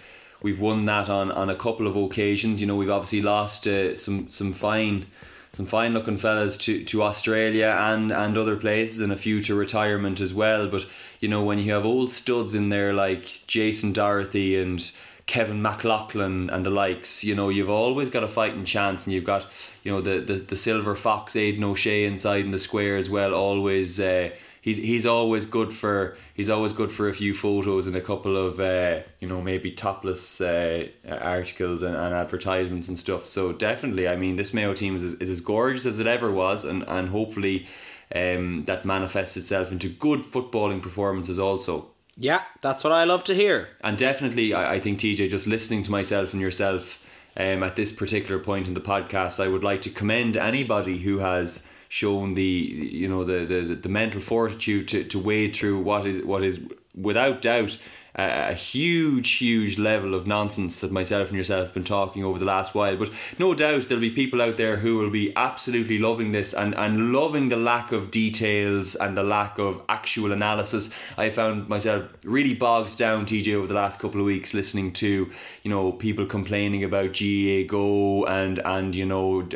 we've 0.42 0.60
won 0.60 0.84
that 0.86 1.08
on, 1.08 1.30
on 1.32 1.50
a 1.50 1.54
couple 1.54 1.86
of 1.86 1.96
occasions. 1.96 2.60
You 2.60 2.66
know 2.66 2.76
we've 2.76 2.90
obviously 2.90 3.22
lost 3.22 3.66
uh, 3.66 3.96
some 3.96 4.28
some 4.28 4.52
fine 4.52 5.06
some 5.52 5.66
fine 5.66 5.92
looking 5.92 6.16
fellas 6.16 6.56
to, 6.56 6.82
to 6.82 7.02
Australia 7.02 7.76
and, 7.78 8.10
and 8.10 8.38
other 8.38 8.56
places 8.56 9.00
and 9.00 9.12
a 9.12 9.16
few 9.18 9.42
to 9.42 9.54
retirement 9.54 10.18
as 10.18 10.32
well. 10.32 10.66
But 10.66 10.86
you 11.20 11.28
know 11.28 11.42
when 11.42 11.58
you 11.58 11.72
have 11.72 11.84
old 11.84 12.10
studs 12.10 12.54
in 12.54 12.70
there 12.70 12.92
like 12.92 13.42
Jason 13.46 13.92
Doherty 13.92 14.58
and 14.58 14.90
Kevin 15.26 15.62
McLaughlin 15.62 16.50
and 16.50 16.66
the 16.66 16.70
likes, 16.70 17.24
you 17.24 17.34
know, 17.34 17.48
you've 17.48 17.70
always 17.70 18.10
got 18.10 18.24
a 18.24 18.28
fighting 18.28 18.64
chance, 18.64 19.06
and 19.06 19.14
you've 19.14 19.24
got, 19.24 19.46
you 19.82 19.92
know, 19.92 20.00
the 20.00 20.20
the, 20.20 20.34
the 20.34 20.56
silver 20.56 20.94
fox 20.94 21.36
Aidan 21.36 21.64
O'Shea 21.64 22.04
inside 22.04 22.44
in 22.44 22.50
the 22.50 22.58
square 22.58 22.96
as 22.96 23.08
well. 23.08 23.32
Always, 23.32 24.00
uh, 24.00 24.30
he's 24.60 24.78
he's 24.78 25.06
always 25.06 25.46
good 25.46 25.72
for 25.72 26.16
he's 26.34 26.50
always 26.50 26.72
good 26.72 26.90
for 26.90 27.08
a 27.08 27.14
few 27.14 27.34
photos 27.34 27.86
and 27.86 27.94
a 27.94 28.00
couple 28.00 28.36
of 28.36 28.58
uh, 28.58 29.00
you 29.20 29.28
know 29.28 29.40
maybe 29.40 29.70
topless 29.70 30.40
uh, 30.40 30.88
articles 31.08 31.82
and, 31.82 31.94
and 31.94 32.14
advertisements 32.14 32.88
and 32.88 32.98
stuff. 32.98 33.26
So 33.26 33.52
definitely, 33.52 34.08
I 34.08 34.16
mean, 34.16 34.36
this 34.36 34.52
Mayo 34.52 34.74
team 34.74 34.96
is, 34.96 35.14
is 35.14 35.30
as 35.30 35.40
gorgeous 35.40 35.86
as 35.86 35.98
it 35.98 36.06
ever 36.06 36.30
was, 36.30 36.64
and 36.64 36.84
and 36.88 37.10
hopefully. 37.10 37.66
Um, 38.14 38.66
that 38.66 38.84
manifests 38.84 39.38
itself 39.38 39.72
into 39.72 39.88
good 39.88 40.20
footballing 40.20 40.82
performances 40.82 41.38
also. 41.38 41.91
Yeah, 42.16 42.42
that's 42.60 42.84
what 42.84 42.92
I 42.92 43.04
love 43.04 43.24
to 43.24 43.34
hear. 43.34 43.68
And 43.82 43.96
definitely, 43.96 44.52
I, 44.52 44.74
I 44.74 44.80
think 44.80 44.98
TJ, 44.98 45.30
just 45.30 45.46
listening 45.46 45.82
to 45.84 45.90
myself 45.90 46.32
and 46.32 46.42
yourself 46.42 47.04
um, 47.36 47.62
at 47.62 47.76
this 47.76 47.92
particular 47.92 48.38
point 48.38 48.68
in 48.68 48.74
the 48.74 48.80
podcast, 48.80 49.42
I 49.42 49.48
would 49.48 49.64
like 49.64 49.80
to 49.82 49.90
commend 49.90 50.36
anybody 50.36 50.98
who 50.98 51.18
has 51.18 51.66
shown 51.88 52.32
the 52.34 52.42
you 52.42 53.06
know 53.06 53.22
the 53.22 53.44
the, 53.44 53.74
the 53.74 53.88
mental 53.88 54.20
fortitude 54.20 54.88
to, 54.88 55.04
to 55.04 55.18
wade 55.18 55.54
through 55.54 55.78
what 55.78 56.06
is 56.06 56.22
what 56.22 56.42
is 56.42 56.60
without 56.94 57.42
doubt 57.42 57.76
a, 58.14 58.54
huge 58.54 59.30
huge 59.38 59.78
level 59.78 60.14
of 60.14 60.26
nonsense 60.26 60.80
that 60.80 60.92
myself 60.92 61.28
and 61.28 61.36
yourself 61.36 61.66
have 61.66 61.74
been 61.74 61.84
talking 61.84 62.22
over 62.22 62.38
the 62.38 62.44
last 62.44 62.74
while. 62.74 62.96
But 62.96 63.10
no 63.38 63.54
doubt 63.54 63.88
there'll 63.88 64.00
be 64.00 64.10
people 64.10 64.42
out 64.42 64.56
there 64.56 64.76
who 64.76 64.98
will 64.98 65.10
be 65.10 65.34
absolutely 65.34 65.98
loving 65.98 66.32
this 66.32 66.52
and, 66.52 66.74
and 66.74 67.12
loving 67.12 67.48
the 67.48 67.56
lack 67.56 67.90
of 67.90 68.10
details 68.10 68.94
and 68.94 69.16
the 69.16 69.22
lack 69.22 69.58
of 69.58 69.82
actual 69.88 70.32
analysis. 70.32 70.94
I 71.16 71.30
found 71.30 71.68
myself 71.68 72.04
really 72.24 72.54
bogged 72.54 72.98
down 72.98 73.24
TJ 73.24 73.54
over 73.54 73.66
the 73.66 73.74
last 73.74 73.98
couple 73.98 74.20
of 74.20 74.26
weeks 74.26 74.52
listening 74.52 74.92
to 74.92 75.30
you 75.62 75.70
know 75.70 75.92
people 75.92 76.26
complaining 76.26 76.84
about 76.84 77.18
GAA 77.18 77.62
Go 77.66 78.26
and 78.26 78.58
and 78.58 78.94
you 78.94 79.06
know 79.06 79.48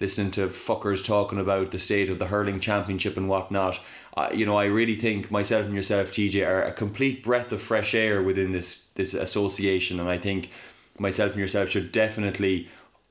listening 0.00 0.30
to 0.32 0.48
fuckers 0.48 1.04
talking 1.04 1.38
about 1.38 1.70
the 1.70 1.78
state 1.78 2.10
of 2.10 2.18
the 2.18 2.26
hurling 2.26 2.58
championship 2.58 3.16
and 3.16 3.28
whatnot 3.28 3.78
you 4.32 4.46
know 4.46 4.56
I 4.56 4.66
really 4.66 4.94
think 4.94 5.30
myself 5.30 5.66
and 5.66 5.74
yourself 5.74 6.10
TJ 6.10 6.46
are 6.46 6.62
a 6.62 6.72
complete 6.72 7.22
breath 7.22 7.52
of 7.52 7.60
fresh 7.60 7.94
air 7.94 8.22
within 8.22 8.52
this 8.52 8.86
this 8.94 9.14
association 9.14 10.00
and 10.00 10.08
I 10.08 10.18
think 10.18 10.50
myself 10.98 11.32
and 11.32 11.40
yourself 11.40 11.70
should 11.70 11.90
definitely 11.92 12.68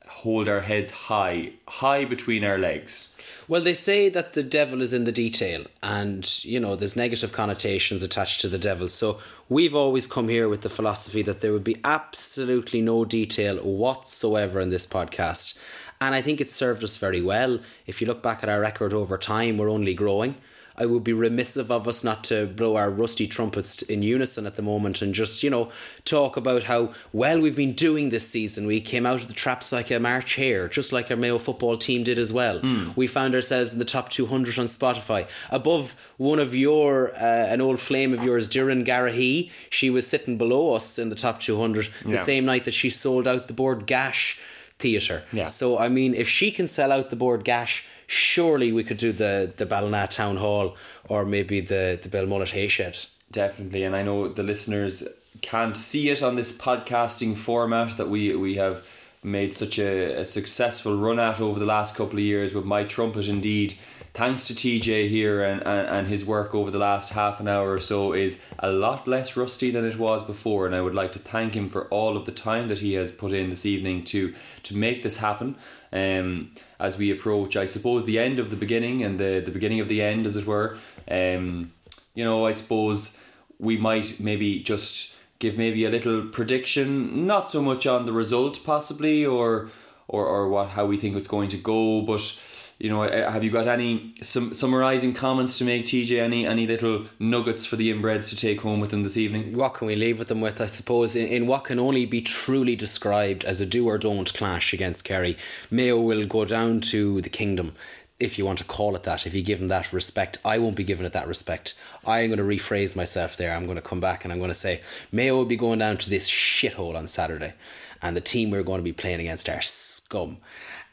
hold 0.07 0.47
our 0.47 0.61
heads 0.61 0.91
high 0.91 1.53
high 1.67 2.05
between 2.05 2.43
our 2.43 2.57
legs 2.57 3.13
Well, 3.47 3.61
they 3.61 3.73
say 3.73 4.07
that 4.09 4.33
the 4.33 4.43
devil 4.43 4.81
is 4.81 4.93
in 4.93 5.03
the 5.03 5.11
detail, 5.11 5.65
and 5.81 6.43
you 6.45 6.59
know, 6.59 6.75
there's 6.75 6.95
negative 6.95 7.33
connotations 7.33 8.01
attached 8.01 8.39
to 8.41 8.47
the 8.47 8.57
devil. 8.57 8.87
So 8.87 9.19
we've 9.49 9.75
always 9.75 10.07
come 10.07 10.29
here 10.29 10.47
with 10.47 10.61
the 10.61 10.69
philosophy 10.69 11.21
that 11.23 11.41
there 11.41 11.51
would 11.51 11.63
be 11.63 11.81
absolutely 11.83 12.81
no 12.81 13.03
detail 13.03 13.57
whatsoever 13.57 14.61
in 14.61 14.69
this 14.69 14.87
podcast. 14.87 15.59
And 15.99 16.15
I 16.15 16.21
think 16.21 16.39
it's 16.39 16.53
served 16.53 16.83
us 16.83 16.97
very 16.97 17.21
well. 17.21 17.59
If 17.85 17.99
you 17.99 18.07
look 18.07 18.23
back 18.23 18.43
at 18.43 18.49
our 18.49 18.61
record 18.61 18.93
over 18.93 19.17
time, 19.17 19.57
we're 19.57 19.69
only 19.69 19.93
growing. 19.93 20.35
I 20.75 20.85
would 20.87 21.03
be 21.03 21.13
remiss 21.13 21.55
of 21.55 21.69
us 21.71 22.03
not 22.03 22.23
to 22.25 22.47
blow 22.47 22.75
our 22.75 22.89
rusty 22.89 23.27
trumpets 23.27 23.81
in 23.83 24.01
unison 24.01 24.45
at 24.47 24.55
the 24.55 24.61
moment 24.63 25.01
and 25.01 25.13
just, 25.13 25.43
you 25.43 25.49
know, 25.49 25.69
talk 26.03 26.35
about 26.35 26.63
how 26.63 26.93
well 27.11 27.39
we've 27.39 27.55
been 27.55 27.73
doing 27.73 28.09
this 28.09 28.27
season. 28.27 28.65
We 28.65 28.81
came 28.81 29.05
out 29.05 29.21
of 29.21 29.27
the 29.27 29.33
traps 29.35 29.71
like 29.71 29.91
a 29.91 29.99
March 29.99 30.35
hare, 30.35 30.67
just 30.67 30.91
like 30.91 31.11
our 31.11 31.17
Mayo 31.17 31.37
football 31.37 31.77
team 31.77 32.03
did 32.03 32.17
as 32.17 32.33
well. 32.33 32.59
We 32.95 33.05
found 33.07 33.35
ourselves 33.35 33.73
in 33.73 33.79
the 33.79 33.85
top 33.85 34.09
200 34.09 34.57
on 34.57 34.65
Spotify, 34.65 35.27
above 35.51 35.95
one 36.17 36.39
of 36.39 36.55
your, 36.55 37.13
uh, 37.15 37.19
an 37.19 37.61
old 37.61 37.79
flame 37.79 38.13
of 38.13 38.23
yours, 38.23 38.49
Doireann 38.49 38.85
Garrihy. 38.85 39.51
She 39.69 39.89
was 39.91 40.07
sitting 40.07 40.37
below 40.37 40.73
us 40.73 40.97
in 40.97 41.09
the 41.09 41.15
top 41.15 41.39
200 41.39 41.89
the 42.03 42.11
Yeah. 42.11 42.15
same 42.17 42.45
night 42.45 42.65
that 42.65 42.73
she 42.73 42.89
sold 42.89 43.27
out 43.27 43.47
the 43.47 43.53
Bord 43.53 43.85
Gáis 43.85 44.37
Theatre. 44.83 45.19
Yeah. 45.31 45.47
So, 45.47 45.65
I 45.85 45.87
mean, 45.97 46.11
if 46.23 46.27
she 46.37 46.47
can 46.57 46.67
sell 46.67 46.91
out 46.91 47.09
the 47.09 47.19
Bord 47.25 47.41
Gáis, 47.43 47.73
surely 48.05 48.69
we 48.77 48.83
could 48.83 48.97
do 48.97 49.11
the, 49.23 49.51
the 49.59 49.65
Ballina 49.65 50.07
Town 50.07 50.37
Hall 50.37 50.75
or 51.07 51.25
maybe 51.25 51.57
the, 51.61 51.99
the 52.03 52.09
Belmullet 52.09 52.51
Hayshed. 52.57 53.09
Definitely, 53.31 53.83
and 53.83 53.95
I 53.95 54.03
know 54.03 54.27
the 54.27 54.43
listeners 54.43 54.95
can't 55.41 55.75
see 55.75 56.09
it 56.09 56.21
on 56.21 56.35
this 56.35 56.51
podcasting 56.51 57.35
format 57.35 57.97
that 57.97 58.09
we 58.09 58.35
we 58.35 58.55
have 58.55 58.77
made 59.23 59.51
such 59.53 59.79
a, 59.79 60.21
a 60.21 60.25
successful 60.25 60.95
run 60.95 61.19
at 61.19 61.39
over 61.39 61.59
the 61.59 61.65
last 61.65 61.95
couple 61.95 62.19
of 62.19 62.23
years 62.23 62.53
with 62.53 62.65
my 62.65 62.83
trumpet 62.83 63.27
indeed 63.27 63.73
thanks 64.13 64.47
to 64.47 64.53
TJ 64.53 65.09
here 65.09 65.43
and, 65.43 65.65
and, 65.65 65.87
and 65.87 66.07
his 66.07 66.23
work 66.23 66.53
over 66.53 66.69
the 66.69 66.77
last 66.77 67.11
half 67.11 67.39
an 67.39 67.47
hour 67.47 67.73
or 67.73 67.79
so 67.79 68.13
is 68.13 68.43
a 68.59 68.71
lot 68.71 69.07
less 69.07 69.35
rusty 69.35 69.71
than 69.71 69.85
it 69.85 69.97
was 69.97 70.21
before 70.21 70.67
and 70.67 70.75
I 70.75 70.81
would 70.81 70.93
like 70.93 71.11
to 71.13 71.19
thank 71.19 71.55
him 71.55 71.67
for 71.67 71.85
all 71.85 72.15
of 72.15 72.25
the 72.25 72.31
time 72.31 72.67
that 72.67 72.79
he 72.79 72.93
has 72.93 73.11
put 73.11 73.33
in 73.33 73.49
this 73.49 73.65
evening 73.65 74.03
to 74.05 74.33
to 74.63 74.77
make 74.77 75.01
this 75.01 75.17
happen. 75.17 75.55
Um, 75.91 76.51
as 76.79 76.97
we 76.97 77.11
approach 77.11 77.55
I 77.55 77.65
suppose 77.65 78.05
the 78.05 78.19
end 78.19 78.39
of 78.39 78.49
the 78.51 78.55
beginning 78.55 79.03
and 79.03 79.19
the, 79.19 79.41
the 79.43 79.51
beginning 79.51 79.79
of 79.79 79.87
the 79.87 80.01
end 80.01 80.27
as 80.27 80.35
it 80.35 80.45
were 80.45 80.77
um, 81.09 81.71
you 82.13 82.23
know 82.23 82.45
I 82.45 82.51
suppose 82.51 83.19
we 83.57 83.77
might 83.77 84.19
maybe 84.19 84.59
just 84.59 85.17
give 85.39 85.57
maybe 85.57 85.85
a 85.85 85.89
little 85.89 86.27
prediction 86.27 87.25
not 87.25 87.49
so 87.49 87.61
much 87.61 87.87
on 87.87 88.05
the 88.05 88.13
result 88.13 88.63
possibly 88.63 89.25
or 89.25 89.69
or, 90.07 90.25
or 90.25 90.49
what 90.49 90.69
how 90.69 90.85
we 90.85 90.97
think 90.97 91.15
it's 91.15 91.27
going 91.27 91.49
to 91.49 91.57
go 91.57 92.01
but 92.01 92.39
you 92.83 92.89
know 92.89 93.03
uh, 93.03 93.31
have 93.31 93.45
you 93.45 93.49
got 93.49 93.65
any 93.65 94.13
sum, 94.19 94.53
summarizing 94.53 95.13
comments 95.13 95.57
to 95.57 95.63
make 95.63 95.85
TJ 95.85 96.19
any 96.19 96.45
any 96.45 96.67
little 96.67 97.05
nuggets 97.17 97.65
for 97.65 97.77
the 97.77 97.89
inbreds 97.89 98.29
to 98.29 98.35
take 98.35 98.59
home 98.59 98.81
with 98.81 98.91
them 98.91 99.03
this 99.03 99.15
evening 99.15 99.55
What 99.55 99.75
can 99.75 99.87
we 99.87 99.95
leave 99.95 100.19
with 100.19 100.27
them 100.27 100.41
with, 100.41 100.59
I 100.59 100.65
suppose, 100.65 101.15
in, 101.15 101.25
in 101.27 101.47
what 101.47 101.63
can 101.63 101.79
only 101.79 102.05
be 102.05 102.21
truly 102.21 102.75
described 102.75 103.45
as 103.45 103.61
a 103.61 103.65
do 103.65 103.87
or 103.87 103.97
don't 103.97 104.33
clash 104.33 104.73
against 104.73 105.05
Kerry? 105.05 105.37
Mayo 105.71 105.99
will 105.99 106.25
go 106.25 106.43
down 106.43 106.81
to 106.91 107.21
the 107.21 107.29
kingdom. 107.29 107.73
if 108.19 108.37
you 108.37 108.45
want 108.45 108.59
to 108.59 108.65
call 108.65 108.95
it 108.95 109.03
that, 109.03 109.25
if 109.25 109.33
you 109.33 109.41
give 109.41 109.59
them 109.59 109.69
that 109.69 109.93
respect, 109.93 110.37
I 110.43 110.57
won't 110.57 110.75
be 110.75 110.83
giving 110.83 111.05
it 111.05 111.13
that 111.13 111.27
respect. 111.27 111.73
I'm 112.05 112.27
going 112.27 112.37
to 112.37 112.55
rephrase 112.55 112.95
myself 112.95 113.37
there. 113.37 113.53
I'm 113.53 113.65
going 113.65 113.81
to 113.83 113.89
come 113.91 114.01
back 114.01 114.23
and 114.23 114.31
I'm 114.31 114.39
going 114.39 114.49
to 114.49 114.65
say 114.67 114.81
Mayo 115.11 115.35
will 115.35 115.45
be 115.45 115.55
going 115.65 115.79
down 115.79 115.97
to 115.97 116.09
this 116.09 116.29
shithole 116.29 116.95
on 116.95 117.07
Saturday, 117.07 117.53
and 118.01 118.17
the 118.17 118.21
team 118.21 118.51
we're 118.51 118.63
going 118.63 118.79
to 118.79 118.91
be 118.91 118.93
playing 118.93 119.21
against 119.21 119.47
are 119.47 119.61
scum 119.61 120.37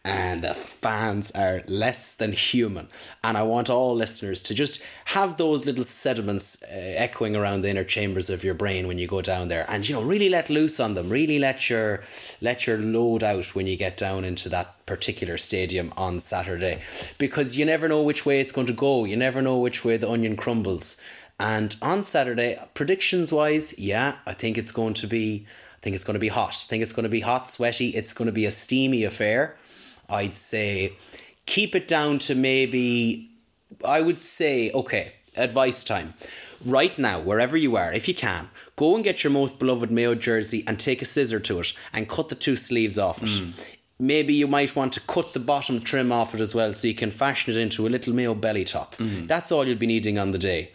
and 0.03 0.43
the 0.43 0.55
fans 0.55 1.31
are 1.33 1.63
less 1.67 2.17
than 2.17 2.33
human. 2.33 2.89
And 3.23 3.37
I 3.37 3.43
want 3.43 3.69
all 3.69 3.95
listeners 3.95 4.41
to 4.45 4.55
just 4.55 4.83
have 5.07 5.37
those 5.37 5.67
little 5.67 5.85
sediments 5.85 6.63
uh, 6.63 6.67
echoing 6.71 7.37
around 7.37 7.61
the 7.61 7.69
inner 7.69 7.85
chambers 7.85 8.31
of 8.31 8.43
your 8.43 8.55
brain 8.55 8.89
when 8.89 8.99
you 8.99 9.07
go 9.07 9.21
down 9.21 9.49
there, 9.49 9.67
and 9.69 9.87
you 9.87 9.95
know 9.95 10.03
really 10.03 10.31
let 10.31 10.49
loose 10.49 10.81
on 10.81 10.95
them. 10.95 11.11
Really 11.11 11.39
let 11.39 11.69
your 11.69 12.03
let 12.41 12.67
your 12.67 12.79
load 12.79 13.23
out 13.23 13.55
when 13.55 13.67
you 13.67 13.77
get 13.77 13.97
down 13.99 14.25
into 14.25 14.49
that 14.49 14.87
particular 14.87 15.37
stadium 15.37 15.93
on 15.97 16.19
Saturday, 16.21 16.81
because 17.19 17.59
you 17.59 17.67
never 17.67 17.87
know 17.87 18.03
which 18.03 18.25
way 18.25 18.41
it's 18.41 18.53
going 18.53 18.69
to 18.69 18.73
go. 18.73 19.05
You 19.05 19.17
never 19.17 19.43
know 19.43 19.59
which 19.59 19.85
way 19.85 19.99
the 19.99 20.11
onion 20.11 20.37
crumbles. 20.37 21.01
And 21.39 21.75
on 21.81 22.03
Saturday, 22.03 22.59
predictions 22.75 23.33
wise, 23.33 23.79
yeah, 23.79 24.17
I 24.27 24.33
think 24.33 24.57
it's 24.57 24.73
going 24.73 24.95
to 24.95 25.07
be. 25.07 25.47
I 25.49 25.81
think 25.83 25.95
it's 25.95 26.05
going 26.05 26.15
to 26.15 26.21
be 26.21 26.29
hot. 26.29 26.51
I 26.51 26.69
think 26.69 26.83
it's 26.83 26.93
going 26.93 27.05
to 27.05 27.11
be 27.11 27.21
hot, 27.21 27.49
sweaty. 27.49 27.91
It's 27.91 28.13
going 28.13 28.27
to 28.27 28.33
be 28.33 28.45
a 28.45 28.51
steamy 28.51 29.05
affair. 29.05 29.57
I'd 30.11 30.35
say 30.35 30.95
keep 31.47 31.75
it 31.75 31.89
down 31.89 32.19
to 32.21 32.35
maybe, 32.35 33.31
I 33.85 34.01
would 34.01 34.19
say, 34.19 34.71
okay, 34.73 35.13
advice 35.37 35.85
time. 35.85 36.15
Right 36.65 36.97
now, 36.99 37.21
wherever 37.21 37.57
you 37.57 37.77
are, 37.77 37.93
if 37.93 38.07
you 38.07 38.15
can, 38.15 38.51
go 38.77 38.95
and 38.95 39.03
get 39.03 39.25
your 39.25 39.33
most 39.33 39.59
beloved 39.59 39.91
Mayo 39.91 40.15
jersey 40.15 40.63
and 40.67 40.79
take 40.79 41.01
a 41.01 41.07
scissor 41.07 41.41
to 41.41 41.61
it 41.61 41.73
and 41.93 42.09
cut 42.09 42.29
the 42.29 42.35
two 42.35 42.57
sleeves 42.57 42.99
off 42.99 43.23
it. 43.23 43.31
Hmm. 43.31 43.51
Maybe 43.99 44.33
you 44.33 44.47
might 44.47 44.77
want 44.77 44.93
to 44.95 45.01
cut 45.01 45.33
the 45.33 45.41
bottom 45.41 45.81
trim 45.81 46.13
off 46.13 46.35
it 46.35 46.41
as 46.41 46.55
well 46.55 46.73
so 46.73 46.89
you 46.89 46.95
can 46.95 47.11
fashion 47.11 47.55
it 47.55 47.61
into 47.61 47.87
a 47.87 47.91
little 47.91 48.15
Mayo 48.15 48.35
belly 48.35 48.65
top. 48.65 48.95
Hmm. 48.97 49.27
That's 49.27 49.51
all 49.51 49.67
you'll 49.67 49.79
be 49.79 49.87
needing 49.87 50.19
on 50.19 50.33
the 50.33 50.39
day. 50.39 50.73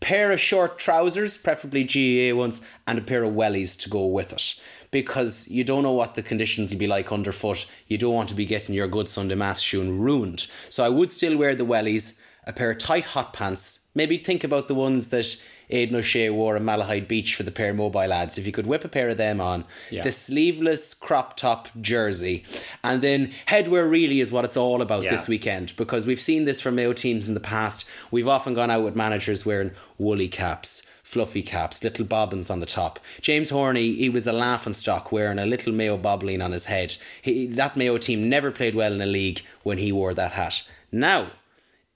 Pair 0.00 0.32
of 0.32 0.40
short 0.40 0.78
trousers, 0.78 1.36
preferably 1.36 1.84
GAA 1.84 2.36
ones, 2.36 2.66
and 2.86 2.98
a 2.98 3.02
pair 3.02 3.24
of 3.24 3.32
wellies 3.32 3.78
to 3.80 3.90
go 3.90 4.06
with 4.06 4.32
it 4.32 4.60
because 4.94 5.50
you 5.50 5.64
don't 5.64 5.82
know 5.82 5.90
what 5.90 6.14
the 6.14 6.22
conditions 6.22 6.70
will 6.70 6.78
be 6.78 6.86
like 6.86 7.10
underfoot. 7.10 7.66
You 7.88 7.98
don't 7.98 8.14
want 8.14 8.28
to 8.28 8.34
be 8.36 8.46
getting 8.46 8.76
your 8.76 8.86
good 8.86 9.08
Sunday 9.08 9.34
mass 9.34 9.60
shoe 9.60 9.82
ruined. 9.82 10.46
So 10.68 10.84
I 10.84 10.88
would 10.88 11.10
still 11.10 11.36
wear 11.36 11.56
the 11.56 11.66
wellies, 11.66 12.20
a 12.46 12.52
pair 12.52 12.70
of 12.70 12.78
tight 12.78 13.04
hot 13.06 13.32
pants. 13.32 13.88
Maybe 13.96 14.18
think 14.18 14.44
about 14.44 14.68
the 14.68 14.76
ones 14.76 15.08
that 15.08 15.36
Aidan 15.70 15.96
O'Shea 15.96 16.30
wore 16.30 16.56
a 16.56 16.60
Malahide 16.60 17.08
Beach 17.08 17.34
for 17.34 17.42
the 17.42 17.50
pair 17.50 17.72
mobile 17.74 18.06
lads. 18.06 18.38
If 18.38 18.46
you 18.46 18.52
could 18.52 18.66
whip 18.66 18.84
a 18.84 18.88
pair 18.88 19.08
of 19.08 19.16
them 19.16 19.40
on, 19.40 19.64
the 19.90 20.12
sleeveless 20.12 20.94
crop 20.94 21.36
top 21.36 21.68
jersey, 21.80 22.44
and 22.82 23.02
then 23.02 23.32
headwear 23.48 23.90
really 23.90 24.20
is 24.20 24.30
what 24.32 24.44
it's 24.44 24.56
all 24.56 24.82
about 24.82 25.04
Yeah. 25.04 25.10
this 25.10 25.28
weekend 25.28 25.74
because 25.76 26.06
we've 26.06 26.20
seen 26.20 26.44
this 26.44 26.60
from 26.60 26.74
Mayo 26.74 26.92
teams 26.92 27.28
in 27.28 27.34
the 27.34 27.40
past. 27.40 27.86
We've 28.10 28.28
often 28.28 28.54
gone 28.54 28.70
out 28.70 28.84
with 28.84 28.96
managers 28.96 29.44
wearing 29.46 29.72
woolly 29.98 30.28
caps 30.28 30.82
fluffy 31.04 31.42
caps, 31.42 31.84
little 31.84 32.04
bobbins 32.04 32.50
on 32.50 32.58
the 32.58 32.66
top. 32.66 32.98
James 33.20 33.50
Horan, 33.50 33.76
he 33.76 34.08
was 34.08 34.26
a 34.26 34.32
laughing 34.32 34.72
stock 34.72 35.12
wearing 35.12 35.38
a 35.38 35.46
little 35.46 35.72
Mayo 35.72 35.96
bobbling 35.96 36.42
on 36.42 36.50
his 36.50 36.64
head. 36.64 36.96
He, 37.22 37.46
that 37.46 37.76
Mayo 37.76 37.98
team 37.98 38.28
never 38.28 38.50
played 38.50 38.74
well 38.74 38.92
in 38.92 39.00
a 39.00 39.06
league 39.06 39.42
when 39.62 39.78
he 39.78 39.92
wore 39.92 40.12
that 40.14 40.32
hat. 40.32 40.62
Now, 40.90 41.30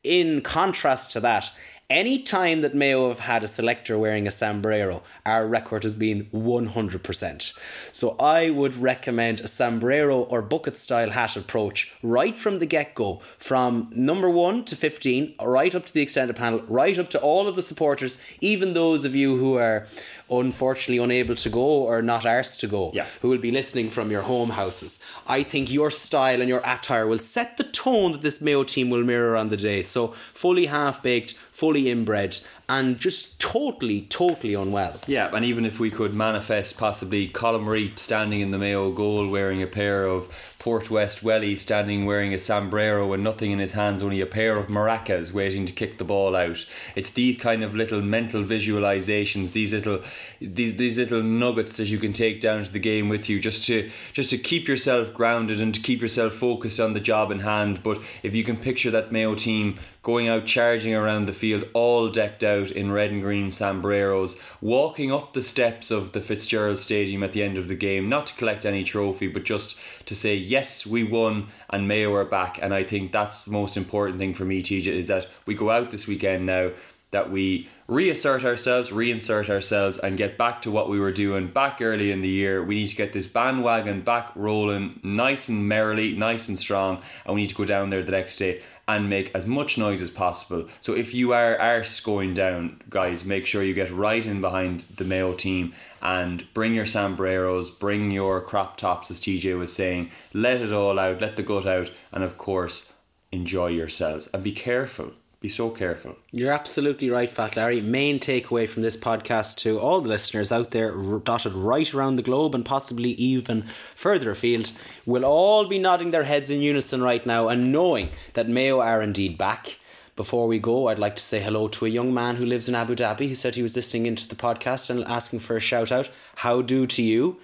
in 0.04 0.40
contrast 0.42 1.10
to 1.12 1.20
that, 1.20 1.50
any 1.90 2.22
time 2.22 2.60
that 2.60 2.74
Mayo 2.74 3.08
have 3.08 3.20
had 3.20 3.42
a 3.42 3.46
selector 3.46 3.98
wearing 3.98 4.26
a 4.26 4.30
sombrero, 4.30 5.02
our 5.24 5.46
record 5.46 5.84
has 5.84 5.94
been 5.94 6.26
100%. 6.26 7.58
So 7.92 8.14
I 8.20 8.50
would 8.50 8.76
recommend 8.76 9.40
a 9.40 9.48
sombrero 9.48 10.20
or 10.20 10.42
bucket 10.42 10.76
style 10.76 11.08
hat 11.10 11.34
approach 11.34 11.94
right 12.02 12.36
from 12.36 12.58
the 12.58 12.66
get 12.66 12.94
go, 12.94 13.22
from 13.38 13.90
number 13.94 14.28
1 14.28 14.66
to 14.66 14.76
15, 14.76 15.36
right 15.42 15.74
up 15.74 15.86
to 15.86 15.94
the 15.94 16.02
extended 16.02 16.36
panel, 16.36 16.60
right 16.68 16.98
up 16.98 17.08
to 17.08 17.20
all 17.20 17.48
of 17.48 17.56
the 17.56 17.62
supporters, 17.62 18.22
even 18.42 18.74
those 18.74 19.06
of 19.06 19.14
you 19.14 19.38
who 19.38 19.56
are 19.56 19.86
unfortunately 20.30 21.02
unable 21.02 21.34
to 21.34 21.48
go 21.50 21.60
or 21.64 22.02
not 22.02 22.22
arsed 22.22 22.58
to 22.60 22.66
go, 22.66 22.90
Yeah. 22.94 23.06
who 23.20 23.28
will 23.28 23.38
be 23.38 23.50
listening 23.50 23.90
from 23.90 24.10
your 24.10 24.22
home 24.22 24.50
houses. 24.50 25.00
I 25.26 25.42
think 25.42 25.70
your 25.70 25.90
style 25.90 26.40
and 26.40 26.48
your 26.48 26.62
attire 26.64 27.06
will 27.06 27.18
set 27.18 27.56
the 27.56 27.64
tone 27.64 28.12
that 28.12 28.22
this 28.22 28.40
Mayo 28.40 28.64
team 28.64 28.90
will 28.90 29.04
mirror 29.04 29.36
on 29.36 29.48
the 29.48 29.56
day. 29.56 29.82
So 29.82 30.08
fully 30.34 30.66
half 30.66 31.02
baked, 31.02 31.34
fully 31.50 31.88
inbred, 31.90 32.38
and 32.68 32.98
just 32.98 33.40
totally, 33.40 34.02
totally 34.02 34.52
unwell. 34.52 35.00
Yeah, 35.06 35.34
and 35.34 35.44
even 35.44 35.64
if 35.64 35.80
we 35.80 35.90
could 35.90 36.12
manifest 36.12 36.76
possibly 36.76 37.26
Colin 37.26 37.62
Marie 37.62 37.92
standing 37.96 38.42
in 38.42 38.50
the 38.50 38.58
Mayo 38.58 38.90
goal 38.92 39.28
wearing 39.28 39.62
a 39.62 39.66
pair 39.66 40.04
of 40.04 40.28
Portwest 40.58 41.22
Welly 41.22 41.56
standing 41.56 42.04
wearing 42.04 42.34
a 42.34 42.38
sombrero 42.38 43.12
and 43.14 43.24
nothing 43.24 43.52
in 43.52 43.58
his 43.58 43.72
hands, 43.72 44.02
only 44.02 44.20
a 44.20 44.26
pair 44.26 44.56
of 44.56 44.66
maracas 44.66 45.32
waiting 45.32 45.64
to 45.64 45.72
kick 45.72 45.96
the 45.96 46.04
ball 46.04 46.36
out. 46.36 46.66
It's 46.94 47.10
these 47.10 47.38
kind 47.38 47.64
of 47.64 47.74
little 47.74 48.02
mental 48.02 48.44
visualizations, 48.44 49.52
these 49.52 49.72
little 49.72 50.02
these 50.40 50.76
these 50.76 50.98
little 50.98 51.22
nuggets 51.22 51.76
that 51.78 51.86
you 51.86 51.98
can 51.98 52.12
take 52.12 52.40
down 52.40 52.64
to 52.64 52.72
the 52.72 52.78
game 52.78 53.08
with 53.08 53.30
you 53.30 53.40
just 53.40 53.64
to 53.66 53.88
just 54.12 54.30
to 54.30 54.36
keep 54.36 54.68
yourself 54.68 55.14
grounded 55.14 55.60
and 55.60 55.74
to 55.74 55.80
keep 55.80 56.02
yourself 56.02 56.34
focused 56.34 56.80
on 56.80 56.92
the 56.92 57.00
job 57.00 57.30
in 57.30 57.40
hand. 57.40 57.82
But 57.82 58.02
if 58.22 58.34
you 58.34 58.44
can 58.44 58.56
picture 58.56 58.90
that 58.90 59.10
Mayo 59.10 59.34
team 59.36 59.78
going 60.08 60.26
out 60.26 60.46
charging 60.46 60.94
around 60.94 61.26
the 61.26 61.32
field 61.34 61.62
all 61.74 62.08
decked 62.08 62.42
out 62.42 62.70
in 62.70 62.90
red 62.90 63.10
and 63.10 63.20
green 63.20 63.50
sombreros, 63.50 64.40
walking 64.58 65.12
up 65.12 65.34
the 65.34 65.42
steps 65.42 65.90
of 65.90 66.12
the 66.12 66.20
Fitzgerald 66.22 66.78
Stadium 66.78 67.22
at 67.22 67.34
the 67.34 67.42
end 67.42 67.58
of 67.58 67.68
the 67.68 67.74
game, 67.74 68.08
not 68.08 68.24
to 68.24 68.34
collect 68.36 68.64
any 68.64 68.82
trophy, 68.82 69.26
but 69.28 69.44
just 69.44 69.78
to 70.06 70.14
say, 70.14 70.34
yes, 70.34 70.86
we 70.86 71.04
won 71.04 71.48
and 71.68 71.86
Mayo 71.86 72.14
are 72.14 72.24
back. 72.24 72.58
And 72.62 72.72
I 72.72 72.84
think 72.84 73.12
that's 73.12 73.42
the 73.42 73.50
most 73.50 73.76
important 73.76 74.18
thing 74.18 74.32
for 74.32 74.46
me, 74.46 74.62
TJ, 74.62 74.86
is 74.86 75.08
that 75.08 75.26
we 75.44 75.54
go 75.54 75.68
out 75.68 75.90
this 75.90 76.06
weekend 76.06 76.46
now, 76.46 76.70
that 77.10 77.30
we 77.30 77.68
reassert 77.86 78.44
ourselves, 78.44 78.90
reinsert 78.90 79.50
ourselves, 79.50 79.98
and 79.98 80.16
get 80.16 80.38
back 80.38 80.62
to 80.62 80.70
what 80.70 80.88
we 80.88 80.98
were 80.98 81.12
doing 81.12 81.48
back 81.48 81.82
early 81.82 82.12
in 82.12 82.22
the 82.22 82.28
year. 82.28 82.64
We 82.64 82.76
need 82.76 82.88
to 82.88 82.96
get 82.96 83.12
this 83.12 83.26
bandwagon 83.26 84.02
back 84.02 84.30
rolling 84.34 85.00
nice 85.02 85.50
and 85.50 85.68
merrily, 85.68 86.14
nice 86.14 86.48
and 86.48 86.58
strong, 86.58 87.02
and 87.26 87.34
we 87.34 87.42
need 87.42 87.48
to 87.48 87.54
go 87.54 87.66
down 87.66 87.90
there 87.90 88.02
the 88.02 88.12
next 88.12 88.36
day 88.36 88.62
and 88.88 89.10
make 89.10 89.30
as 89.34 89.46
much 89.46 89.76
noise 89.76 90.00
as 90.00 90.10
possible. 90.10 90.66
So 90.80 90.94
if 90.94 91.12
you 91.12 91.34
are 91.34 91.60
arse 91.60 92.00
going 92.00 92.32
down, 92.32 92.80
guys, 92.88 93.22
make 93.22 93.44
sure 93.44 93.62
you 93.62 93.74
get 93.74 93.92
right 93.92 94.24
in 94.24 94.40
behind 94.40 94.84
the 94.96 95.04
Mayo 95.04 95.34
team 95.34 95.74
and 96.00 96.52
bring 96.54 96.74
your 96.74 96.86
sombreros, 96.86 97.70
bring 97.70 98.10
your 98.10 98.40
crop 98.40 98.78
tops, 98.78 99.10
as 99.10 99.20
TJ 99.20 99.58
was 99.58 99.74
saying. 99.74 100.10
Let 100.32 100.62
it 100.62 100.72
all 100.72 100.98
out, 100.98 101.20
let 101.20 101.36
the 101.36 101.42
gut 101.42 101.66
out, 101.66 101.90
and 102.12 102.24
of 102.24 102.38
course, 102.38 102.90
enjoy 103.30 103.68
yourselves 103.68 104.26
and 104.32 104.42
be 104.42 104.52
careful. 104.52 105.12
Be 105.40 105.48
so 105.48 105.70
careful. 105.70 106.16
You're 106.32 106.50
absolutely 106.50 107.10
right, 107.10 107.30
Fat 107.30 107.54
Larry. 107.54 107.80
Main 107.80 108.18
takeaway 108.18 108.68
from 108.68 108.82
this 108.82 108.96
podcast 108.96 109.58
to 109.58 109.78
all 109.78 110.00
the 110.00 110.08
listeners 110.08 110.50
out 110.50 110.72
there 110.72 110.90
dotted 111.20 111.52
right 111.52 111.94
around 111.94 112.16
the 112.16 112.22
globe 112.22 112.56
and 112.56 112.64
possibly 112.64 113.10
even 113.10 113.62
further 113.94 114.32
afield 114.32 114.72
will 115.06 115.24
all 115.24 115.64
be 115.66 115.78
nodding 115.78 116.10
their 116.10 116.24
heads 116.24 116.50
in 116.50 116.60
unison 116.60 117.02
right 117.02 117.24
now 117.24 117.46
and 117.46 117.70
knowing 117.70 118.08
that 118.34 118.48
Mayo 118.48 118.80
are 118.80 119.00
indeed 119.00 119.38
back. 119.38 119.78
Before 120.16 120.48
we 120.48 120.58
go, 120.58 120.88
I'd 120.88 120.98
like 120.98 121.14
to 121.14 121.22
say 121.22 121.40
hello 121.40 121.68
to 121.68 121.86
a 121.86 121.88
young 121.88 122.12
man 122.12 122.34
who 122.34 122.44
lives 122.44 122.68
in 122.68 122.74
Abu 122.74 122.96
Dhabi 122.96 123.28
who 123.28 123.36
said 123.36 123.54
he 123.54 123.62
was 123.62 123.76
listening 123.76 124.06
into 124.06 124.26
the 124.26 124.34
podcast 124.34 124.90
and 124.90 125.04
asking 125.04 125.38
for 125.38 125.56
a 125.56 125.60
shout 125.60 125.92
out. 125.92 126.10
How 126.34 126.62
do 126.62 126.84
to 126.86 127.00
you? 127.00 127.38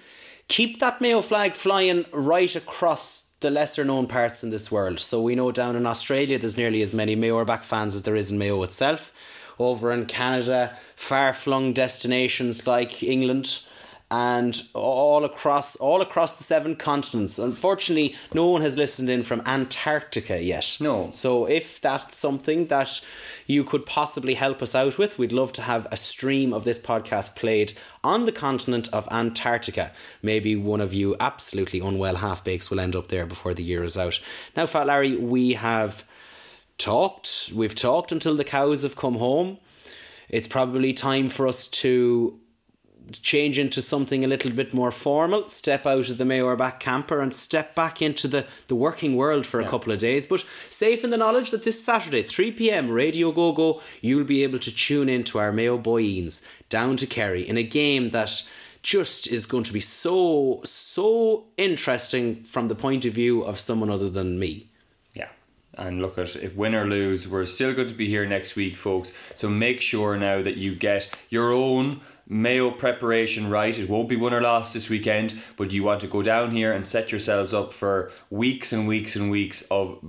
Keep 0.49 0.79
that 0.79 0.99
Mayo 0.99 1.21
flag 1.21 1.53
flying 1.55 2.05
right 2.11 2.53
across 2.57 3.24
the 3.45 3.51
lesser 3.51 3.85
known 3.85 4.07
parts 4.07 4.43
in 4.43 4.49
this 4.49 4.71
world. 4.71 4.99
So 4.99 5.21
we 5.21 5.35
know 5.35 5.51
down 5.51 5.75
in 5.75 5.85
Australia 5.85 6.39
there's 6.39 6.57
nearly 6.57 6.81
as 6.81 6.95
many 6.95 7.15
Mayo 7.15 7.45
back 7.45 7.61
fans 7.63 7.93
as 7.93 8.01
there 8.01 8.15
is 8.15 8.31
in 8.31 8.39
Mayo 8.39 8.63
itself. 8.63 9.13
Over 9.59 9.91
in 9.91 10.07
Canada, 10.07 10.75
far 10.95 11.31
flung 11.31 11.71
destinations 11.71 12.65
like 12.65 13.03
England 13.03 13.59
and 14.11 14.61
all 14.73 15.25
across 15.25 15.75
all 15.77 16.01
across 16.01 16.33
the 16.33 16.43
seven 16.43 16.75
continents. 16.75 17.39
Unfortunately, 17.39 18.15
no 18.33 18.47
one 18.47 18.61
has 18.61 18.77
listened 18.77 19.09
in 19.09 19.23
from 19.23 19.41
Antarctica 19.45 20.43
yet. 20.43 20.77
No. 20.79 21.09
So 21.11 21.45
if 21.47 21.81
that's 21.81 22.15
something 22.15 22.67
that 22.67 23.01
you 23.47 23.63
could 23.63 23.85
possibly 23.85 24.35
help 24.35 24.61
us 24.61 24.75
out 24.75 24.97
with, 24.99 25.17
we'd 25.17 25.33
love 25.33 25.51
to 25.53 25.63
have 25.63 25.87
a 25.91 25.97
stream 25.97 26.53
of 26.53 26.65
this 26.65 26.79
podcast 26.79 27.35
played 27.35 27.73
on 28.03 28.25
the 28.25 28.31
continent 28.31 28.87
of 28.93 29.07
Antarctica. 29.09 29.91
Maybe 30.21 30.55
one 30.55 30.81
of 30.81 30.93
you 30.93 31.15
absolutely 31.19 31.79
unwell 31.79 32.15
half 32.15 32.43
bakes 32.43 32.69
will 32.69 32.79
end 32.79 32.95
up 32.95 33.07
there 33.07 33.25
before 33.25 33.55
the 33.55 33.63
year 33.63 33.83
is 33.83 33.97
out. 33.97 34.19
Now, 34.55 34.67
Fat 34.67 34.85
Larry, 34.87 35.15
we 35.15 35.53
have 35.53 36.05
talked. 36.77 37.51
We've 37.55 37.75
talked 37.75 38.11
until 38.11 38.35
the 38.35 38.43
cows 38.43 38.83
have 38.83 38.95
come 38.95 39.15
home. 39.15 39.57
It's 40.29 40.47
probably 40.47 40.93
time 40.93 41.29
for 41.29 41.47
us 41.47 41.67
to 41.67 42.39
change 43.11 43.59
into 43.59 43.81
something 43.81 44.23
a 44.23 44.27
little 44.27 44.51
bit 44.51 44.73
more 44.73 44.91
formal, 44.91 45.47
step 45.47 45.85
out 45.85 46.09
of 46.09 46.17
the 46.17 46.25
Mayor 46.25 46.55
back 46.55 46.79
camper 46.79 47.21
and 47.21 47.33
step 47.33 47.75
back 47.75 48.01
into 48.01 48.27
the, 48.27 48.45
the 48.67 48.75
working 48.75 49.15
world 49.15 49.45
for 49.45 49.59
a 49.59 49.67
couple 49.67 49.91
of 49.91 49.99
days. 49.99 50.25
But 50.25 50.45
safe 50.69 51.03
in 51.03 51.09
the 51.09 51.17
knowledge 51.17 51.51
that 51.51 51.63
this 51.63 51.83
Saturday, 51.83 52.23
3 52.23 52.51
pm, 52.51 52.89
Radio 52.89 53.31
Go 53.31 53.51
Go, 53.51 53.81
you'll 54.01 54.23
be 54.23 54.43
able 54.43 54.59
to 54.59 54.73
tune 54.73 55.09
in 55.09 55.23
to 55.25 55.39
our 55.39 55.51
Mayo 55.51 55.77
Boyens 55.77 56.45
down 56.69 56.97
to 56.97 57.05
Kerry 57.05 57.47
in 57.47 57.57
a 57.57 57.63
game 57.63 58.09
that 58.11 58.43
just 58.85 59.27
is 59.27 59.47
going 59.47 59.63
to 59.63 59.73
be 59.73 59.79
so, 59.79 60.61
so 60.63 61.45
interesting 61.57 62.43
from 62.43 62.67
the 62.67 62.75
point 62.75 63.03
of 63.05 63.13
view 63.13 63.41
of 63.41 63.59
someone 63.59 63.89
other 63.89 64.09
than 64.09 64.37
me. 64.37 64.67
Yeah. 65.15 65.29
And 65.75 66.03
look 66.03 66.19
at 66.19 66.35
if 66.35 66.55
win 66.55 66.75
or 66.75 66.85
lose, 66.85 67.27
we're 67.27 67.47
still 67.47 67.73
going 67.73 67.87
to 67.87 67.95
be 67.95 68.07
here 68.07 68.27
next 68.27 68.55
week, 68.55 68.75
folks. 68.75 69.11
So 69.33 69.49
make 69.49 69.81
sure 69.81 70.17
now 70.17 70.43
that 70.43 70.57
you 70.57 70.75
get 70.75 71.09
your 71.29 71.51
own 71.51 72.01
Mayo 72.27 72.71
preparation 72.71 73.49
right. 73.49 73.77
It 73.77 73.89
won't 73.89 74.09
be 74.09 74.15
won 74.15 74.33
or 74.33 74.41
lost 74.41 74.73
this 74.73 74.89
weekend, 74.89 75.39
but 75.57 75.71
you 75.71 75.83
want 75.83 76.01
to 76.01 76.07
go 76.07 76.21
down 76.21 76.51
here 76.51 76.73
and 76.73 76.85
set 76.85 77.11
yourselves 77.11 77.53
up 77.53 77.71
for 77.71 78.11
weeks 78.29 78.73
and 78.73 78.87
weeks 78.87 79.15
and 79.15 79.29
weeks 79.29 79.61
of 79.69 79.99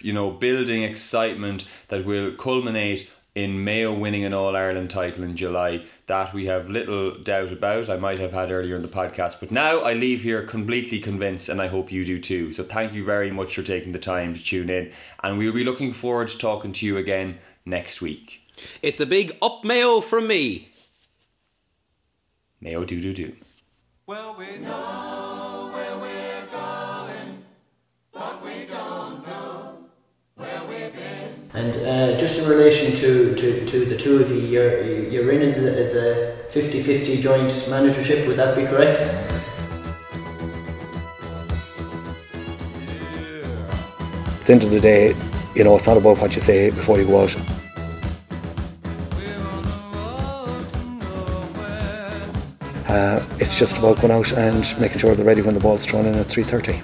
you 0.00 0.12
know 0.12 0.30
building 0.30 0.82
excitement 0.82 1.64
that 1.88 2.04
will 2.04 2.32
culminate 2.32 3.10
in 3.34 3.62
Mayo 3.62 3.92
winning 3.92 4.24
an 4.24 4.32
All 4.32 4.56
Ireland 4.56 4.88
title 4.88 5.22
in 5.22 5.36
July. 5.36 5.84
That 6.06 6.32
we 6.32 6.46
have 6.46 6.70
little 6.70 7.18
doubt 7.18 7.52
about. 7.52 7.90
I 7.90 7.98
might 7.98 8.18
have 8.18 8.32
had 8.32 8.50
earlier 8.50 8.74
in 8.74 8.82
the 8.82 8.88
podcast, 8.88 9.36
but 9.38 9.50
now 9.50 9.80
I 9.80 9.92
leave 9.92 10.22
here 10.22 10.42
completely 10.42 10.98
convinced, 10.98 11.50
and 11.50 11.60
I 11.60 11.66
hope 11.66 11.92
you 11.92 12.06
do 12.06 12.18
too. 12.18 12.50
So 12.52 12.64
thank 12.64 12.94
you 12.94 13.04
very 13.04 13.30
much 13.30 13.54
for 13.54 13.62
taking 13.62 13.92
the 13.92 13.98
time 13.98 14.32
to 14.32 14.42
tune 14.42 14.70
in, 14.70 14.90
and 15.22 15.36
we'll 15.36 15.52
be 15.52 15.64
looking 15.64 15.92
forward 15.92 16.28
to 16.28 16.38
talking 16.38 16.72
to 16.72 16.86
you 16.86 16.96
again 16.96 17.38
next 17.66 18.00
week. 18.00 18.40
It's 18.80 19.00
a 19.00 19.06
big 19.06 19.36
up 19.42 19.62
Mayo 19.62 20.00
from 20.00 20.26
me. 20.28 20.70
Mayo 22.60 22.84
do 22.84 23.00
do 23.00 23.12
do. 23.12 23.32
Well, 24.06 24.34
we 24.38 24.58
know 24.58 25.70
where 25.72 25.98
we're 25.98 26.46
going, 26.46 27.44
but 28.12 28.42
we 28.42 28.64
don't 28.66 29.26
know 29.26 29.78
where 30.36 30.62
we've 30.64 30.94
been. 30.94 31.50
And 31.52 31.86
uh, 31.86 32.16
just 32.16 32.38
in 32.38 32.48
relation 32.48 32.94
to, 32.94 33.34
to, 33.34 33.66
to 33.66 33.84
the 33.84 33.96
two 33.96 34.20
of 34.22 34.30
you, 34.30 34.38
you're, 34.38 34.82
you're 34.84 35.32
in 35.32 35.42
as 35.42 35.58
a, 35.62 35.82
as 35.82 35.94
a 35.94 36.36
50-50 36.50 37.20
joint 37.20 37.66
managership, 37.68 38.26
would 38.28 38.36
that 38.36 38.56
be 38.56 38.64
correct? 38.64 39.00
At 44.40 44.46
the 44.46 44.52
end 44.52 44.62
of 44.62 44.70
the 44.70 44.80
day, 44.80 45.14
you 45.56 45.64
know, 45.64 45.74
it's 45.76 45.86
not 45.86 45.96
about 45.96 46.18
what 46.18 46.34
you 46.34 46.40
say 46.40 46.70
before 46.70 46.98
you 46.98 47.06
go 47.06 47.22
out. 47.22 47.36
Uh, 52.96 53.22
it's 53.38 53.58
just 53.58 53.76
about 53.76 54.00
going 54.00 54.10
out 54.10 54.32
and 54.32 54.74
making 54.80 54.96
sure 54.96 55.14
they're 55.14 55.22
ready 55.22 55.42
when 55.42 55.52
the 55.52 55.60
ball's 55.60 55.84
thrown 55.84 56.06
in 56.06 56.14
at 56.14 56.28
3.30. 56.28 56.80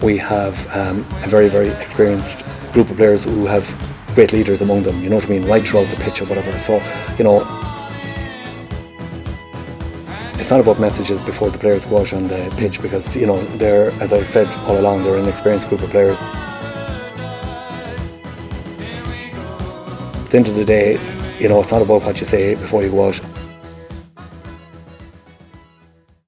We 0.00 0.16
have 0.16 0.74
um, 0.74 1.00
a 1.22 1.28
very, 1.28 1.50
very 1.50 1.68
experienced 1.68 2.46
group 2.72 2.88
of 2.88 2.96
players 2.96 3.24
who 3.24 3.44
have 3.44 3.66
great 4.14 4.32
leaders 4.32 4.62
among 4.62 4.84
them, 4.84 5.02
you 5.02 5.10
know 5.10 5.16
what 5.16 5.26
I 5.26 5.28
mean, 5.28 5.44
right 5.44 5.62
throughout 5.62 5.90
the 5.90 5.96
pitch 5.96 6.22
or 6.22 6.24
whatever. 6.24 6.58
So, 6.58 6.76
you 7.18 7.24
know, 7.24 7.40
it's 10.40 10.50
not 10.50 10.60
about 10.60 10.80
messages 10.80 11.20
before 11.20 11.50
the 11.50 11.58
players 11.58 11.84
go 11.84 11.98
out 11.98 12.14
on 12.14 12.26
the 12.26 12.50
pitch 12.56 12.80
because, 12.80 13.14
you 13.14 13.26
know, 13.26 13.38
they're, 13.58 13.90
as 14.00 14.14
I've 14.14 14.28
said 14.28 14.48
all 14.66 14.80
along, 14.80 15.02
they're 15.02 15.18
an 15.18 15.28
experienced 15.28 15.68
group 15.68 15.82
of 15.82 15.90
players. 15.90 16.16
At 20.16 20.30
the 20.30 20.38
end 20.38 20.48
of 20.48 20.54
the 20.54 20.64
day, 20.64 20.98
you 21.42 21.48
know, 21.48 21.60
it's 21.60 21.72
not 21.72 21.82
about 21.82 22.04
what 22.04 22.20
you 22.20 22.26
say 22.26 22.54
before 22.54 22.84
you 22.84 22.90
go 22.90 23.08
out. 23.08 23.41